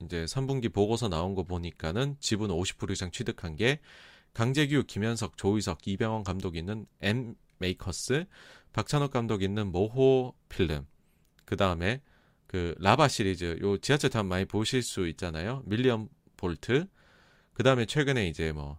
[0.00, 3.80] 이제 3분기 보고서 나온 거 보니까는 지분 50% 이상 취득한 게
[4.32, 8.24] 강제규, 김현석, 조의석, 이병헌 감독이 있는 M 메이커스,
[8.72, 10.86] 박찬욱 감독이 있는 모호 필름,
[11.44, 12.00] 그 다음에
[12.52, 15.62] 그 라바 시리즈, 요 지하철 타면 많이 보실 수 있잖아요.
[15.64, 16.86] 밀리언 볼트.
[17.54, 18.78] 그 다음에 최근에 이제 뭐,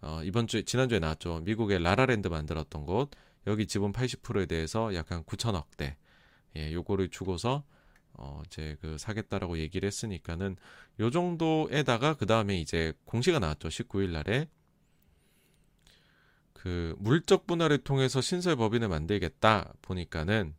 [0.00, 1.40] 어, 이번 주에, 지난주에 나왔죠.
[1.40, 3.10] 미국의 라라랜드 만들었던 곳.
[3.48, 5.96] 여기 지분 80%에 대해서 약간 9천억대.
[6.54, 7.64] 예, 요거를 주고서
[8.12, 10.56] 어, 이제 그 사겠다라고 얘기를 했으니까는
[11.00, 13.70] 요 정도에다가 그 다음에 이제 공시가 나왔죠.
[13.70, 14.48] 19일 날에
[16.52, 20.54] 그 물적 분할을 통해서 신설 법인을 만들겠다 보니까는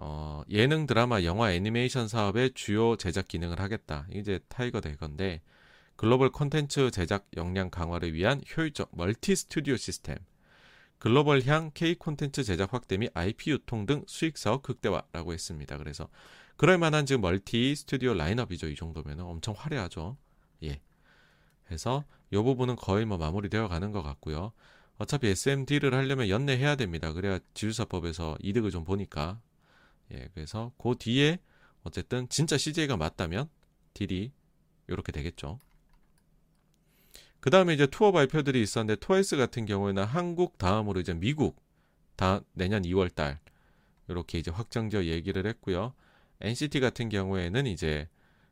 [0.00, 4.06] 어, 예능 드라마 영화 애니메이션 사업의 주요 제작 기능을 하겠다.
[4.12, 5.42] 이제 타이거 될 건데
[5.96, 10.16] 글로벌 콘텐츠 제작 역량 강화를 위한 효율적 멀티 스튜디오 시스템
[10.98, 15.76] 글로벌향 K 콘텐츠 제작 확대 및 IP 유통 등 수익 사업 극대화라고 했습니다.
[15.76, 16.08] 그래서
[16.56, 18.68] 그럴 만한 지금 멀티 스튜디오 라인업이죠.
[18.68, 20.16] 이 정도면 엄청 화려하죠.
[20.62, 20.80] 예.
[21.64, 24.52] 그래서 이 부분은 거의 뭐 마무리되어 가는 것 같고요.
[24.98, 27.12] 어차피 SMD를 하려면 연내 해야 됩니다.
[27.12, 29.40] 그래야 지주사법에서 이득을 좀 보니까.
[30.12, 31.38] 예, 그래서 그 뒤에
[31.82, 33.48] 어쨌든 진짜 CJ가 맞다면
[33.94, 34.32] deal이
[34.88, 35.58] 이렇게 되겠죠.
[37.40, 41.62] 그 다음에 이제 투어 발표들이 있었는데 트와이스 같은 경우에는 한국 다음으로 이제 미국
[42.16, 43.38] 다 내년 2월 달
[44.08, 45.94] 이렇게 이제 확정지어 얘기를 했고요.
[46.40, 48.08] NCT 같은 경우에는 이제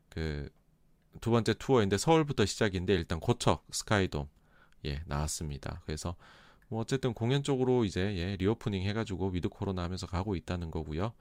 [0.09, 0.49] 그
[1.21, 4.29] 두 번째 투어인데 서울부터 시작인데 일단 고척 스카이돔
[4.87, 5.81] 예, 나왔습니다.
[5.85, 6.17] 그래서
[6.69, 11.13] 뭐 어쨌든 공연 쪽으로 이제 예, reopening 해가지고 with 코로나 하면서 가고 있다는 거고요.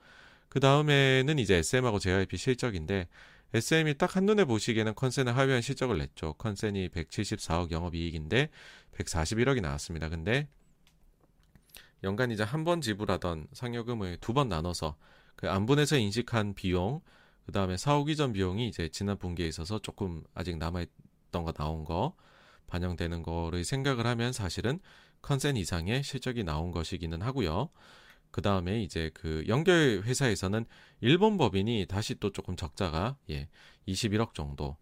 [0.49, 3.07] 그 다음에는 이제 SM하고 JYP 실적인데
[3.53, 6.33] SM이 딱 한눈에 보시기에는 컨센은 하회한 실적을 냈죠.
[6.33, 8.49] 컨센이 174억 영업이익인데
[8.97, 10.09] 141억이 나왔습니다.
[10.09, 10.47] 근데
[12.03, 14.95] 연간 이제 한 번 지불하던 상여금을 두 번 나눠서
[15.35, 17.01] 그 안분해서 인식한 비용,
[17.45, 22.15] 그 다음에 사후 기전 비용이 이제 지난 분기에 있어서 조금 아직 남아있던 거 나온 거,
[22.67, 24.79] 반영되는 거를 생각을 하면 사실은
[25.21, 27.69] 컨센 이상의 실적이 나온 것이기는 하고요.
[28.35, 30.65] 그 다음에 이제 그 연결 회사에서는
[30.99, 33.47] 일본 법인이 다시 또 조금 적자가 예
[33.87, 34.75] 21억 정도.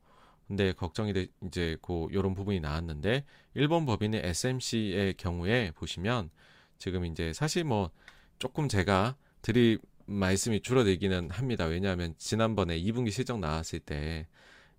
[0.48, 3.24] 근데 걱정이 돼 이제 그 요런 부분이 나왔는데
[3.54, 6.32] 일본 법인의 SMC의 경우에 보시면
[6.80, 7.92] 지금 이제 사실 뭐
[8.40, 9.78] 조금 제가 드릴
[10.08, 11.66] 말씀이 줄어들기는 합니다.
[11.66, 14.26] 왜냐하면 지난번에 2분기 실적 나왔을 때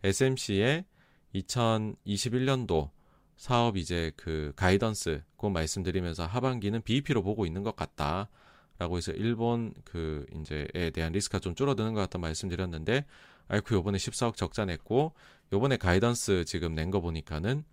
[0.02, 0.84] SMC의
[1.32, 2.90] 2021년도
[3.36, 8.28] 사업 이제 그 가이던스 그 말씀드리면서 하반기는 BEP로 보고 있는 것 같다.
[8.78, 13.05] 라고 해서 일본 그 이제에 대한 리스크가 좀 줄어드는 것 같다 말씀드렸는데
[13.48, 15.12] 아이쿠 요번에 14억 적자 냈고
[15.52, 17.64] 요번에 guidance 지금 낸 거 보니까는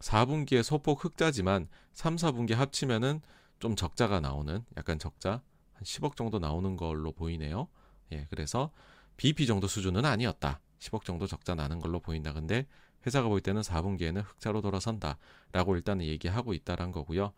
[0.00, 3.20] 4분기에 소폭 흑자지만 3, 4분기 합치면은
[3.58, 5.40] 좀 적자가 나오는 약간 적자
[5.72, 7.68] 한 10억 정도 나오는 걸로 보이네요.
[8.12, 8.70] 예, 그래서
[9.16, 10.60] BEP 정도 수준은 아니었다.
[10.80, 12.32] 10억 정도 적자 나는 걸로 보인다.
[12.32, 12.66] 근데
[13.06, 17.32] 회사가 볼 때는 4분기에는 흑자로 돌아선다라고 일단은 얘기하고 있다란 거고요.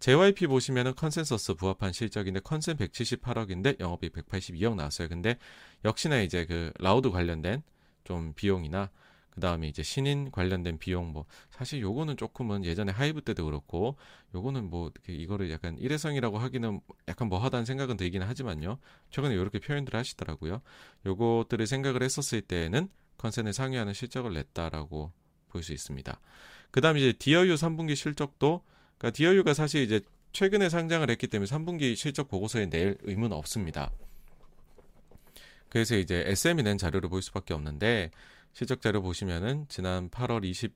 [0.00, 5.08] JYP 보시면은 컨센서스 부합한 실적인데 컨센 178억인데 영업이 182억 나왔어요.
[5.08, 5.36] 근데
[5.84, 7.62] 역시나 이제 그 라우드 관련된
[8.04, 8.90] 좀 비용이나
[9.30, 13.96] 그 다음에 이제 신인 관련된 비용 뭐 사실 요거는 조금은 예전에 하이브 때도 그렇고
[14.34, 18.78] 요거는 뭐 이거를 약간 일회성이라고 하기는 약간 뭐하다는 생각은 들기는 하지만요.
[19.10, 20.60] 최근에 이렇게 표현들을 하시더라고요.
[21.06, 22.88] 요것들을 생각을 했었을 때에는
[23.18, 25.12] 컨센을 상회하는 실적을 냈다라고
[25.48, 26.20] 볼 수 있습니다.
[26.70, 28.62] 그 다음에 이제 디어유 3분기 실적도
[28.98, 30.00] 그러니까 디어유가 사실 이제
[30.32, 33.90] 최근에 상장을 했기 때문에 3분기 실적 보고서에 낼 의무는 없습니다.
[35.68, 38.10] 그래서 이제 SM이 낸 자료를 볼 수밖에 없는데
[38.52, 40.72] 실적 자료 보시면은 지난 8월 20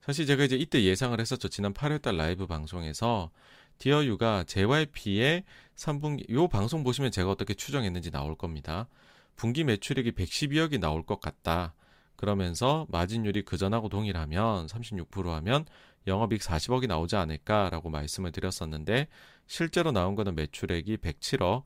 [0.00, 1.48] 사실 제가 이제 이때 예상을 했었죠.
[1.48, 3.30] 지난 8월 달 라이브 방송에서
[3.78, 5.44] 디어유가 JYP의
[5.76, 8.88] 3분기 요 방송 보시면 제가 어떻게 추정했는지 나올 겁니다.
[9.36, 11.74] 분기 매출액이 112억이 나올 것 같다.
[12.16, 15.64] 그러면서 마진율이 그전하고 동일하면 36% 하면
[16.08, 19.08] 영업이익 40억이 나오지 않을까라고 말씀을 드렸었는데
[19.46, 21.64] 실제로 나온 거는 매출액이 107억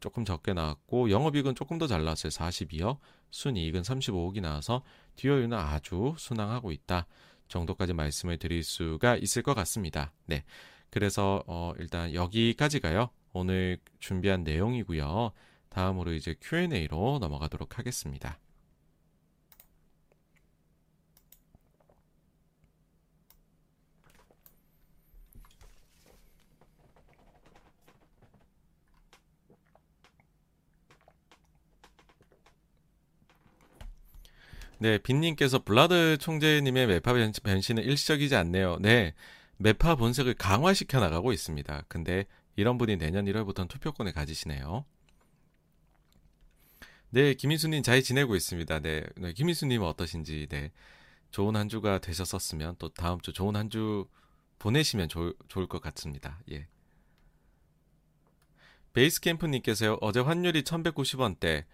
[0.00, 2.30] 조금 적게 나왔고 영업이익은 조금 더 잘 나왔어요.
[2.30, 2.98] 42억
[3.30, 4.82] 순이익은 35억이 나와서
[5.16, 7.06] 디어유는 아주 순항하고 있다
[7.48, 10.12] 정도까지 말씀을 드릴 수가 있을 것 같습니다.
[10.26, 10.44] 네.
[10.90, 13.10] 그래서 어 일단 여기까지가요.
[13.32, 15.32] 오늘 준비한 내용이고요.
[15.68, 18.38] 다음으로 이제 Q&A로 넘어가도록 하겠습니다.
[34.84, 38.76] 네, 빈님께서 블라드 총재님의 매파 변신은 일시적이지 않네요.
[38.82, 39.14] 네,
[39.56, 41.84] 매파 본색을 강화시켜 나가고 있습니다.
[41.88, 44.84] 근데 이런 분이 내년 1월부터는 투표권을 가지시네요.
[47.08, 48.80] 네, 김희수님 잘 지내고 있습니다.
[48.80, 50.70] 네, 네 김희수님은 어떠신지, 네,
[51.30, 54.06] 좋은 한 주가 되셨었으면 또 다음 주 좋은 한 주
[54.58, 56.42] 보내시면 좋, 좋을 것 같습니다.
[56.52, 56.68] 예.
[58.92, 61.64] 베이스캠프님께서요, 어제 환율이 1190원대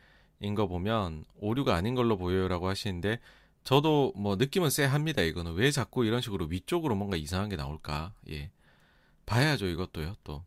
[0.41, 3.21] 인거 보면 오류가 아닌 걸로 보여요라고 하시는데,
[3.65, 5.23] 저도 뭐 느낌은 쎄합니다.
[5.23, 8.15] 이거는 왜 자꾸 이런 식으로 위쪽으로 뭔가 이상한 게 나올까?
[8.31, 8.51] 예.
[9.27, 10.45] 봐야죠, 이것도요, 또.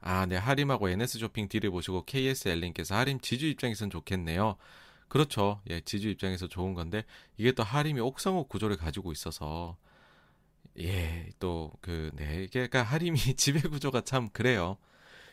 [0.00, 4.56] 아, 네, 하림하고 NS 쇼핑 딜을 보시고 KSL님께서 하림 지주 입장에선 좋겠네요.
[5.08, 5.60] 그렇죠.
[5.68, 7.04] 예, 지주 입장에서 좋은 건데,
[7.36, 9.76] 이게 또 하림이 옥상옥 구조를 가지고 있어서,
[10.78, 14.78] 예, 또, 그, 네, 그러니까 하림이 지배 구조가 참 그래요.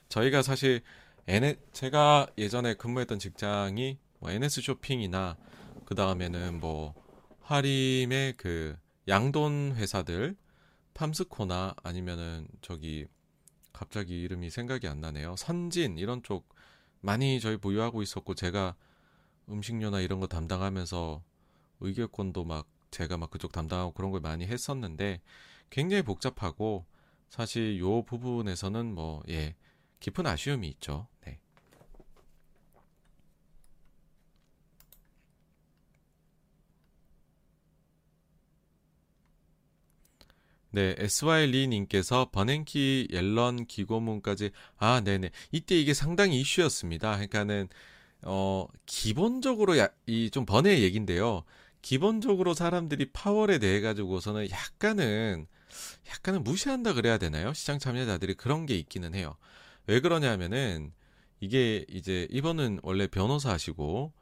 [0.10, 0.82] 저희가 사실,
[1.30, 5.36] N, 제가 예전에 근무했던 직장이, 뭐, NS 쇼핑이나,
[5.86, 6.94] 그 다음에는 뭐,
[7.41, 8.78] 하림의 그,
[9.10, 10.38] 양돈 회사들,
[10.94, 13.08] 팜스코나 아니면은 저기
[13.74, 15.36] 갑자기 이름이 생각이 안 나네요.
[15.38, 16.48] 선진 이런 쪽
[17.02, 18.76] 많이 저희 보유하고 있었고 제가
[19.49, 21.24] 음식료나 이런 거 담당하면서
[21.82, 25.22] 의결권도 막 제가 막 그쪽 담당하고 그런 걸 많이 했었는데
[25.70, 26.86] 굉장히 복잡하고
[27.30, 29.56] 사실 요 부분에서는 뭐 예
[29.99, 31.07] 깊은 아쉬움이 있죠.
[31.26, 31.40] 네.
[40.72, 45.32] 네, SY 리 님께서 버냉키 옐런 기고문까지 아, 네 네.
[45.52, 47.11] 이때 이게 상당히 이슈였습니다.
[47.14, 47.69] 그러니까는
[48.24, 49.76] 어 기본적으로
[50.07, 51.44] 이 좀 번외 얘긴데요.
[51.82, 55.48] 기본적으로 사람들이 파월에 대해 가지고서는 약간은
[56.10, 57.53] 약간은 무시한다 그래야 되나요?
[57.53, 59.38] 시장 참여자들이 그런 게 있기는 해요.
[59.88, 60.92] 왜 그러냐면은
[61.40, 64.14] 이게 이제 이번은 원래 변호사 하시고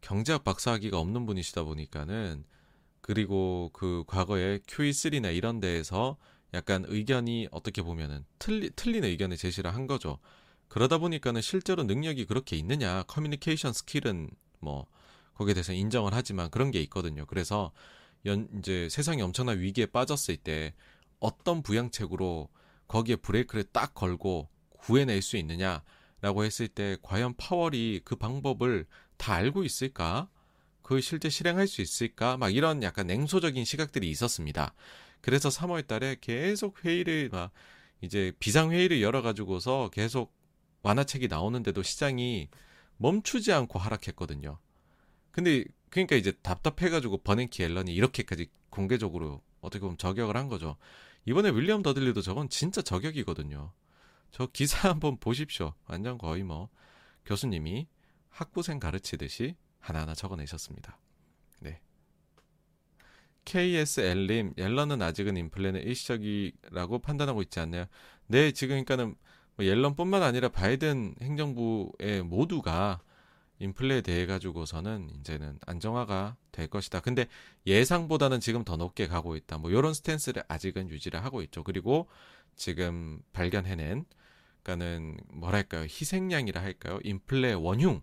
[0.00, 2.44] 경제학 박사학위가 없는 분이시다 보니까는
[3.00, 6.16] 그리고 그 과거에 QE3나 이런 데에서
[6.54, 10.18] 약간 의견이 어떻게 보면은 틀리, 틀린 의견을 제시를 한 거죠.
[10.68, 14.30] 그러다 보니까는 실제로 능력이 그렇게 있느냐, 커뮤니케이션 스킬은
[14.60, 14.86] 뭐
[15.34, 17.26] 거기에 대해서 인정을 하지만 그런 게 있거든요.
[17.26, 17.72] 그래서
[18.26, 20.74] 연 이제 세상이 엄청난 위기에 빠졌을 때
[21.18, 22.48] 어떤 부양책으로
[22.86, 24.48] 거기에 브레이크를 딱 걸고
[24.84, 28.86] 구해낼 수 있느냐라고 했을 때 과연 파월이 그 방법을
[29.16, 30.28] 다 알고 있을까?
[30.82, 32.36] 그 실제 실행할 수 있을까?
[32.36, 34.74] 막 이런 약간 냉소적인 시각들이 있었습니다.
[35.22, 37.50] 그래서 3월 달에 계속 회의를 막
[38.02, 40.34] 이제 비상회의를 열어가지고서 계속
[40.82, 42.48] 완화책이 나오는데도 시장이
[42.98, 44.58] 멈추지 않고 하락했거든요.
[45.30, 50.76] 근데 그러니까 이제 답답해가지고 버냉키 앨런이 이렇게까지 공개적으로 어떻게 보면 저격을 한 거죠.
[51.24, 53.72] 이번에 윌리엄 더들리도 저건 진짜 저격이거든요.
[54.34, 55.74] 저 기사 한번 보십시오.
[55.86, 56.68] 완전 거의 뭐
[57.24, 57.86] 교수님이
[58.30, 60.98] 학부생 가르치듯이 하나하나 적어내셨습니다.
[61.60, 61.80] 네.
[63.44, 67.86] KSL님, 옐런은 아직은 인플레는 일시적이라고 판단하고 있지 않나요?
[68.26, 69.14] 네, 지금 그러니까는
[69.54, 73.02] 뭐 옐런뿐만 아니라 바이든 행정부의 모두가
[73.60, 76.98] 인플레에 대해 가지고서는 이제는 안정화가 될 것이다.
[76.98, 77.28] 근데
[77.66, 79.58] 예상보다는 지금 더 높게 가고 있다.
[79.58, 81.62] 뭐 이런 스탠스를 아직은 유지를 하고 있죠.
[81.62, 82.08] 그리고
[82.56, 84.06] 지금 발견해낸
[84.64, 85.82] 그러니까는 뭐랄까요?
[85.82, 86.98] 희생양이라 할까요?
[87.04, 88.02] 인플레 원흉.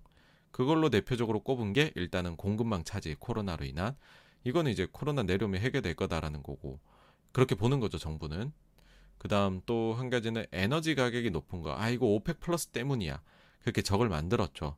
[0.52, 3.96] 그걸로 대표적으로 꼽은 게 일단은 공급망 차지 코로나로 인한.
[4.44, 6.80] 이거는 이제 코로나 내려오면 해결될 거다라는 거고.
[7.34, 8.54] 그렇게 보는 거죠 정부는.
[9.18, 11.76] 그다음 또 한 가지는 에너지 가격이 높은 거.
[11.76, 13.22] 아 이거 오펙 플러스 때문이야.
[13.62, 14.76] 그렇게 적을 만들었죠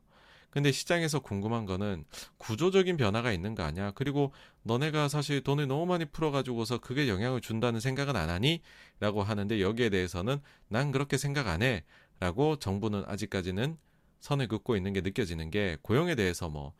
[0.54, 2.04] 근데 시장에서 궁금한 거는
[2.38, 4.32] 구조적인 변화가 있는 거 아니야 그리고
[4.62, 8.62] 너네가 사실 돈을 너무 많이 풀어가지고서 그게 영향을 준다는 생각은 안 하니?
[9.00, 11.82] 라고 하는데 여기에 대해서는 난 그렇게 생각 안 해.
[12.20, 13.76] 라고 정부는 아직까지는
[14.20, 16.72] 선을 긋고 있는 게 느껴지는 게 고용에 대해서 뭐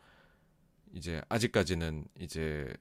[0.93, 2.73] 이제 아직까지는 이제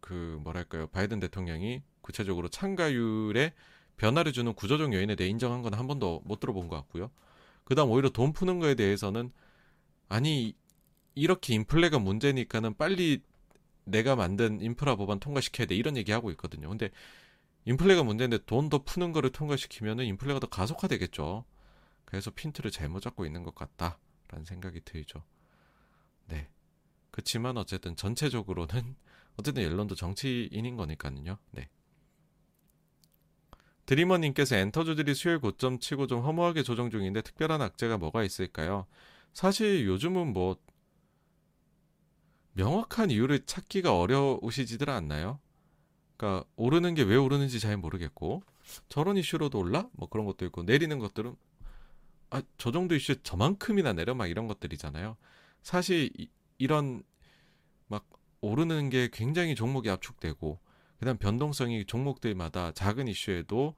[0.00, 3.52] 그 뭐랄까요 바이든 대통령이 구체적으로 참가율에
[3.96, 7.10] 변화를 주는 구조적 요인에 대해 인정한 건 한 번도 못 들어본 것 같고요.
[7.64, 9.32] 그다음 오히려 돈 푸는 거에 대해서는
[10.14, 10.54] 아니
[11.16, 13.20] 이렇게 인플레가 문제니까는 빨리
[13.82, 16.68] 내가 만든 인프라 법안 통과시켜야 돼 이런 얘기하고 있거든요.
[16.68, 16.90] 근데
[17.64, 21.44] 인플레가 문제인데 돈 더 푸는 거를 통과시키면은 인플레가 더 가속화되겠죠.
[22.04, 25.24] 그래서 핀트를 잘못 잡고 있는 것 같다라는 생각이 들죠.
[26.28, 26.48] 네.
[27.10, 28.94] 그렇지만 어쨌든 전체적으로는
[29.36, 31.38] 어쨌든 옐런도 정치인인 거니까요.
[31.50, 31.68] 네.
[33.86, 38.86] 드리머님께서 엔터주들이 수요일 고점 치고 좀 허무하게 조정 중인데 특별한 악재가 뭐가 있을까요?
[39.34, 40.56] 사실 요즘은 뭐
[42.52, 45.40] 명확한 이유를 찾기가 어려우시지들 않나요?
[46.16, 48.42] 그러니까 오르는 게 왜 오르는지 잘 모르겠고
[48.88, 49.88] 저런 이슈로도 올라?
[49.92, 51.34] 뭐 그런 것도 있고 내리는 것들은
[52.30, 55.16] 아, 저 정도 이슈 저만큼이나 내려 막 이런 것들이잖아요.
[55.62, 56.28] 사실 이,
[56.58, 57.02] 이런
[57.88, 58.08] 막
[58.40, 60.60] 오르는 게 굉장히 종목이 압축되고
[60.98, 63.74] 그다음 변동성이 종목들마다 작은 이슈에도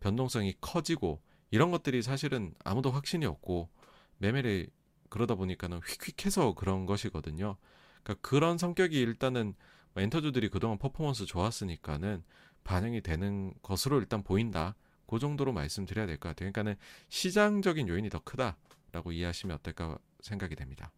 [0.00, 3.70] 변동성이 커지고 이런 것들이 사실은 아무도 확신이 없고
[4.18, 4.68] 매매를
[5.08, 7.56] 그러다 보니까는 휙휙해서 그런 것이거든요.
[8.02, 9.54] 그러니까 그런 성격이 일단은
[9.94, 12.22] 뭐 엔터주들이 그동안 퍼포먼스 좋았으니까는
[12.64, 14.74] 반영이 되는 것으로 일단 보인다.
[15.06, 16.52] 그 정도로 말씀드려야 될 것 같아요.
[16.52, 16.76] 그러니까는
[17.08, 20.92] 시장적인 요인이 더 크다라고 이해하시면 어떨까 생각이 됩니다.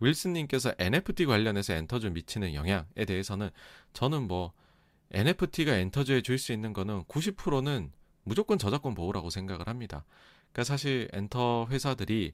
[0.00, 3.50] 윌슨님께서 NFT 관련해서 엔터주 미치는 영향에 대해서는
[3.92, 4.52] 저는 뭐
[5.10, 10.04] NFT가 엔터주에 줄 수 있는 거는 90%는 무조건 저작권 보호라고 생각을 합니다.
[10.52, 12.32] 그러니까 사실 엔터 회사들이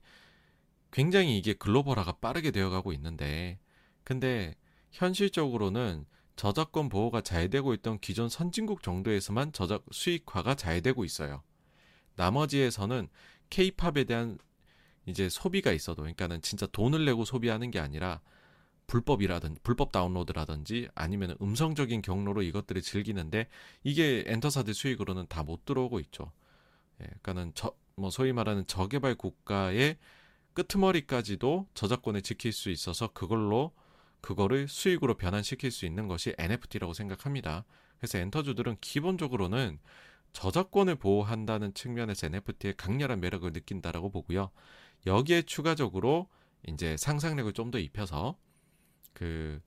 [0.91, 3.59] 굉장히 이게 글로벌화가 빠르게 되어가고 있는데,
[4.05, 4.55] 근데
[4.93, 6.07] 현실적으로는
[6.37, 11.43] 저작권 보호가 잘 되고 있던 기존 선진국 정도에서만 저작 수익화가 잘 되고 있어요.
[12.17, 13.09] 나머지에서는
[13.51, 14.39] 케이팝에 대한
[15.07, 18.21] 이제 소비가 있어도 그러니까는 진짜 돈을 내고 소비하는 게 아니라
[18.87, 23.49] 불법이라든 불법 다운로드라든지 아니면 음성적인 경로로 이것들을 즐기는데
[23.85, 26.33] 이게 엔터사들 수익으로는 다 못 들어오고 있죠.
[27.01, 29.97] 예, 그러니까는 저 뭐 소위 말하는 저개발 국가의
[30.55, 33.73] 끄트머리까지도 저작권을 지킬 수 있어서 그걸로
[34.21, 37.65] 그거를 수익으로 변환시킬 수 있는 것이 NFT라고 생각합니다.
[37.99, 39.79] 그래서 엔터주들은 기본적으로는
[40.33, 44.51] 저작권을 보호한다는 측면에서 NFT의 강렬한 매력을 느낀다라고 보고요.
[45.07, 46.29] 여기에 추가적으로
[46.69, 48.37] 이제 상상력을 좀 더 입혀서
[49.15, 49.61] 그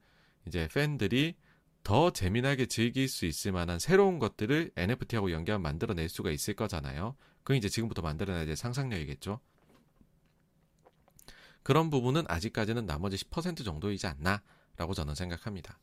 [0.47, 1.35] 이제 팬들이
[1.83, 7.15] 더 재미나게 즐길 수 있을 만한 새로운 것들을 NFT하고 연계하면 만들어낼 수가 있을 거잖아요.
[7.49, 9.39] 그건 이제 지금부터 만들어내야 될 상상력이겠죠.
[11.63, 15.79] 그런 부분은 아직까지는 나머지 10% 정도이지 않나라고 저는 생각합니다.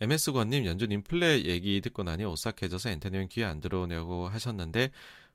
[0.00, 4.92] MS권님, 연주님 플레 얘기 듣고 나니 오싹해져서 엔터님 귀에 안 들어오냐고 하셨는데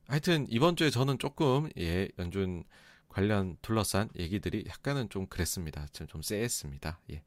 [0.08, 2.64] 하여튼 이번 주에 저는 조금 예 연준
[3.10, 5.88] 관련 둘러싼 얘기들이 약간은 좀 그랬습니다.
[5.92, 7.02] 좀, 좀 쎄했습니다.
[7.12, 7.24] 예.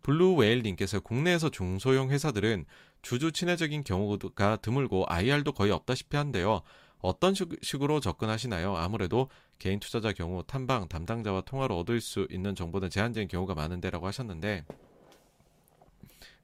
[0.00, 2.64] 블루웨일님께서 국내에서 중소형 회사들은
[3.04, 6.62] 주주 친해적인 경우가 드물고 IR도 거의 없다시피 한데요.
[6.98, 8.76] 어떤 식으로 접근하시나요?
[8.76, 9.28] 아무래도
[9.58, 14.64] 개인 투자자 경우 탐방 담당자와 통화로 얻을 수 있는 정보는 제한적인 경우가 많은데라고 하셨는데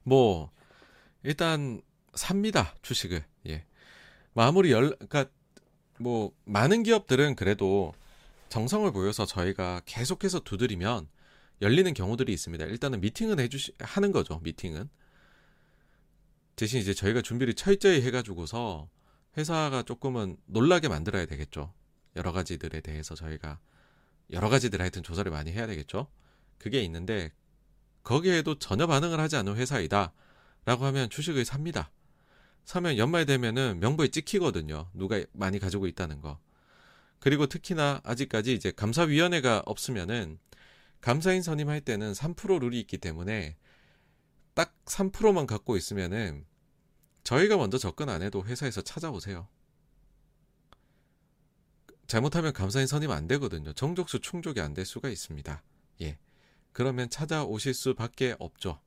[0.03, 0.51] 뭐
[1.23, 1.81] 일단
[2.13, 3.65] 삽니다 주식을 예
[4.33, 5.25] 마무리 열 그러니까
[5.99, 7.93] 뭐 많은 기업들은 그래도
[8.49, 11.07] 정성을 보여서 저희가 계속해서 두드리면
[11.63, 12.65] 열리는 경우들이 있습니다.
[12.65, 14.39] 일단은 미팅은 해주시 하는 거죠.
[14.43, 14.89] 미팅은
[16.61, 18.87] 대신 이제 저희가 준비를 철저히 해가지고서
[19.35, 21.73] 회사가 조금은 놀라게 만들어야 되겠죠.
[22.15, 23.59] 여러 가지들에 대해서 저희가
[24.29, 26.05] 여러 가지들 하여튼 조사를 많이 해야 되겠죠.
[26.59, 27.33] 그게 있는데
[28.03, 30.13] 거기에도 전혀 반응을 하지 않는 회사이다.
[30.65, 31.89] 라고 하면 주식을 삽니다.
[32.63, 34.91] 사면 연말 되면은 명부에 찍히거든요.
[34.93, 36.37] 누가 많이 가지고 있다는 거.
[37.17, 40.37] 그리고 특히나 아직까지 이제 감사위원회가 없으면은
[40.99, 43.57] 감사인 선임할 때는 3% 룰이 있기 때문에
[44.53, 46.45] 딱 3%만 갖고 있으면은
[47.23, 49.47] 저희가 먼저 접근 안 해도 회사에서 찾아오세요.
[52.07, 53.71] 잘못하면 감사인 선임 안 되거든요.
[53.73, 55.63] 정족수 충족이 안 될 수가 있습니다.
[56.01, 56.17] 예.
[56.73, 58.81] 그러면 찾아오실 수밖에 없죠.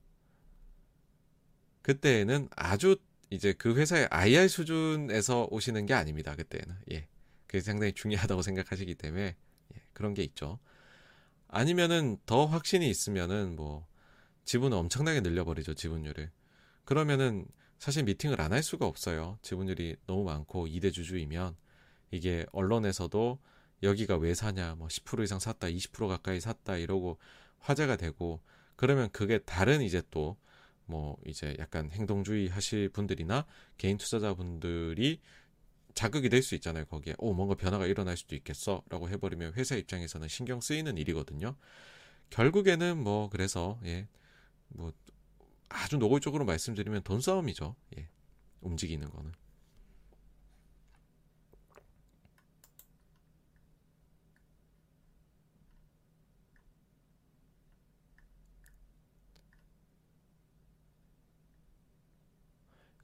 [1.82, 2.96] 그때에는 아주
[3.30, 6.34] 이제 그 회사의 IR 수준에서 오시는 게 아닙니다.
[6.34, 7.08] 그때는 예,
[7.46, 9.36] 그게 상당히 중요하다고 생각하시기 때문에
[9.74, 10.58] 예, 그런 게 있죠.
[11.48, 13.86] 아니면은 더 확신이 있으면은 뭐
[14.44, 16.30] 지분을 엄청나게 늘려버리죠 지분율을.
[16.84, 17.46] 그러면은
[17.84, 19.38] 사실 미팅을 안 할 수가 없어요.
[19.42, 21.54] 지분율이 너무 많고 2대 주주이면
[22.12, 23.38] 이게 언론에서도
[23.82, 27.18] 여기가 왜 사냐, 뭐 10% 이상 샀다, 20% 가까이 샀다 이러고
[27.58, 28.40] 화제가 되고
[28.76, 30.36] 그러면 그게 다른 이제 또
[30.86, 33.46] 뭐 이제 약간 행동주의 하실 분들이나
[33.78, 35.20] 개인 투자자분들이
[35.94, 36.84] 자극이 될 수 있잖아요.
[36.86, 41.56] 거기에 오 뭔가 변화가 일어날 수도 있겠어라고 해버리면 회사 입장에서는 신경 쓰이는 일이거든요.
[42.30, 44.92] 결국에는 뭐 그래서 예뭐
[45.74, 47.76] 아주 노골적으로 말씀드리면 돈 싸움이죠.
[47.98, 48.08] 예
[48.60, 49.32] 움직이는 거는.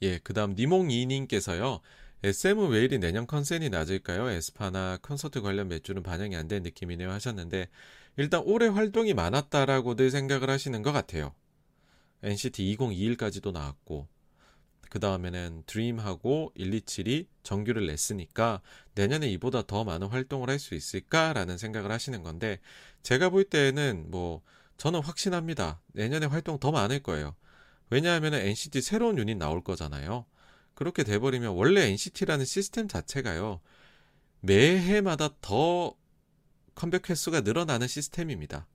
[0.03, 1.81] 예, 그 다음 니몽이님께서요.
[2.23, 4.29] SM은 왜 이리 내년 컨센이 낮을까요?
[4.31, 7.69] 에스파나 콘서트 관련 매출은 반영이 안 된 느낌이네요 하셨는데
[8.17, 11.35] 일단 올해 활동이 많았다라고들 생각을 하시는 것 같아요.
[12.23, 14.09] NCT 2021까지도 나왔고
[14.91, 18.61] 그 다음에는 드림하고 127이 정규를 냈으니까
[18.95, 22.59] 내년에 이보다 더 많은 활동을 할 수 있을까라는 생각을 하시는 건데
[23.03, 24.43] 제가 볼 때는 뭐
[24.79, 25.81] 저는 확신합니다.
[25.93, 27.37] 내년에 활동 더 많을 거예요.
[27.91, 30.27] 왜냐하면 NCT 새로운 유닛 나올 거잖아요.
[30.75, 33.61] 그렇게 돼버리면 원래 NCT라는 시스템 자체가요.
[34.41, 35.95] 매해마다 더
[36.75, 38.67] 컴백 횟수가 늘어나는 시스템입니다.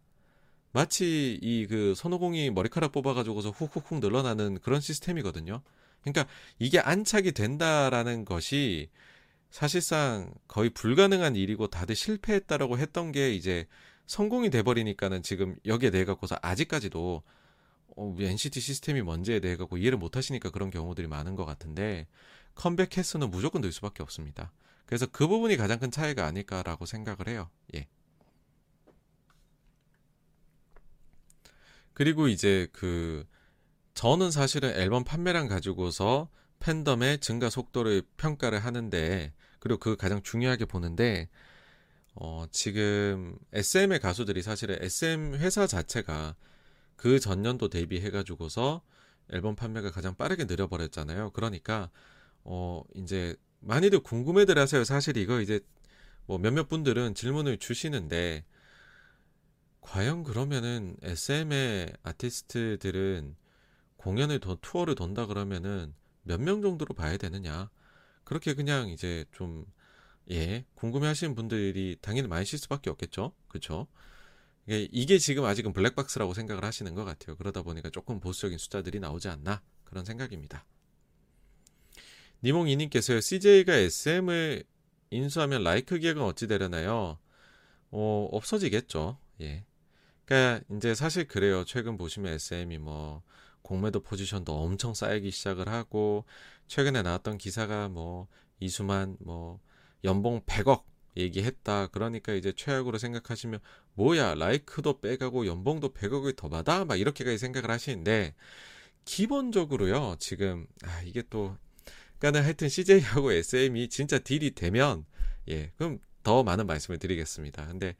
[0.76, 5.62] 마치 이 그 손오공이 머리카락 뽑아가지고서 훅훅훅 늘어나는 그런 시스템이거든요.
[6.02, 6.28] 그러니까
[6.60, 8.90] 이게 안착이 된다라는 것이
[9.50, 13.68] 사실상 거의 불가능한 일이고 다들 실패했다라고 했던 게 이제
[14.08, 17.24] 성공이 돼버리니까는 지금 여기에 대해 갖고서 아직까지도
[17.96, 22.06] 어, NCT 시스템이 뭔지에 대해 갖고 이해를 못 하시니까 그런 경우들이 많은 것 같은데
[22.54, 24.52] 컴백 횟수는 무조건 늘 수밖에 없습니다.
[24.86, 27.50] 그래서 그 부분이 가장 큰 차이가 아닐까라고 생각을 해요.
[27.76, 27.88] 예.
[31.96, 33.26] 그리고 이제 그
[33.96, 41.30] 저는 사실은 앨범 판매량 가지고서 팬덤의 증가 속도를 평가를 하는데 그리고 그 가장 중요하게 보는데
[42.14, 46.36] 어 지금 SM의 가수들이 사실은 SM 회사 자체가
[46.98, 48.82] 그 전년도 대비해 가지고서
[49.32, 51.32] 앨범 판매가 가장 빠르게 늘어버렸잖아요.
[51.32, 51.90] 그러니까
[52.44, 54.84] 어 이제 많이들 궁금해들 하세요.
[54.84, 55.62] 사실 이거 이제
[56.26, 58.44] 뭐 몇몇 분들은 질문을 주시는데
[59.86, 63.36] 과연 그러면은 SM의 아티스트들은
[63.98, 65.94] 공연을 더 투어를 돈다 그러면은
[66.24, 67.70] 몇 명 정도로 봐야 되느냐?
[68.24, 69.66] 그렇게 그냥 이제 좀
[70.32, 73.34] 예, 궁금해 하시는 분들이 당연히 많으실 수밖에 없겠죠.
[73.48, 73.88] 그렇죠?
[74.68, 77.36] 이게 지금 아직은 블랙박스라고 생각을 하시는 것 같아요.
[77.36, 80.66] 그러다 보니까 조금 보수적인 숫자들이 나오지 않나 그런 생각입니다.
[82.44, 83.22] 니몽이님께서요.
[83.22, 84.64] CJ가 SM을
[85.12, 87.20] 인수하면 라이크 기획은 어찌 되려나요?
[87.92, 89.20] 어, 없어지겠죠.
[89.42, 89.64] 예.
[90.26, 91.64] 그러니까 이제 사실 그래요.
[91.66, 93.22] 최근 보시면 SM이 뭐
[93.62, 96.26] 공매도 포지션도 엄청 쌓이기 시작을 하고
[96.68, 98.28] 최근에 나왔던 기사가 뭐
[98.60, 99.60] 이수만 뭐
[100.04, 100.84] 연봉 100억
[101.18, 101.88] 얘기했다.
[101.88, 103.60] 그러니까 이제 최악으로 생각하시면
[103.94, 106.86] 뭐야 라이크도 빼가고 연봉도 100억을 더 받아?
[106.86, 108.36] 막 이렇게까지 생각을 하시는데
[109.06, 110.16] 기본적으로요.
[110.20, 111.56] 지금 아 이게 또
[112.20, 115.06] 그러니까는 하여튼 CJ하고 SM이 진짜 딜이 되면
[115.50, 117.68] 예 그럼 더 많은 말씀을 드리겠습니다.
[117.68, 117.96] 근데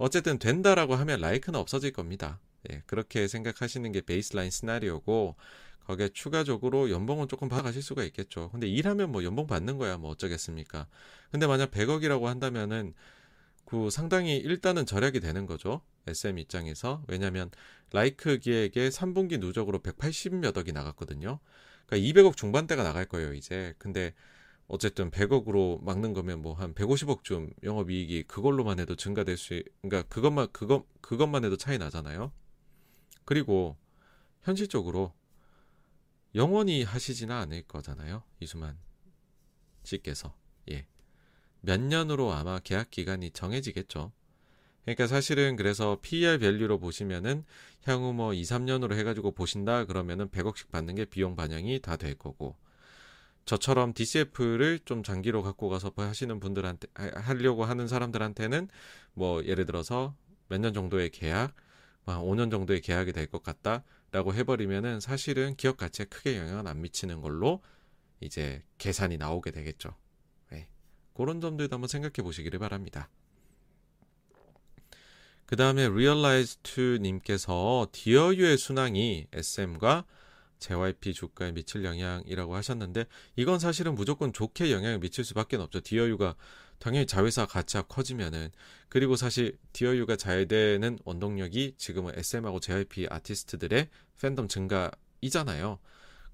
[0.00, 2.40] 어쨌든 된다라고 하면 라이크는 없어질 겁니다.
[2.70, 5.36] 예, 그렇게 생각하시는 게 베이스라인 시나리오고
[5.84, 8.48] 거기에 추가적으로 연봉은 조금 받아가실 수가 있겠죠.
[8.50, 10.86] 근데 일하면 뭐 연봉 받는 거야 뭐 어쩌겠습니까.
[11.30, 12.94] 근데 만약 100억이라고 한다면은
[13.66, 15.82] 그 상당히 일단은 절약이 되는 거죠.
[16.06, 17.04] SM 입장에서.
[17.06, 17.50] 왜냐면
[17.92, 21.40] 라이크 기획에 3분기 누적으로 180몇 억이 나갔거든요.
[21.86, 23.74] 그러니까 200억 중반대가 나갈 거예요, 이제.
[23.76, 24.14] 근데
[24.70, 30.48] 어쨌든 100억으로 막는 거면 뭐 한 150억쯤 영업 이익이 그걸로만 해도 증가될 수, 그러니까 그것만
[30.52, 32.32] 그것 그것만 해도 차이 나잖아요.
[33.24, 33.76] 그리고
[34.42, 35.12] 현실적으로
[36.34, 38.78] 영원히 하시지는 않을 거잖아요, 이수만
[39.82, 40.34] 씨께서.
[40.70, 40.86] 예.
[41.60, 44.12] 몇 년으로 아마 계약 기간이 정해지겠죠.
[44.84, 47.44] 그러니까 사실은 그래서 PER value로 보시면은
[47.84, 52.56] 향후 뭐 2, 3년으로 해가지고 보신다 그러면은 100억씩 받는 게 비용 반영이 다 될 거고
[53.50, 56.86] 저처럼 DCF를 좀 장기로 갖고 가서 하시는 분들한테
[57.16, 58.68] 하려고 하는 사람들한테는
[59.12, 60.14] 뭐 예를 들어서
[60.48, 61.56] 몇 년 정도의 계약,
[62.04, 67.20] 뭐 5년 정도의 계약이 될 것 같다라고 해버리면은 사실은 기업 가치에 크게 영향은 안 미치는
[67.22, 67.60] 걸로
[68.20, 69.96] 이제 계산이 나오게 되겠죠.
[70.52, 70.68] 네.
[71.12, 73.10] 그런 점들도 한번 생각해 보시기를 바랍니다.
[75.46, 80.04] 그 다음에 Realize to 님께서 디어유의 순항이 SM과
[80.60, 83.06] JYP 주가에 미칠 영향이라고 하셨는데
[83.36, 85.80] 이건 사실은 무조건 좋게 영향을 미칠 수밖에 없죠.
[85.80, 86.36] 디어유가
[86.78, 88.50] 당연히 자회사 가치가 커지면은
[88.88, 93.88] 그리고 사실 디어유가 잘 되는 원동력이 지금은 SM하고 JYP 아티스트들의
[94.20, 95.78] 팬덤 증가이잖아요.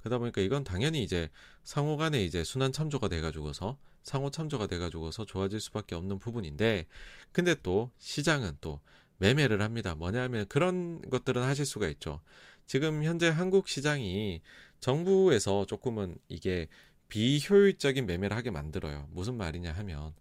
[0.01, 1.31] 그러다 보니까 이건 당연히 이제
[1.65, 6.87] 상호 간에 이제 순환 참조가 돼가지고서 상호 참조가 돼가지고서 좋아질 수밖에 없는 부분인데
[7.33, 8.81] 근데 또 시장은 또
[9.19, 9.95] 매매를 합니다.
[9.95, 12.21] 뭐냐면 그런 것들은 하실 수가 있죠.
[12.67, 14.43] 지금 현재 한국 시장이
[14.81, 16.69] 정부에서 조금은 이게
[17.09, 19.09] 비효율적인 매매를 하게 만들어요.
[19.13, 20.13] 무슨 말이냐 하면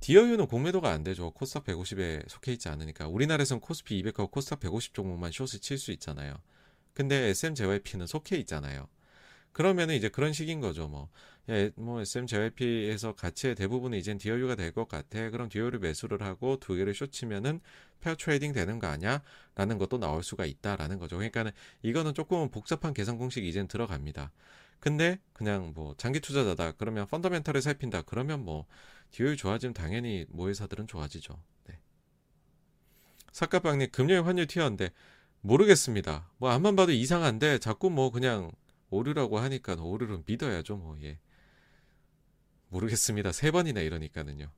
[0.00, 1.30] 디어유는 공매도가 안 되죠.
[1.30, 3.06] 코스닥 150에 속해 있지 않으니까.
[3.06, 6.34] 우리나라에선 코스피 200하고 코스닥 150 종목만 숏을 칠 수 있잖아요.
[6.92, 8.88] 근데 SMJYP는 속해 있잖아요.
[9.52, 10.88] 그러면은 이제 그런 식인 거죠.
[10.88, 11.08] 뭐,
[11.50, 15.30] 야, 뭐 SMJYP에서 가치의 대부분은 이젠 디어유가 될 것 같아.
[15.30, 17.60] 그럼 디어유를 매수를 하고 두 개를 short치면은
[18.00, 19.22] pair trading 되는 거 아니야?
[19.54, 21.16] 라는 것도 나올 수가 있다라는 거죠.
[21.16, 21.52] 그러니까는
[21.82, 24.32] 이거는 조금 복잡한 계산 공식이 이젠 들어갑니다.
[24.80, 26.72] 근데 그냥 뭐 장기 투자자다.
[26.72, 28.02] 그러면 펀더멘털을 살핀다.
[28.02, 28.66] 그러면 뭐
[29.12, 31.38] 디오율 좋아지면 당연히 모회사들은 좋아지죠.
[31.68, 31.78] 네.
[33.32, 34.90] 사카빵님 금요일 환율 튀었는데
[35.42, 36.30] 모르겠습니다.
[36.38, 38.50] 뭐 앞만 봐도 이상한데 자꾸 뭐 그냥
[38.92, 40.76] 오류라고 하니까 오류를 믿어야죠.
[40.76, 41.18] 뭐 예.
[42.70, 43.30] 모르겠습니다.
[43.32, 44.50] 세 번이나 이러니까는요.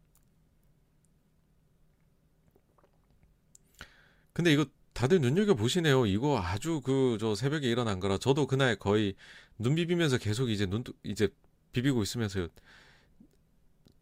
[4.33, 6.07] 근데 이거 다들 눈여겨 보시네요.
[6.07, 9.15] 이거 아주 그 저 새벽에 일어난 거라 저도 그날 거의
[9.59, 11.29] 눈 비비면서 계속 이제 눈 이제
[11.73, 12.49] 비비고 있으면서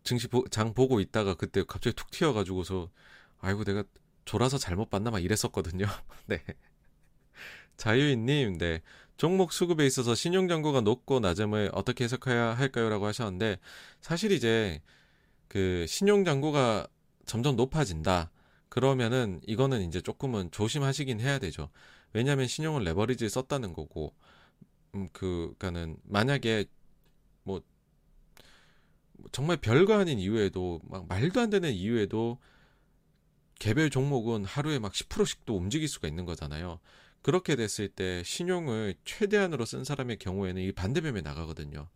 [0.04, 2.90] 증시 보, 장 보고 있다가 그때 갑자기 툭 튀어가지고서
[3.40, 3.84] 아이고 내가
[4.24, 5.86] 졸아서 잘못 봤나 막 이랬었거든요.
[6.26, 6.42] 네.
[7.82, 8.80] 자유인님, 네.
[9.16, 13.58] 종목 수급에 있어서 신용잔고가 높고 낮음을 어떻게 해석해야 할까요?라고 하셨는데
[14.00, 14.80] 사실 이제
[15.48, 16.86] 그 신용잔고가
[17.26, 18.30] 점점 높아진다.
[18.68, 21.70] 그러면은 이거는 이제 조금은 조심하시긴 해야 되죠.
[22.12, 24.14] 왜냐하면 신용을 레버리지 썼다는 거고,
[24.94, 26.66] 음, 그, 그니까는 만약에
[27.42, 27.62] 뭐
[29.32, 32.38] 정말 별거 아닌 이유에도 막 말도 안 되는 이유에도
[33.58, 36.78] 개별 종목은 하루에 막 10%씩도 움직일 수가 있는 거잖아요.
[37.22, 41.88] 그렇게 됐을 때 신용을 최대한으로 쓴 사람의 경우에는 이 반대매매 나가거든요.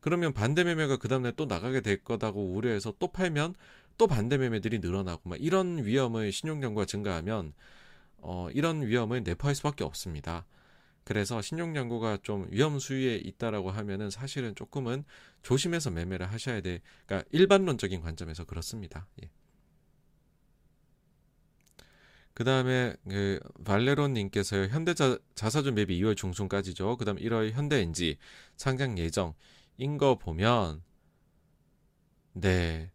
[0.00, 3.54] 그러면 반대매매가 그 다음날 또 나가게 될 거다고 우려해서 또 팔면
[3.96, 7.52] 또 반대매매들이 늘어나고 막 이런 위험을 신용연구가 증가하면
[8.18, 10.46] 어, 이런 위험을 내포할 수밖에 없습니다.
[11.04, 15.04] 그래서 신용연구가 좀 위험 수위에 있다라고 하면은 사실은 조금은
[15.42, 16.82] 조심해서 매매를 하셔야 돼.
[17.06, 19.06] 그러니까 일반론적인 관점에서 그렇습니다.
[19.22, 19.30] 예.
[22.38, 26.96] 그 다음에 그 발레론님께서 현대자 자사주 매입 2월 중순까지죠.
[26.96, 28.16] 그 다음 1월 현대엔지
[28.56, 30.84] 상장 예정인 거 보면
[32.34, 32.92] 네.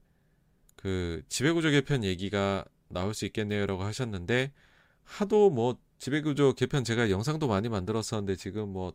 [0.77, 4.53] 그 지배구조 개편 얘기가 나올 수 있겠네요라고 하셨는데
[5.03, 8.93] 하도 뭐 지배구조 개편 제가 영상도 많이 만들었었는데 지금 뭐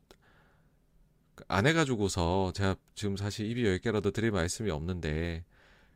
[1.47, 5.45] 안 해가지고서 제가 지금 사실 입이 열 개라도 드릴 말씀이 없는데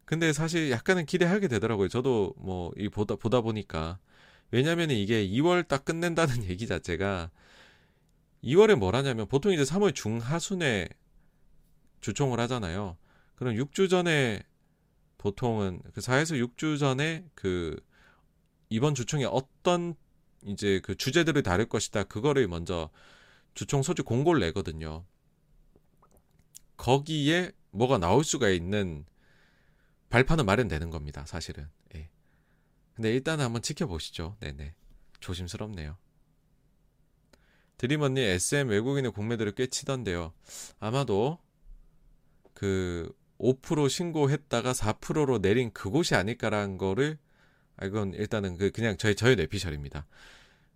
[0.04, 1.88] 근데 사실 약간은 기대하게 되더라고요.
[1.88, 3.98] 저도 뭐 이 보다 보다 보니까
[4.52, 7.30] 왜냐면 이게 2월 딱 끝낸다는 얘기 자체가
[8.44, 10.88] 2월에 뭘 하냐면 보통 이제 3월 중하순에
[12.00, 12.96] 주총을 하잖아요.
[13.34, 14.42] 그럼 6주 전에
[15.18, 17.80] 보통은 그 4에서 6주 전에 그
[18.68, 19.94] 이번 주총에 어떤
[20.44, 22.04] 이제 그 주제들을 다룰 것이다.
[22.04, 22.90] 그거를 먼저
[23.54, 25.04] 주총 소집 공고를 내거든요.
[26.76, 29.04] 거기에 뭐가 나올 수가 있는
[30.10, 31.24] 발판은 마련되는 겁니다.
[31.26, 31.68] 사실은.
[32.93, 32.97] 예.
[32.97, 34.36] 근데 일단은 한번 지켜보시죠.
[34.40, 34.74] 네네.
[35.20, 35.97] 조심스럽네요.
[37.78, 40.32] 드림 언니 SM 외국인의 공매도를 꽤 치던데요.
[40.78, 41.39] 아마도
[42.55, 47.19] 그 5% 신고했다가 4%로 내린 그곳이 아닐까라는 거를
[47.77, 50.06] 아, 이건 일단은 그 그냥 저의 저의 뇌피셜입니다.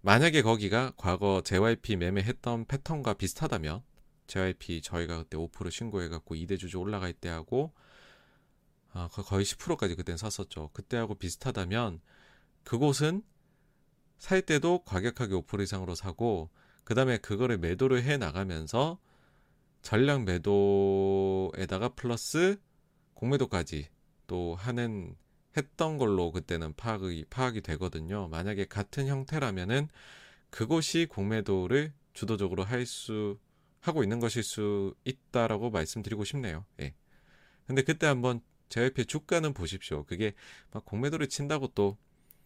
[0.01, 3.83] 만약에 거기가 과거 JYP 매매했던 패턴과 비슷하다면
[4.27, 7.73] JYP 저희가 그때 5% 신고해갖고 2대 주주 올라갈 때 하고
[8.97, 10.70] 아, 거의 10%까지 그땐 샀었죠.
[10.73, 12.01] 그때하고 비슷하다면
[12.64, 13.23] 그곳은
[14.18, 16.48] 살 때도 과격하게 5% 이상으로 사고
[16.85, 18.98] 그 다음에 그거를 매도를 해 나가면서
[19.82, 22.59] 전량 매도에다가 플러스
[23.14, 23.89] 공매도까지
[24.27, 25.14] 또 하는
[25.56, 28.28] 했던 걸로 그때는 파악이 파악이 되거든요.
[28.28, 29.89] 만약에 같은 형태라면은
[30.51, 33.39] 그곳이 공매도를 주도적으로 할 수
[33.81, 36.64] 하고 있는 것일 수 있다라고 말씀드리고 싶네요.
[36.81, 36.94] 예.
[37.66, 40.05] 근데 그때 한번 JYP 주가는 보십시오.
[40.05, 40.35] 그게
[40.73, 41.97] 막 공매도를 친다고 또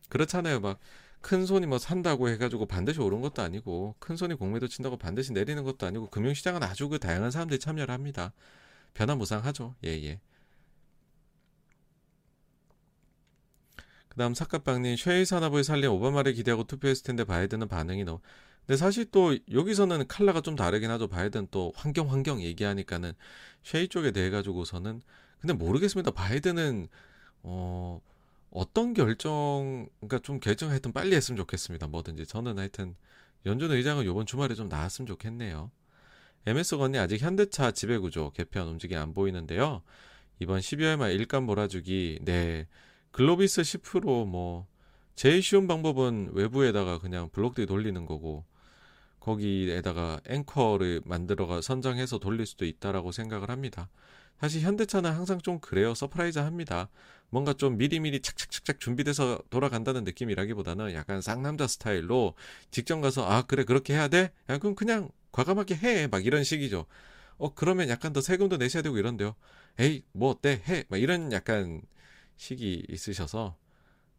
[0.09, 0.61] 그렇잖아요.
[0.61, 0.81] 막
[1.21, 5.63] 큰 손이 뭐 산다고 해가지고 반드시 오른 것도 아니고 큰 손이 공매도 친다고 반드시 내리는
[5.65, 8.33] 것도 아니고 금융시장은 아주 그 다양한 사람들이 참여를 합니다.
[8.95, 9.77] 변화무쌍하죠.
[9.85, 10.05] 예예.
[10.05, 10.21] 예.
[14.09, 18.21] 그다음 사카빵님 쉐이 산업을 살린 오바마를 기대하고 투표했을 텐데 바이든은 반응이 너무
[18.67, 21.09] 근데 사실 또 여기서는 칼라가 좀 다르긴 하죠.
[21.09, 23.13] 바이든 또 환경 환경 얘기하니까는
[23.63, 25.03] 쉐이 쪽에 대해 가지고서는
[25.41, 26.11] 근데 모르겠습니다.
[26.11, 26.89] 바이든은
[27.43, 28.01] 어
[28.51, 31.87] 어떤 결정 그러니까 좀 결정 하여튼 빨리 했으면 좋겠습니다.
[31.87, 32.95] 뭐든지 저는 하여튼
[33.47, 35.71] 연준 의장은 이번 주말에 좀 나왔으면 좋겠네요.
[36.47, 39.83] MS 건이 아직 현대차 지배구조 개편 움직임 안 보이는데요.
[40.41, 42.67] 이번 12월 말 일감 몰아주기 네
[43.13, 44.67] 글로비스 10%뭐
[45.15, 48.45] 제일 쉬운 방법은 외부에다가 그냥 블록들이 돌리는 거고
[49.21, 53.91] 거기에다가 앵커를 만들어가 선정해서 돌릴 수도 있다라고 생각을 합니다.
[54.41, 55.95] 사실 현대차는 항상 좀 그래요.
[55.95, 56.89] surprise 합니다.
[57.29, 62.35] 뭔가 좀 미리미리 착착착착 준비돼서 돌아간다는 느낌이라기보다는 약간 쌍남자 스타일로
[62.71, 64.33] 직전 가서 아 그래 그렇게 해야 돼?
[64.49, 66.07] 야 그럼 그냥 과감하게 해.
[66.07, 66.87] 막 이런 식이죠.
[67.37, 69.35] 어 그러면 약간 더 세금도 내셔야 되고 이런데요.
[69.79, 70.63] 에이 뭐 어때?
[70.69, 70.85] 해.
[70.89, 71.83] 막 이런 약간
[72.37, 73.57] 식이 있으셔서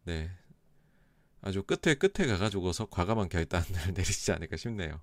[0.04, 0.30] 네
[1.40, 5.00] 아주 끝에 끝에 가가지고서 과감한 결단을 내리시지 않을까 싶네요.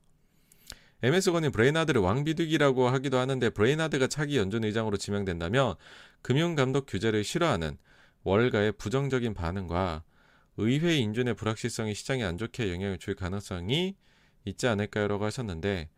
[1.02, 5.76] MS건이 브레이나드를 왕비둘기라고 하기도 하는데 브레이나드가 차기 연준 의장으로 지명된다면
[6.22, 7.78] 금융감독 규제를 싫어하는
[8.24, 10.04] 월가의 부정적인 반응과
[10.58, 13.96] 의회 인준의 불확실성이 시장에 안 좋게 영향을 줄 가능성이
[14.44, 15.90] 있지 않을까요라고 하셨는데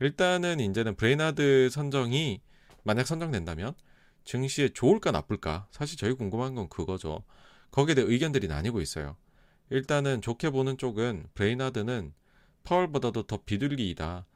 [0.00, 2.40] 일단은 이제는 브레이나드 선정이
[2.82, 3.74] 만약 선정된다면
[4.24, 7.22] 증시에 좋을까 나쁠까 사실 저희 궁금한 건 그거죠.
[7.70, 9.16] 거기에 대해 의견들이 나뉘고 있어요.
[9.70, 12.12] 일단은 좋게 보는 쪽은 브레이나드는
[12.64, 14.26] 파월보다도 더 비둘기이다.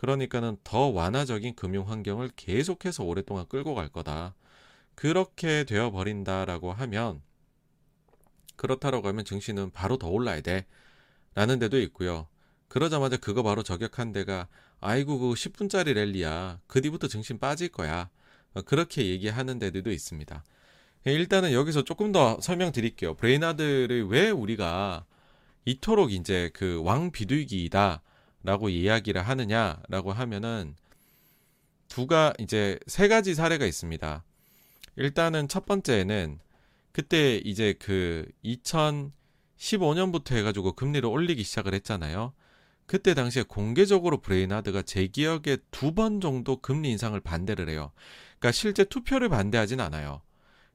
[0.00, 4.34] 그러니까는 더 완화적인 금융 환경을 계속해서 오랫동안 끌고 갈 거다.
[4.94, 7.20] 그렇게 되어 버린다라고 하면
[8.56, 10.64] 그렇다라고 하면 증시는 바로 더 올라야 돼.
[11.34, 12.28] 라는 데도 있고요.
[12.68, 14.48] 그러자마자 그거 바로 저격한 데가
[14.80, 16.60] 아이고 그 10분짜리 랠리야.
[16.66, 18.08] 그 뒤부터 증시 빠질 거야.
[18.64, 20.44] 그렇게 얘기하는 데들도 있습니다.
[21.04, 23.16] 일단은 여기서 조금 더 설명드릴게요.
[23.16, 25.04] 브레이나드를 왜 우리가
[25.66, 28.00] 이토록 이제 그 왕 비둘기이다
[28.42, 30.74] 라고 이야기를 하느냐라고 하면은
[31.88, 34.24] 두가 이제 세 가지 사례가 있습니다.
[34.96, 36.38] 일단은 첫 번째는
[36.92, 38.26] 그때 이제 그
[39.58, 42.32] 2015년부터 해가지고 금리를 올리기 시작을 했잖아요.
[42.86, 47.92] 그때 당시에 공개적으로 브레이너드가 제 기억에 두 번 정도 금리 인상을 반대를 해요.
[48.38, 50.22] 그러니까 실제 투표를 반대하진 않아요.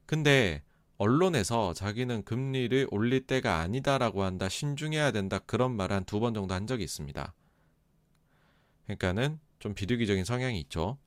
[0.05, 0.63] 근데
[0.97, 6.53] 언론에서 자기는 금리를 올릴 때가 아니다라고 한다, 신중해야 된다 그런 말 한 두 번 정도
[6.53, 7.33] 한 적이 있습니다.
[8.85, 10.97] 그러니까는 좀 비둘기적인 성향이 있죠.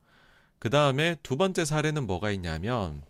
[0.59, 3.01] 그 다음에 두 번째 사례는 뭐가 있냐면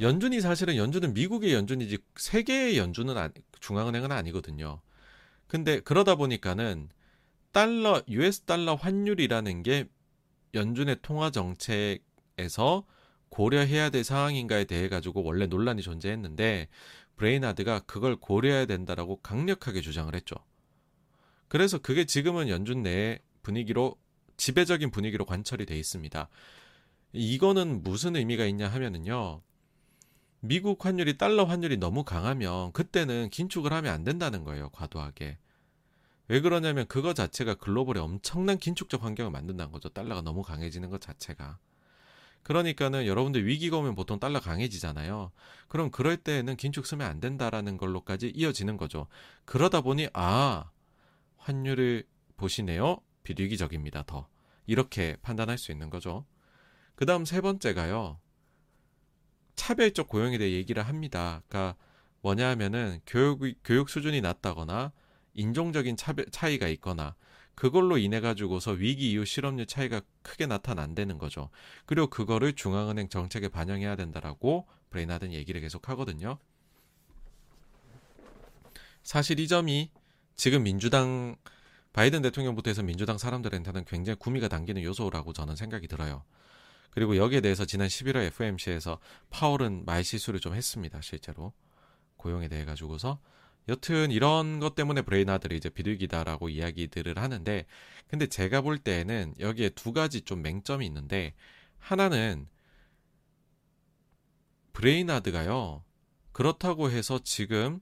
[0.00, 4.80] 연준이 사실은 연준은 미국의 연준이지 세계의 연준은 아니, 중앙은행은 아니거든요.
[5.48, 6.88] 근데 그러다 보니까는
[7.50, 9.86] 달러 US 달러 환율이라는 게
[10.54, 12.86] 연준의 통화 정책에서
[13.30, 16.68] 고려해야 될 상황인가에 대해 가지고 원래 논란이 존재했는데
[17.16, 20.36] 브레이너드가 그걸 고려해야 된다라고 강력하게 주장을 했죠.
[21.48, 23.96] 그래서 그게 지금은 연준 내 분위기로
[24.36, 26.28] 지배적인 분위기로 관철이 돼 있습니다.
[27.12, 29.42] 이거는 무슨 의미가 있냐 하면은요.
[30.40, 34.68] 미국 환율이 달러 환율이 너무 강하면 그때는 긴축을 하면 안 된다는 거예요.
[34.70, 35.38] 과도하게.
[36.28, 39.88] 왜 그러냐면 그거 자체가 글로벌에 엄청난 긴축적 환경을 만든다는 거죠.
[39.88, 41.58] 달러가 너무 강해지는 것 자체가.
[42.42, 45.32] 그러니까는 여러분들 위기가 오면 보통 달러 강해지잖아요.
[45.68, 49.06] 그럼 그럴 때에는 긴축 쓰면 안 된다라는 걸로까지 이어지는 거죠.
[49.44, 50.70] 그러다 보니 아
[51.48, 52.04] 환율을
[52.36, 52.98] 보시네요.
[53.22, 54.04] 비위기적입니다.
[54.06, 54.28] 더
[54.66, 56.26] 이렇게 판단할 수 있는 거죠.
[56.94, 58.20] 그 다음 세 번째가요.
[59.56, 61.42] 차별적 고용에 대해 얘기를 합니다.
[61.48, 61.76] 그러니까
[62.20, 64.92] 뭐냐 하면은 교육, 교육 수준이 낮다거나
[65.34, 67.16] 인종적인 차별, 차이가 있거나
[67.54, 71.50] 그걸로 인해 가지고서 위기 이후 실업률 차이가 크게 나타난다는 거죠.
[71.86, 76.38] 그리고 그거를 중앙은행 정책에 반영해야 된다라고 브레인하든 얘기를 계속 하거든요.
[79.02, 79.90] 사실 이 점이
[80.38, 81.34] 지금 민주당
[81.92, 86.24] 바이든 대통령부터 해서 민주당 사람들한테는 굉장히 구미가 당기는 요소라고 저는 생각이 들어요.
[86.90, 89.00] 그리고 여기에 대해서 지난 11월 FOMC에서
[89.30, 91.00] 파월은 말 실수를 좀 했습니다.
[91.02, 91.52] 실제로
[92.16, 93.18] 고용에 대해 가지고서
[93.68, 97.66] 여튼 이런 것 때문에 브레이너드를 이제 비둘기다라고 이야기들을 하는데
[98.06, 101.34] 근데 제가 볼 때에는 여기에 두 가지 좀 맹점이 있는데
[101.78, 102.46] 하나는
[104.72, 105.84] 브레이너드가요
[106.30, 107.80] 그렇다고 해서 지금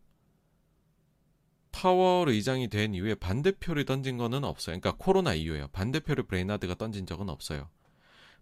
[1.77, 4.81] 파월 의장이 된 이후에 반대표를 던진 거는 없어요.
[4.81, 5.69] 그러니까 코로나 이후에요.
[5.69, 7.69] 반대표를 브레이너드가 던진 적은 없어요.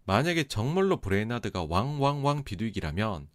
[0.05, 3.27] 만약에 정말로 브레이너드가 왕왕왕 비둘기라면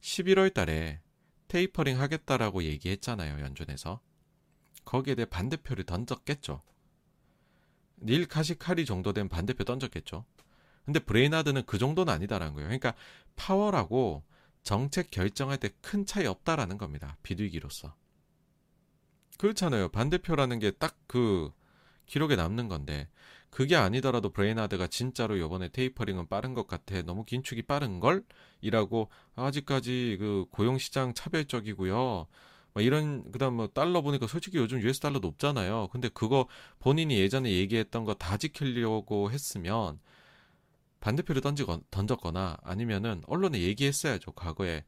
[0.00, 1.00] 11월 달에
[1.48, 3.42] 테이퍼링 하겠다라고 얘기했잖아요.
[3.42, 4.00] 연준에서.
[4.84, 6.62] 거기에 대해 반대표를 던졌겠죠.
[8.00, 10.24] 닐 카시카리 정도 된 반대표 던졌겠죠.
[10.84, 12.68] 근데 브레이너드는 그 정도는 아니다라는 거예요.
[12.68, 12.94] 그러니까
[13.34, 14.22] 파월하고
[14.62, 17.16] 정책 결정할 때 큰 차이 없다라는 겁니다.
[17.24, 17.96] 비둘기로서.
[19.38, 19.88] 그렇잖아요.
[19.90, 21.50] 반대표라는 게 딱 그
[22.06, 23.08] 기록에 남는 건데
[23.50, 27.02] 그게 아니더라도 브레이너드가 진짜로 요번에 tapering은 빠른 것 같아.
[27.02, 28.24] 너무 긴축이 빠른 걸?
[28.62, 32.26] 이라고 아직까지 그 고용 시장 차별적이고요.
[32.74, 35.88] 뭐 이런 그다음 뭐 달러 보니까 솔직히 요즘 US 달러 높잖아요.
[35.92, 36.48] 근데 그거
[36.78, 40.00] 본인이 예전에 얘기했던 거 다 지키려고 했으면
[41.00, 44.32] 반대표를 던지거 던졌거나 아니면은 언론에 얘기했어야죠.
[44.32, 44.84] 과거에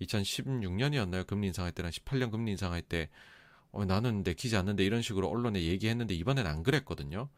[0.00, 1.26] 2016년이었나요?
[1.26, 3.08] 금리 인상할 때랑 18년 금리 인상할 때
[3.76, 7.28] 어, 나는 내키지 않는데 이런 식으로 언론에 얘기했는데 이번엔 안 그랬거든요.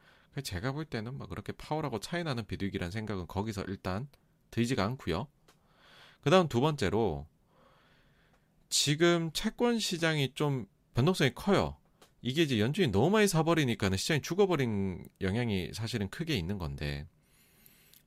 [0.44, 4.09] 제가 볼 때는 막 그렇게 파월하고 차이 나는 비둘기란 생각은 거기서 일단
[4.52, 5.27] 들지가 않고요.
[6.20, 7.27] 그 다음 두 번째로
[8.69, 11.77] 지금 채권 시장이 좀 변동성이 커요.
[12.23, 17.05] 이게 이제 연준이 너무 많이 사버리니까는 시장이 죽어버린 영향이 사실은 크게 있는 건데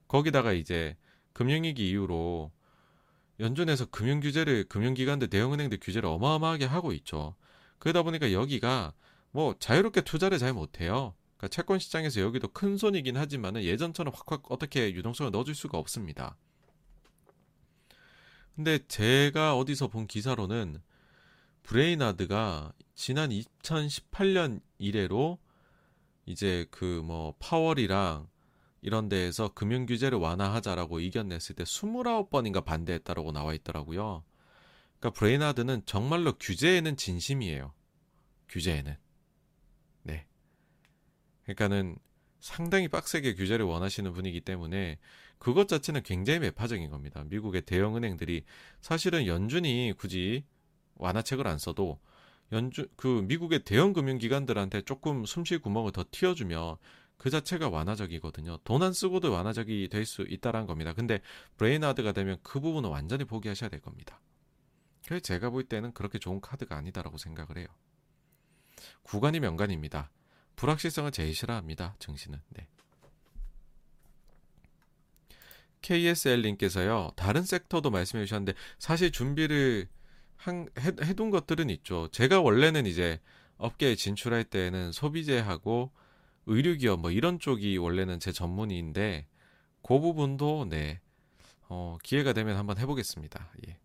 [0.08, 0.96] 거기다가 이제
[1.34, 2.50] 금융위기 이후로
[3.42, 7.36] 연준에서 금융 규제를 금융기관들 대형은행들 규제를 어마어마하게 하고 있죠.
[7.82, 8.94] 그러다 보니까 여기가
[9.32, 11.16] 뭐 자유롭게 투자를 잘 못해요.
[11.36, 16.38] 그러니까 채권 시장에서 여기도 큰 손이긴 하지만은 예전처럼 확확 어떻게 유동성을 넣어줄 수가 없습니다.
[18.56, 20.80] 근데 제가 어디서 본 기사로는
[21.64, 25.40] 브레이나드가 지난 2018년 이래로
[26.28, 28.28] 이제 그 뭐 파월이랑
[28.84, 34.24] 이런 데에서 금융 규제를 완화하자라고 의견 냈을 때 29번인가 반대했다라고 나와 있더라고요.
[35.02, 37.74] 그러니까 브레이나드는 정말로 규제에는 진심이에요.
[38.50, 38.96] 규제에는.
[40.04, 40.28] 네.
[41.44, 41.98] 그러니까는
[42.40, 45.00] 상당히 빡세게 규제를 원하시는 분이기 때문에
[45.40, 47.24] 그것 자체는 굉장히 매파적인 겁니다.
[47.26, 48.44] 미국의 대형 은행들이
[48.80, 50.46] 사실은 연준이 굳이
[50.96, 52.00] 완화책을 안 써도
[52.52, 56.78] 연준 그 미국의 대형 금융 기관들한테 조금 숨쉴 구멍을 더 틔워주면
[57.18, 58.58] 그 자체가 완화적이거든요.
[58.64, 60.94] 돈 안 쓰고도 완화적이 될 수 있다라는 겁니다.
[60.94, 61.22] 근데
[61.58, 64.20] 브레이너드가 되면 그 부분은 완전히 포기하셔야 될 겁니다.
[65.06, 67.68] 그래서 제가 볼 때는 그렇게 좋은 카드가 아니다라고 생각을 해요.
[69.04, 70.12] 구관이 명관입니다.
[70.56, 71.96] 불확실성을 제일 싫어합니다.
[72.00, 72.40] 증시는.
[72.50, 72.68] 네.
[75.82, 77.12] KSL님께서요.
[77.16, 79.88] 다른 sector도 말씀해 주셨는데 사실 준비를
[80.36, 82.08] 한, 해, 해둔 것들은 있죠.
[82.12, 83.20] 제가 원래는 이제
[83.58, 85.92] 업계에 진출할 때는 소비재하고
[86.48, 89.28] 의료기업 뭐 이런 쪽이 원래는 제 전문인데
[89.84, 91.00] 그 부분도 네
[91.70, 93.52] 어, 기회가 되면 한번 해보겠습니다.
[93.68, 93.81] 예.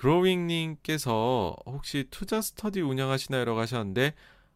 [0.00, 4.14] 그로윙님께서 혹시 투자 스터디 운영하시나요라고 하셨는데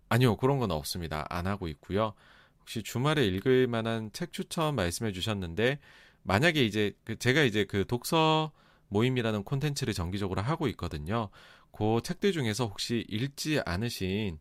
[0.09, 1.27] 아니요 그런 건 없습니다.
[1.29, 2.15] 안 하고 있고요.
[2.61, 5.81] 혹시 주말에 읽을 만한 책 추천 말씀해 주셨는데
[6.23, 8.53] 만약에 이제 그 제가 이제 그 독서
[8.89, 11.29] 모임이라는 콘텐츠를 정기적으로 하고 있거든요.
[11.73, 14.39] 그 책들 중에서 혹시 읽지 않으신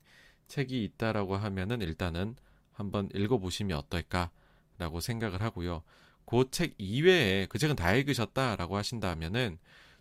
[0.47, 2.37] 책이 있다라고 하면은 일단은
[2.71, 5.83] 한번 읽어보시면 어떨까라고 생각을 하고요.
[6.25, 9.57] 그 책 이외에 그 책은 다 읽으셨다라고 하신다면은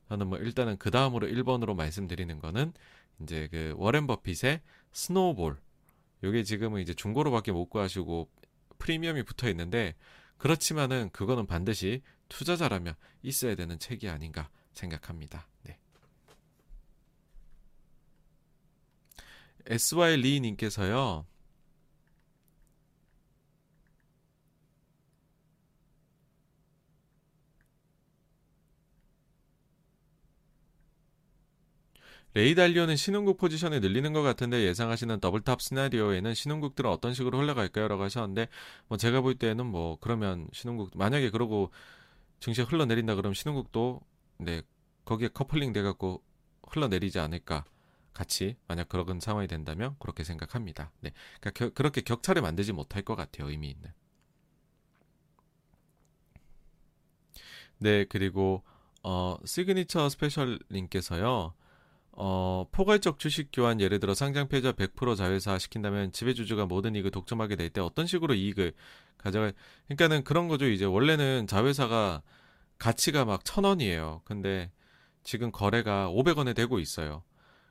[0.08, 2.72] 저는 뭐 일단은 그 다음으로 1번으로 말씀드리는 거는
[3.22, 4.60] 이제 그 워렌 버핏의
[4.92, 5.58] 스노우볼.
[6.24, 8.28] 요게 지금은 이제 중고로밖에 못 구하시고
[8.78, 9.94] 프리미엄이 붙어 있는데
[10.38, 15.48] 그렇지만은 그거는 반드시 투자자라면 있어야 되는 책이 아닌가 생각합니다.
[15.62, 15.78] 네.
[19.66, 21.26] SY 리 님께서요.
[32.34, 37.88] 레이달리오는 신흥국 포지션을 늘리는 것 같은데 예상하시는 double top 시나리오에는 신흥국들은 어떤 식으로 흘러갈까요?
[37.88, 38.48] 라고 하셨는데
[38.88, 41.70] 뭐 제가 볼 때는 뭐 그러면 신흥국 만약에 그러고
[42.40, 44.00] 증시 흘러내린다 그러면 신흥국도
[44.38, 44.62] 네
[45.04, 46.22] 거기에 커플링 돼 갖고
[46.68, 47.64] 흘러내리지 않을까
[48.14, 50.90] 같이 만약 그런 상황이 된다면 그렇게 생각합니다.
[51.00, 51.12] 네.
[51.40, 53.50] 그러니까 겨, 그렇게 격차를 만들지 못할 것 같아요.
[53.50, 53.90] 의미 있는.
[57.78, 58.62] 네, 그리고
[59.02, 61.54] 어 시그니처 스페셜 님께서요.
[62.12, 67.56] 어, 포괄적 주식 교환 예를 들어 상장 폐지 100% 자회사 시킨다면 지배주주가 모든 이익을 독점하게
[67.56, 68.74] 될 때 어떤 식으로 이익을
[69.18, 69.54] 가져갈
[69.86, 70.66] 그러니까는 그런 거죠.
[70.68, 72.22] 이제 원래는 자회사가
[72.78, 74.22] 가치가 막 천 원이에요.
[74.24, 74.70] 근데
[75.24, 77.22] 지금 거래가 500원에 되고 있어요.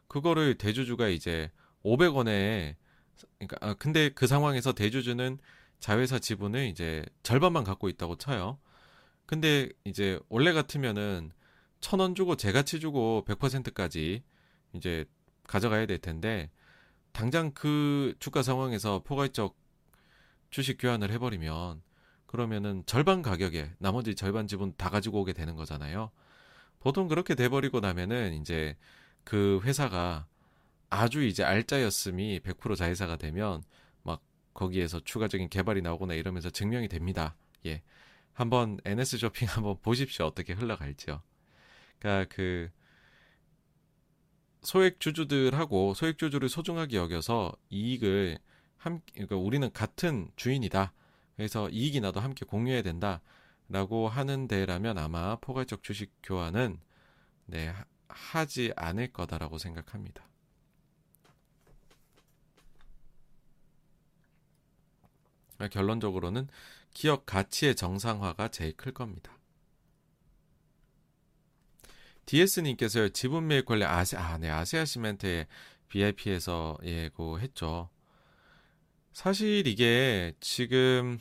[0.07, 1.51] 그거를 대주주가 이제
[1.83, 2.75] 500원에
[3.39, 5.37] 그러니까 아, 근데 그 상황에서 대주주는
[5.79, 8.57] 자회사 지분을 이제 절반만 갖고 있다고 쳐요.
[9.25, 11.31] 근데 이제 원래 같으면은
[11.79, 14.23] 천 원 주고 재가치 주고 100%까지
[14.73, 15.05] 이제
[15.47, 16.49] 가져가야 될 텐데
[17.11, 19.57] 당장 그 주가 상황에서 포괄적
[20.49, 21.81] 주식 교환을 해버리면
[22.25, 26.11] 그러면은 절반 가격에 나머지 절반 지분 다 가지고 오게 되는 거잖아요.
[26.79, 28.77] 보통 그렇게 돼버리고 나면은 이제
[29.23, 30.25] 그 회사가
[30.89, 33.63] 아주 이제 알짜였음이 100% 자회사가 되면
[34.03, 34.21] 막
[34.53, 37.35] 거기에서 추가적인 개발이 나오거나 이러면서 증명이 됩니다.
[37.65, 37.81] 예.
[38.33, 40.25] 한번 NS 쇼핑 한번 보십시오.
[40.25, 41.21] 어떻게 흘러갈지요.
[41.99, 42.69] 그러니까 그
[44.61, 48.37] 소액 주주들하고 소액 주주를 소중하게 여겨서 이익을
[48.77, 50.93] 함 그러니까 우리는 같은 주인이다.
[51.35, 53.21] 그래서 이익이 나도 함께 공유해야 된다
[53.69, 56.79] 라고 하는 데라면 아마 포괄적 주식 교환은
[57.45, 57.73] 네
[58.07, 60.27] 하지 않을 거다라고 생각합니다.
[65.69, 66.47] 결론적으로는
[66.93, 69.37] 기업 가치의 정상화가 제일 클 겁니다.
[72.31, 75.47] DS님께서 지분 매입 관리 아세 아, 네, 아세아 시멘트에
[75.89, 77.89] BIP에서 예고했죠.
[79.11, 81.19] 사실 이게 지금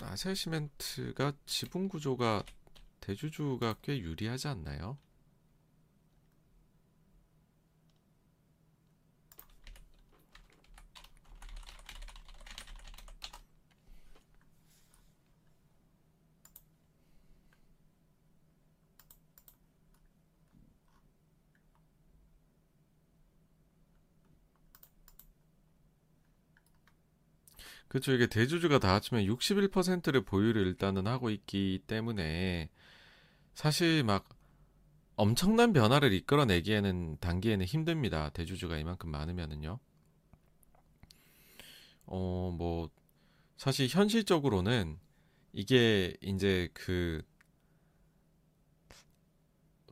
[0.00, 2.44] 아세아 시멘트가 지분 구조가
[3.00, 4.98] 대주주가 꽤 유리하지 않나요?
[27.88, 28.12] 그렇죠.
[28.12, 32.68] 이게 대주주가 다 합치면 61%를 보유를 일단은 하고 있기 때문에
[33.54, 34.28] 사실 막
[35.16, 38.30] 엄청난 변화를 이끌어내기에는 단기에는 힘듭니다.
[38.30, 39.80] 대주주가 이만큼 많으면은요.
[42.06, 42.90] 어, 뭐
[43.56, 44.98] 사실 현실적으로는
[45.52, 47.22] 이게 이제 그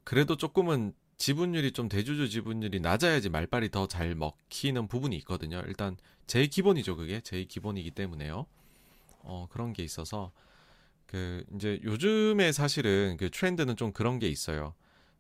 [0.05, 5.63] 그래도 조금은 지분율이 좀 대주주 지분율이 낮아야지 말빨이 더 잘 먹히는 부분이 있거든요.
[5.67, 8.47] 일단 제일 기본이죠, 그게 제일 기본이기 때문에요.
[9.21, 10.33] 어, 그런 게 있어서
[11.07, 14.75] 그 이제 요즘에 사실은 그 트렌드는 좀 그런 게 있어요.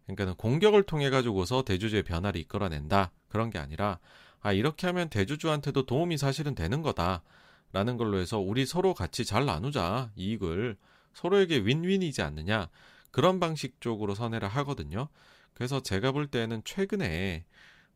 [0.05, 3.99] 그러니까는 공격을 통해 가지고서 대주주의 변화를 이끌어낸다 그런 게 아니라
[4.41, 10.13] 아 이렇게 하면 대주주한테도 도움이 사실은 되는 거다라는 걸로 해서 우리 서로 같이 잘 나누자
[10.17, 10.77] 이익을
[11.15, 12.69] 서로에게 윈윈이지 않느냐
[13.11, 15.09] 그런 방식 쪽으로 선회를 하거든요.
[15.57, 17.47] 그래서 제가 볼 때는 최근에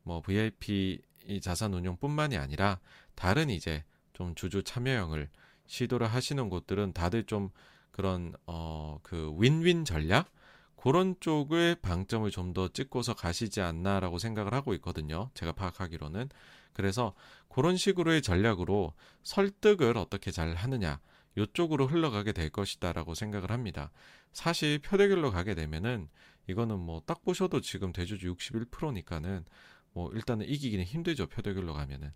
[0.01, 0.99] 뭐 VIP
[1.41, 2.79] 자산 운용뿐만이 아니라
[3.13, 3.83] 다른 이제
[4.13, 5.29] 좀 주주 참여형을
[5.67, 7.51] 시도를 하시는 곳들은 다들 좀
[7.91, 10.31] 그런 어 그 윈윈 전략
[10.75, 15.29] 그런 쪽의 방점을 좀 더 찍고서 가시지 않나라고 생각을 하고 있거든요.
[15.35, 16.29] 제가 파악하기로는.
[16.73, 17.13] 그래서
[17.47, 20.99] 그런 식으로의 전략으로 설득을 어떻게 잘 하느냐.
[21.37, 23.91] 요쪽으로 흘러가게 될 것이다라고 생각을 합니다.
[24.33, 26.09] 사실 표대결로 가게 되면은
[26.51, 29.45] 이거는 뭐 딱 보셔도 지금 대주주 61%니까는
[29.93, 31.27] 뭐 일단은 이기기는 힘들죠.
[31.27, 32.11] 표대결로 가면은.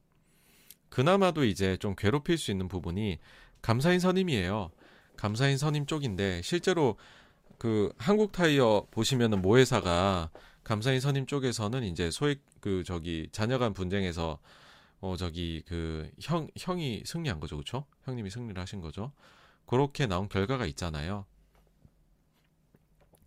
[0.89, 3.19] 그나마도 이제 좀 괴롭힐 수 있는 부분이
[3.61, 4.71] 감사인 선임이에요.
[5.17, 6.97] 감사인 선임 쪽인데 실제로
[7.57, 10.29] 그 한국 타이어 보시면은 모회사가
[10.63, 14.39] 감사인 선임 쪽에서는 이제 소액 그 저기 자녀 간 분쟁에서
[15.01, 17.85] 어 저기 그 형 형이 승리한 거죠, 그렇죠?
[18.03, 19.11] 형님이 승리를 하신 거죠.
[19.65, 21.25] 그렇게 나온 결과가 있잖아요.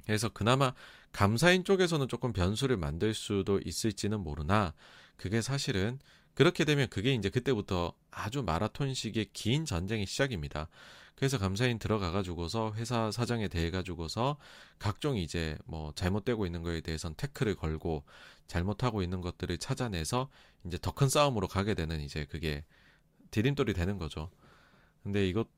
[0.06, 0.72] 그래서 그나마
[1.12, 4.74] 감사인 쪽에서는 조금 변수를 만들 수도 있을지는 모르나
[5.16, 5.98] 그게 사실은
[6.34, 10.68] 그렇게 되면 그게 이제 그때부터 아주 마라톤식의 긴 전쟁의 시작입니다.
[11.16, 14.36] 그래서 감사인 들어가 가지고서 회사 사정에 대해 가지고서
[14.78, 18.04] 각종 이제 뭐 잘못되고 있는 거에 대해선 태클을 걸고
[18.46, 20.28] 잘못하고 있는 것들을 찾아내서
[20.64, 22.64] 이제 더 큰 싸움으로 가게 되는 이제 그게
[23.32, 24.30] 디딤돌이 되는 거죠.
[25.02, 25.48] 근데 이것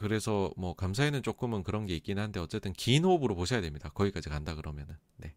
[0.00, 3.90] 그래서 뭐 감사에는 조금은 그런 게 있긴 한데 어쨌든 긴 호흡으로 보셔야 됩니다.
[3.90, 4.96] 거기까지 간다 그러면은.
[5.18, 5.34] 네.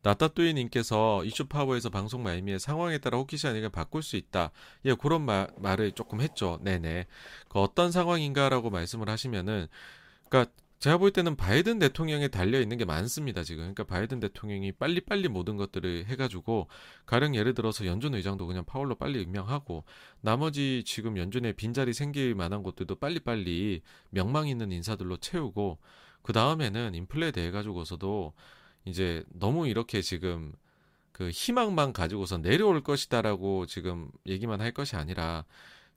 [0.00, 4.50] 나따뚜이님께서 이슈파워에서 방송 말미에 상황에 따라 호키시 아니가 바꿀 수 있다.
[4.86, 6.58] 예, 그런 말, 말을 조금 했죠.
[6.62, 7.06] 네네.
[7.50, 9.68] 그 어떤 상황인가라고 말씀을 하시면은,
[10.30, 10.52] 그러니까
[10.82, 13.72] 제가 볼 때는 바이든 대통령에 달려 있는 게 많습니다 지금.
[13.72, 16.66] 그러니까 바이든 대통령이 빨리 빨리 모든 것들을 해가지고
[17.06, 19.84] 가령 예를 들어서 연준 의장도 그냥 파월로 빨리 임명하고
[20.22, 23.80] 나머지 지금 연준에 빈자리 생길 만한 것들도 빨리 빨리
[24.10, 25.78] 명망 있는 인사들로 채우고
[26.20, 28.32] 그 다음에는 인플레에 대해 가지고서도
[28.84, 30.52] 이제 너무 이렇게 지금
[31.12, 35.44] 그 희망만 가지고서 내려올 것이다라고 지금 얘기만 할 것이 아니라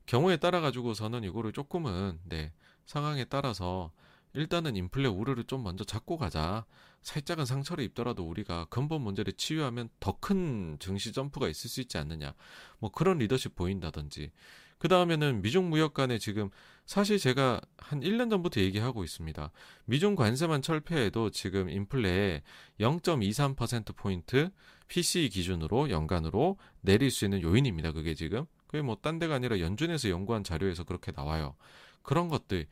[0.05, 2.51] 경우에 따라 가지고서는 이거를 조금은 네
[2.85, 3.91] 상황에 따라서
[4.35, 6.65] 일단은 인플레 우려를 좀 먼저 잡고 가자.
[7.01, 12.33] 살짝은 상처를 입더라도 우리가 근본 문제를 치유하면 더 큰 증시 점프가 있을 수 있지 않느냐.
[12.79, 14.31] 뭐 그런 리더십 보인다든지.
[14.77, 16.49] 그 다음에는 미중 무역 간에 지금
[16.85, 19.51] 사실 제가 한 1년 전부터 얘기하고 있습니다.
[19.85, 22.43] 미중 관세만 철폐해도 지금 인플레에
[22.79, 24.49] 0.23%포인트
[24.87, 27.91] PCE 기준으로 연간으로 내릴 수 있는 요인입니다.
[27.91, 28.45] 그게 지금.
[28.67, 31.55] 그게 뭐 딴 데가 아니라 연준에서 연구한 자료에서 그렇게 나와요.
[32.01, 32.67] 그런 것들.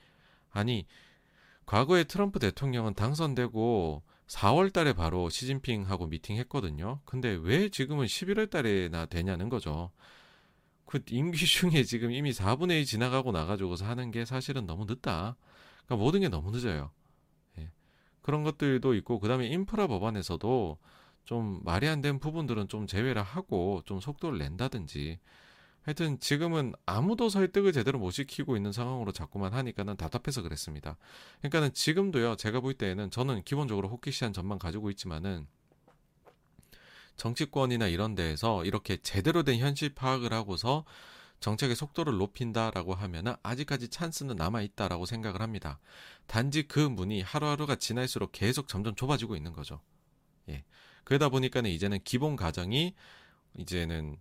[0.52, 0.86] 아니,
[1.66, 7.02] 과거에 트럼프 대통령은 당선되고 4월 달에 바로 시진핑하고 미팅했거든요.
[7.06, 9.92] 근데 왜 지금은 11월 달에나 되냐는 거죠.
[10.86, 15.36] 그 임기 중에 지금 이미 4분의 1 지나가고 나가지고서 하는 게 사실은 너무 늦다.
[15.86, 16.92] 그러니까 모든 게 너무 늦어요.
[17.60, 17.72] 예.
[18.22, 20.78] 그런 것들도 있고 그다음에 인프라 법안에서도
[21.26, 25.20] 좀 말이 안 되는 부분들은 좀 제외를 하고 좀 속도를 낸다든지
[25.84, 30.98] 하여튼 지금은 아무도 설득을 제대로 못 시키고 있는 상황으로 자꾸만 하니까는 답답해서 그랬습니다.
[31.40, 35.46] 그러니까는 지금도요, 제가 볼 때에는 저는 기본적으로 호기시한 점만 가지고 있지만은
[37.18, 40.86] 정치권이나 이런 데에서 이렇게 제대로 된 현실 파악을 하고서
[41.42, 45.80] 정책의 속도를 높인다라고 하면은 아직까지 찬스는 남아 있다라고 생각을 합니다.
[46.26, 49.82] 단지 그 문이 하루하루가 지날수록 계속 점점 좁아지고 있는 거죠.
[50.48, 50.64] 예.
[51.04, 52.96] 그러다 보니까는 이제는 기본 가정이
[53.58, 54.18] 이제는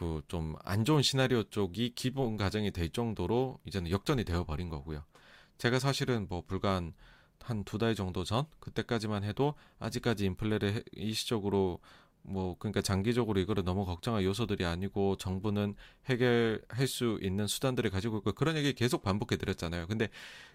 [0.00, 5.04] 그 좀 안 좋은 시나리오 쪽이 기본 가정이 될 정도로 이제는 역전이 되어 버린 거고요.
[5.58, 6.94] 제가 사실은 뭐 불과 한
[7.64, 11.80] 두 달 정도 전 그때까지만 해도 아직까지 인플레를 일시적으로
[12.22, 15.74] 뭐 그러니까 장기적으로 이거를 너무 걱정할 요소들이 아니고 정부는
[16.06, 19.86] 해결할 수 있는 수단들을 가지고 있고 그런 얘기 계속 반복해 드렸잖아요.
[19.86, 20.08] 근데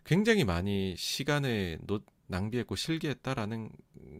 [0.05, 3.69] 굉장히 많이 시간을 노, 낭비했고 실기했다라는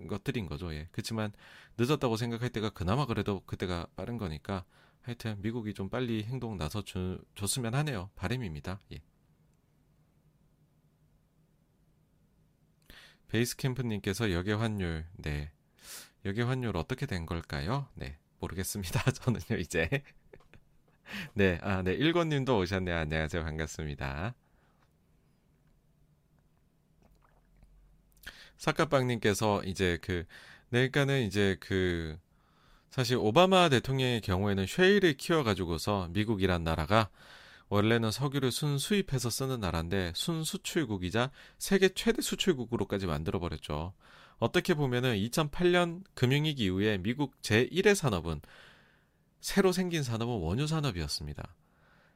[0.09, 0.73] 것들인 거죠.
[0.73, 0.87] 예.
[0.91, 1.31] 그렇지만
[1.77, 4.65] 늦었다고 생각할 때가 그나마 그래도 그때가 빠른 거니까
[5.05, 8.09] 하여튼 미국이 좀 빨리 행동 나서 주, 줬으면 하네요.
[8.15, 8.79] 바램입니다.
[8.91, 9.03] 예.
[13.27, 15.51] 베이스 캠프님께서 역의 환율, 네.
[16.25, 17.87] 역의 환율 어떻게 된 걸까요?
[17.93, 18.17] 네.
[18.39, 18.99] 모르겠습니다.
[19.13, 19.87] 저는요, 이제.
[21.35, 21.93] 네, 아, 네.
[21.93, 22.97] 일권님도 오셨네요.
[22.97, 23.43] 안녕하세요.
[23.43, 24.33] 반갑습니다.
[28.57, 30.25] 사카빵님께서 이제 그,
[30.69, 32.17] 네, 그러니까는 이제 그,
[32.95, 37.09] 사실 오바마 대통령의 경우에는 쉐일을 키워가지고서 미국이란 나라가
[37.67, 43.91] 원래는 석유를 순수입해서 쓰는 나라인데 순수출국이자 세계 최대 수출국으로까지 만들어버렸죠.
[44.37, 48.39] 어떻게 보면은 2008년 금융위기 이후에 미국 제1의 산업은
[49.41, 51.53] 새로 생긴 산업은 원유 산업이었습니다.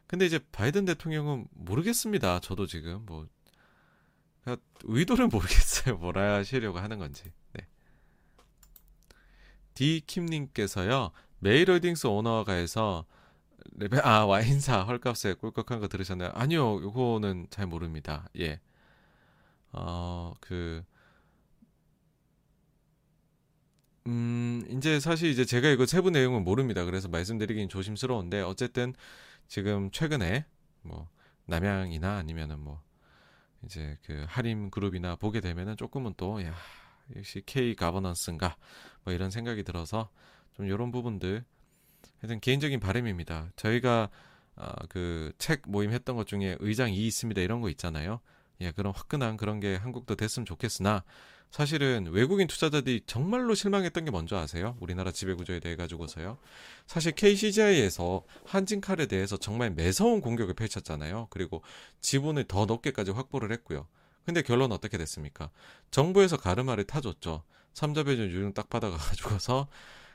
[0.08, 2.40] 근데 이제 바이든 대통령은 모르겠습니다.
[2.40, 3.28] 저도 지금 뭐
[4.44, 5.98] 그러니까 의도를 모르겠어요.
[5.98, 7.34] 뭐라 하시려고 하는 건지.
[9.80, 10.00] 네.
[10.02, 11.12] 디킴님께서요.
[11.40, 13.06] 매일홀딩스 오너가에서
[13.78, 16.32] 레뱅 아 와인사 헐값에 꿀꺽한 거 들으셨나요?
[16.34, 18.28] 아니요, 요거는 잘 모릅니다.
[18.38, 18.60] 예.
[19.72, 20.84] 어그
[24.08, 26.84] 음, 이제 사실 이제 제가 이거 세부 내용은 모릅니다.
[26.86, 28.94] 그래서 말씀드리긴 조심스러운데 어쨌든
[29.48, 30.46] 지금 최근에
[30.82, 31.08] 뭐
[31.46, 32.82] 남양이나 아니면은 뭐
[33.64, 36.54] 이제 그 하림 그룹이나 보게 되면은 조금은 또 야,
[37.16, 38.56] 역시 K 가버넌스인가
[39.04, 40.10] 뭐 이런 생각이 들어서
[40.54, 41.44] 좀 이런 부분들
[42.22, 43.52] 하여튼 개인적인 바람입니다.
[43.56, 44.10] 저희가
[44.56, 48.20] 어, 그책 모임 했던 것 중에 의장 이 있습니다 이런 거 있잖아요.
[48.62, 51.04] 예, 그런 화끈한 그런 게 한국도 됐으면 좋겠으나
[51.50, 54.78] 사실은 외국인 투자자들이 정말로 실망했던 게 뭔지 아세요?
[54.80, 56.38] 우리나라 지배구조에 대해 가지고서요.
[56.86, 61.28] 사실 KCGI에서 한진칼에 대해서 정말 매서운 공격을 펼쳤잖아요.
[61.32, 61.64] 그리고
[62.02, 63.88] 지분을 더 높게까지 확보를 했고요.
[64.26, 65.50] 근데 결론 어떻게 됐습니까?
[65.92, 67.44] 정부에서 가르마를 타줬죠.
[67.74, 69.68] 삼자배전 유증 딱 받아가지고서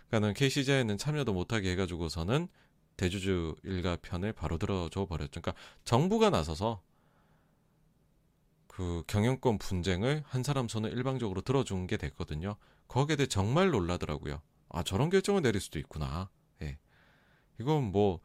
[0.08, 2.48] 그러니까는 KCGI는 참여도 못하게 해가지고서는
[2.96, 5.40] 대주주 일가 편을 바로 들어줘 버렸죠.
[5.40, 5.54] 그러니까
[5.84, 6.82] 정부가 나서서
[8.68, 12.56] 그 경영권 분쟁을 한 사람 손을 일방적으로 들어준 게 됐거든요.
[12.88, 14.42] 거기에 대해 정말 놀라더라고요.
[14.68, 16.28] 아 저런 결정을 내릴 수도 있구나.
[16.62, 16.78] 예.
[17.58, 18.20] 이건 뭐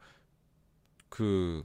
[1.10, 1.62] 그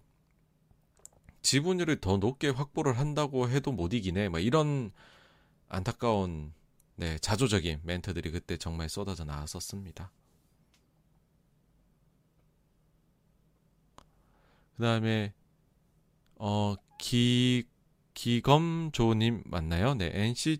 [1.45, 4.29] 지분율을 더 높게 확보를 한다고 해도 못 이기네.
[4.29, 4.91] 막 이런
[5.69, 6.53] 안타까운
[6.95, 10.11] 네, 자조적인 멘트들이 그때 정말 쏟아져 나왔었습니다.
[14.75, 15.33] 그 다음에,
[16.35, 17.65] 어, 기,
[18.13, 19.93] 기검조님 맞나요?
[19.93, 20.57] 네, NC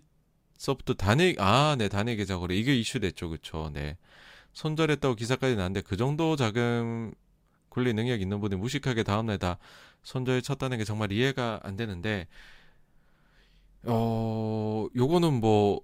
[0.56, 3.70] 소프트 단일 아, 네, 단일 계좌 거래 이게 이슈됐죠, 그쵸?
[3.72, 3.98] 네,
[4.52, 7.12] 손절했다고 기사까지 나왔는데 그 정도 자금
[7.70, 9.58] 굴리 능력 있는 분이 무식하게 다음날 다
[10.06, 12.28] 손절 쳤다는 게 정말 이해가 안 되는데,
[13.84, 15.80] 어, 요거는 뭐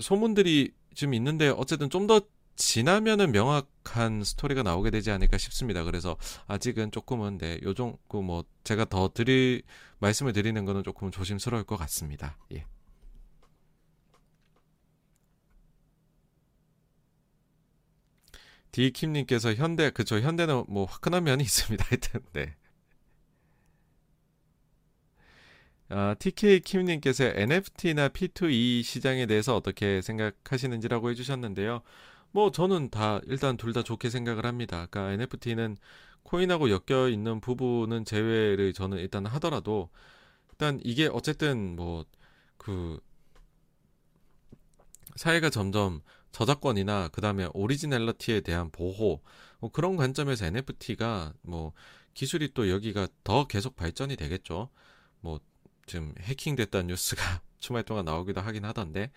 [0.00, 2.20] 소문들이 좀 있는데 어쨌든 좀 더
[2.56, 5.82] 지나면은 명확한 스토리가 나오게 되지 않을까 싶습니다.
[5.82, 9.62] 그래서 아직은 조금은 네, 요정 그뭐 제가 더 드릴
[9.98, 12.36] 말씀을 드리는 거는 조금 조심스러울 것 같습니다.
[12.52, 12.64] 예.
[18.72, 21.84] 디킴님께서 현대 그쵸 현대는 뭐 화끈한 면이 있습니다.
[21.88, 22.54] 하여튼 네.
[25.96, 31.82] 아, TK 킴님께서 NFT나 P2E 시장에 대해서 어떻게 생각하시는지라고 해주셨는데요.
[32.32, 34.86] 뭐 저는 다 일단 둘 다 좋게 생각을 합니다.
[34.90, 35.76] 그러니까 NFT는
[36.24, 39.90] 코인하고 엮여 있는 부분은 제외를 저는 일단 하더라도
[40.52, 42.04] 일단 이게 어쨌든 뭐
[42.56, 42.98] 그
[45.16, 46.02] 사회가 점점
[46.32, 49.20] 저작권이나 그다음에 originality에 대한 보호
[49.60, 51.72] 뭐 그런 관점에서 NFT가 뭐
[52.14, 54.70] 기술이 또 여기가 더 계속 발전이 되겠죠.
[55.20, 55.40] 뭐
[55.86, 59.10] 지금 해킹됐다는 뉴스가 주말 동안 나오기도 하긴 하던데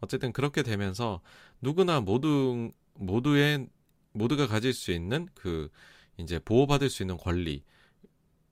[0.00, 1.20] 어쨌든 그렇게 되면서
[1.60, 3.68] 누구나 모두 모두의
[4.12, 5.70] 모두가 가질 수 있는 그
[6.16, 7.16] 이제 보호받을 수 있는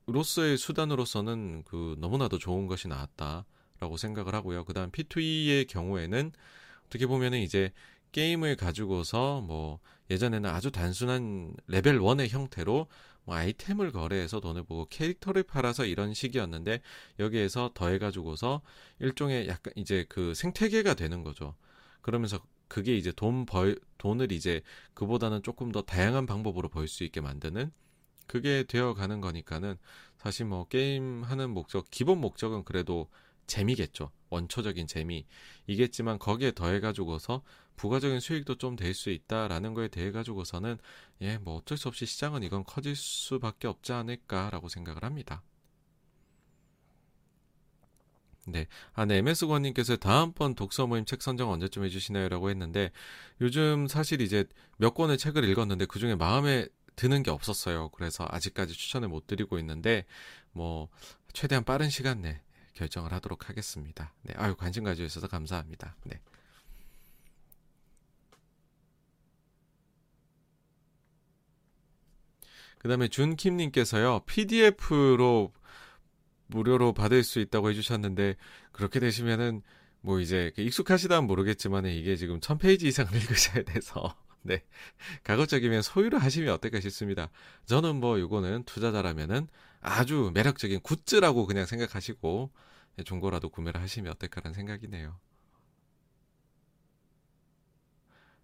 [0.06, 4.64] 권리로서의 수단으로서는 그 너무나도 좋은 것이 나왔다라고 생각을 하고요.
[4.64, 6.32] 그다음 P2E의 경우에는
[6.86, 7.72] 어떻게 보면은 이제
[8.12, 9.80] 게임을 가지고서 뭐
[10.10, 12.86] 예전에는 아주 단순한 레벨 1의 형태로
[13.26, 16.80] 뭐 아이템을 거래해서 돈을 보고 캐릭터를 팔아서 이런 식이었는데
[17.18, 18.62] 여기에서 더해가지고서
[19.00, 21.54] 일종의 약간 이제 그 생태계가 되는 거죠.
[22.02, 24.62] 그러면서 그게 이제 돈 벌, 돈을 이제
[24.94, 27.70] 그보다는 조금 더 다양한 방법으로 벌 수 있게 만드는
[28.26, 29.76] 그게 되어 가는 거니까는
[30.18, 33.08] 사실 뭐 게임 하는 목적, 기본 목적은 그래도
[33.47, 34.10] 재미겠죠.
[34.31, 37.43] 원초적인 재미이겠지만 거기에 더해 가지고서
[37.77, 40.78] 부가적인 수익도 좀 될 수 있다라는 거에 대해 가지고서는
[41.23, 45.43] 예, 뭐 어쩔 수 없이 시장은 이건 커질 수밖에 없지 않을까라고 생각을 합니다.
[48.48, 48.66] 네.
[48.94, 49.16] 아, 네.
[49.18, 52.28] MS 권님께서 다음번 독서 모임 책 선정 언제쯤 해주시나요?
[52.28, 52.93] 라고 했는데,
[53.40, 54.44] 요즘 사실 이제
[54.77, 57.89] 몇 권의 책을 읽었는데, 그 중에 마음에 드는 게 없었어요.
[57.90, 60.05] 그래서 아직까지 추천을 못 드리고 있는데,
[60.52, 60.89] 뭐,
[61.32, 62.40] 최대한 빠른 시간 내
[62.76, 64.12] 결정을 하도록 하겠습니다.
[64.22, 64.34] 네.
[64.36, 65.96] 아유, 관심 가져주셔서 감사합니다.
[66.04, 66.20] 네.
[72.78, 75.52] 그 다음에 준킴님께서요, PDF로
[76.48, 78.36] 무료로 받을 수 있다고 해주셨는데,
[78.70, 79.62] 그렇게 되시면은,
[80.02, 84.62] 뭐 이제, 익숙하시다면 모르겠지만, 이게 지금 1000페이지 이상 읽으셔야 돼서, 네.
[85.24, 87.30] 가급적이면 소유를 하시면 어떨까 싶습니다.
[87.64, 89.48] 저는 뭐, 요거는 투자자라면은
[89.80, 92.50] 아주 매력적인 굿즈라고 그냥 생각하시고,
[93.04, 95.18] 중고라도 구매를 하시면 어떨까라는 생각이네요.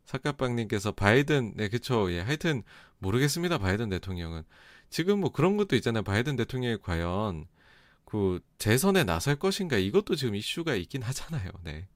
[0.04, 2.12] 사카빵님께서 바이든, 네, 그쵸.
[2.12, 2.62] 예, 하여튼,
[2.98, 3.58] 모르겠습니다.
[3.58, 4.44] 바이든 대통령은.
[4.90, 6.02] 지금 뭐 그런 것도 있잖아요.
[6.02, 7.46] 바이든 대통령이 과연
[8.04, 11.50] 그 재선에 나설 것인가 이것도 지금 이슈가 있긴 하잖아요.
[11.64, 11.88] 네.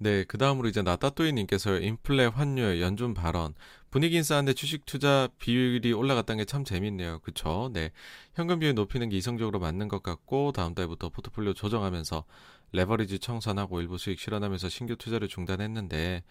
[0.00, 3.54] 네, 그 다음으로 이제 나따또이님께서 인플레 환율 연준 발언
[3.90, 7.18] 분위기 인싸한데 주식 투자 비율이 올라갔다는 게 참 재밌네요.
[7.20, 7.70] 그쵸?
[7.72, 7.90] 네.
[8.34, 12.24] 현금 비율 높이는 게 이성적으로 맞는 것 같고 다음 달부터 포트폴리오 조정하면서
[12.72, 16.22] 레버리지 청산하고 일부 수익 실현하면서 신규 투자를 중단했는데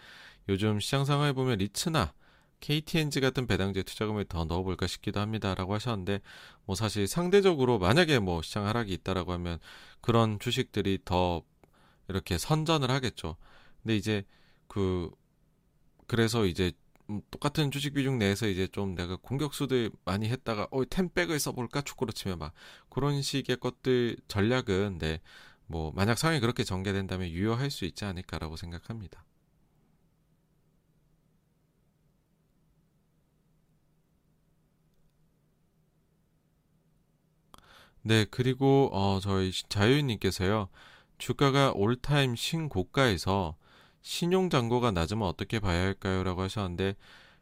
[0.49, 2.13] 요즘 시장 상황을 보면 리츠나
[2.61, 6.21] KTNG 같은 배당주에 투자금을 더 넣어볼까 싶기도 합니다라고 하셨는데
[6.65, 9.59] 뭐 사실 상대적으로 만약에 뭐 시장 하락이 있다라고 하면
[10.01, 11.43] 그런 주식들이 더
[12.07, 13.35] 이렇게 선전을 하겠죠.
[13.87, 14.25] 근데 이제
[14.67, 15.09] 그
[16.07, 16.73] 그래서 이제
[17.09, 22.11] 음, 똑같은 주식 비중 내에서 이제 좀 내가 공격수들 많이 했다가 어 템백을 써볼까 축구로
[22.11, 22.53] 치면 막
[22.89, 25.21] 그런 식의 것들 전략은 네
[25.69, 29.25] 뭐 만약 상황이 그렇게 전개된다면 유효할 수 있지 않을까라고 생각합니다.
[38.01, 40.69] 네 그리고 어 저희 자유인님께서요
[41.17, 43.55] 주가가 올타임 신고가에서
[44.07, 46.23] 신용 잔고가 낮으면 어떻게 봐야 할까요?
[46.23, 46.95] 라고 하셨는데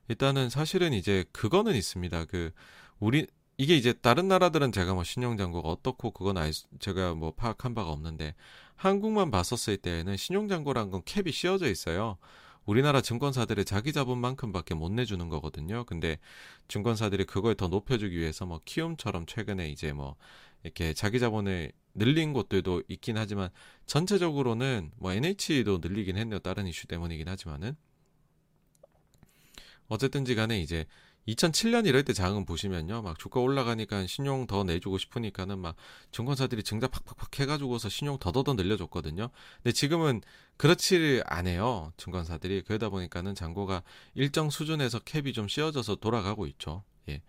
[0.08, 2.26] 일단은 사실은 이제 그거는 있습니다.
[2.26, 2.52] 그
[3.00, 3.28] 우리
[3.58, 7.76] 이게 이제 다른 나라들은 제가 뭐 신용 잔고가 어떻고 그건 알 수, 제가 뭐 파악한
[7.76, 8.34] 바가 없는데
[8.76, 12.18] 한국만 봤었을 때에는 신용 잔고란 건 캡이 씌워져 있어요.
[12.66, 15.84] 우리나라 증권사들의 자기 자본만큼밖에 못 내주는 거거든요.
[15.84, 16.18] 근데
[16.68, 20.16] 증권사들이 그걸 더 높여주기 위해서 뭐 키움처럼 최근에 이제 뭐
[20.66, 23.50] 이렇게 자기 자본을 늘린 곳들도 있긴 하지만
[23.86, 26.40] 전체적으로는 뭐 NH도 늘리긴 했네요.
[26.40, 27.78] 다른 이슈 때문이긴 하지만은
[29.88, 30.88] 어쨌든지 간에 이제
[31.28, 33.04] 2007년 이럴 때 장은 보시면요.
[33.04, 35.76] 막 주가 올라가니까 신용 더 내주고 싶으니까는 막
[36.12, 39.30] 증권사들이 증자 팍팍팍 해가지고서 신용 더더더 늘려줬거든요.
[39.58, 40.22] 근데 지금은
[40.58, 41.94] 그렇지를 않아요.
[41.98, 42.64] 증권사들이.
[42.64, 43.84] 그러다 보니까는 잔고가
[44.16, 46.84] 일정 수준에서 캡이 좀 씌워져서 돌아가고 있죠.
[47.10, 47.22] 예.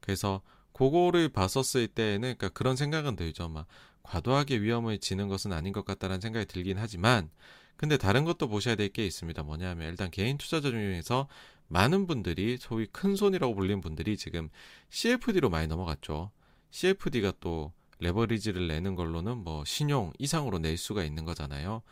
[0.00, 0.42] 그래서
[0.72, 3.48] 그거를 봤었을 때에는 그러니까 그런 생각은 들죠.
[3.48, 3.66] 막
[4.02, 7.30] 과도하게 위험을 지는 것은 아닌 것 같다는 생각이 들긴 하지만
[7.76, 9.42] 근데 다른 것도 보셔야 될 게 있습니다.
[9.42, 11.28] 뭐냐면 일단 개인 투자자 중에서
[11.68, 14.50] 많은 분들이 소위 큰 손이라고 불리는 분들이 지금
[14.90, 16.30] CFD로 많이 넘어갔죠.
[16.70, 21.82] CFD가 또 레버리지를 내는 걸로는 뭐 신용 이상으로 낼 수가 있는 거잖아요.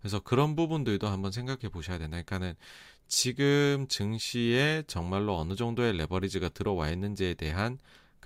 [0.00, 2.22] 그래서 그런 부분들도 한번 생각해 보셔야 되나.
[2.22, 2.54] 그러니까는
[3.06, 7.78] 지금 증시에 정말로 어느 정도의 레버리지가 들어와 있는지에 대한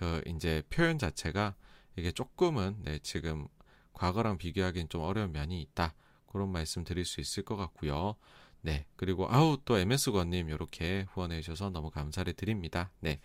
[0.03, 1.55] 그 이제 표현 자체가
[1.95, 3.47] 이게 조금은 네, 지금
[3.93, 5.95] 과거랑 비교하기엔 좀 어려운 면이 있다.
[6.27, 8.17] 그런 말씀 드릴 수 있을 것 같고요.
[8.63, 8.85] 네.
[8.97, 12.91] 그리고 아우 또 MS권님 이렇게 후원해 주셔서 너무 감사를 드립니다.
[12.99, 13.21] 네.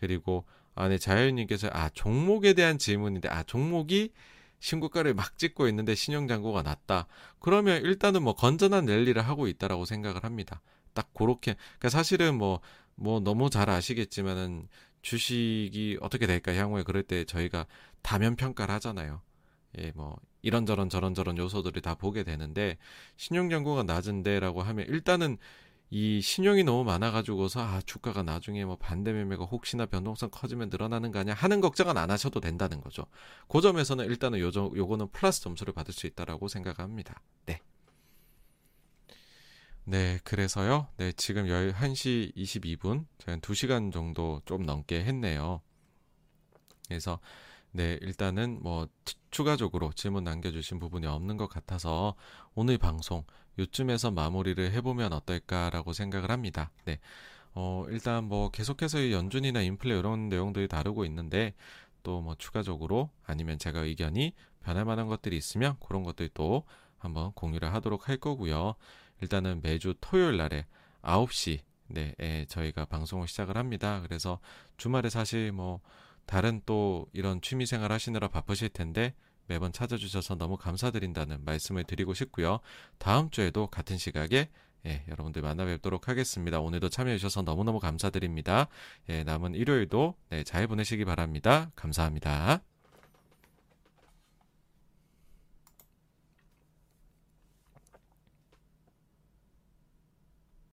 [0.00, 0.44] 그리고
[0.74, 4.12] 아, 네, 자연님께서 아 종목에 대한 질문인데 아 종목이
[4.58, 7.06] 신고가를 막 찍고 있는데 신용잔고가 낮다.
[7.38, 10.60] 그러면 일단은 뭐 건전한 랠리를 하고 있다라고 생각을 합니다.
[10.92, 12.60] 딱 그렇게 그러니까 사실은 뭐뭐
[12.96, 14.66] 뭐 너무 잘 아시겠지만은
[15.06, 17.66] 주식이 어떻게 될까 향후에 그럴 때 저희가
[18.02, 19.22] 다면 평가를 하잖아요.
[19.78, 22.76] 예, 뭐 이런저런 저런저런 요소들이 다 보게 되는데
[23.16, 25.38] 신용 잔고가 낮은데라고 하면 일단은
[25.90, 31.20] 이 신용이 너무 많아가지고서 아 주가가 나중에 뭐 반대 매매가 혹시나 변동성 커지면 늘어나는 거
[31.20, 33.06] 아니야 하는 걱정은 안 하셔도 된다는 거죠.
[33.48, 37.22] 그 점에서는 일단은 요저 요거는 플러스 점수를 받을 수 있다라고 생각합니다.
[37.44, 37.60] 네.
[39.88, 40.88] 네, 그래서요.
[40.96, 45.60] 네, 지금 11시 22분, 저희 2시간 정도 좀 넘게 했네요.
[46.88, 47.20] 그래서,
[47.70, 48.88] 네, 일단은 뭐,
[49.30, 52.16] 추가적으로 질문 남겨주신 부분이 없는 것 같아서
[52.54, 53.24] 오늘 방송
[53.58, 56.72] 요쯤에서 마무리를 해보면 어떨까라고 생각을 합니다.
[56.84, 56.98] 네.
[57.54, 61.54] 어, 일단 뭐 계속해서 이 연준이나 인플레 이런 내용들이 다루고 있는데
[62.02, 66.64] 또 뭐 추가적으로 아니면 제가 의견이 변할 만한 것들이 있으면 그런 것들도
[66.98, 68.74] 한번 공유를 하도록 할 거고요.
[69.20, 70.66] 일단은 매주 토요일 날에
[71.02, 74.00] 9시 네, 에 저희가 방송을 시작을 합니다.
[74.02, 74.40] 그래서
[74.76, 75.80] 주말에 사실 뭐
[76.26, 79.14] 다른 또 이런 취미 생활 하시느라 바쁘실 텐데
[79.46, 82.58] 매번 찾아주셔서 너무 감사드린다는 말씀을 드리고 싶고요.
[82.98, 84.48] 다음 주에도 같은 시각에
[84.86, 86.60] 예, 여러분들 만나 뵙도록 하겠습니다.
[86.60, 88.68] 오늘도 참여해주셔서 너무너무 감사드립니다.
[89.08, 91.70] 예, 남은 일요일도 네, 잘 보내시기 바랍니다.
[91.74, 92.62] 감사합니다.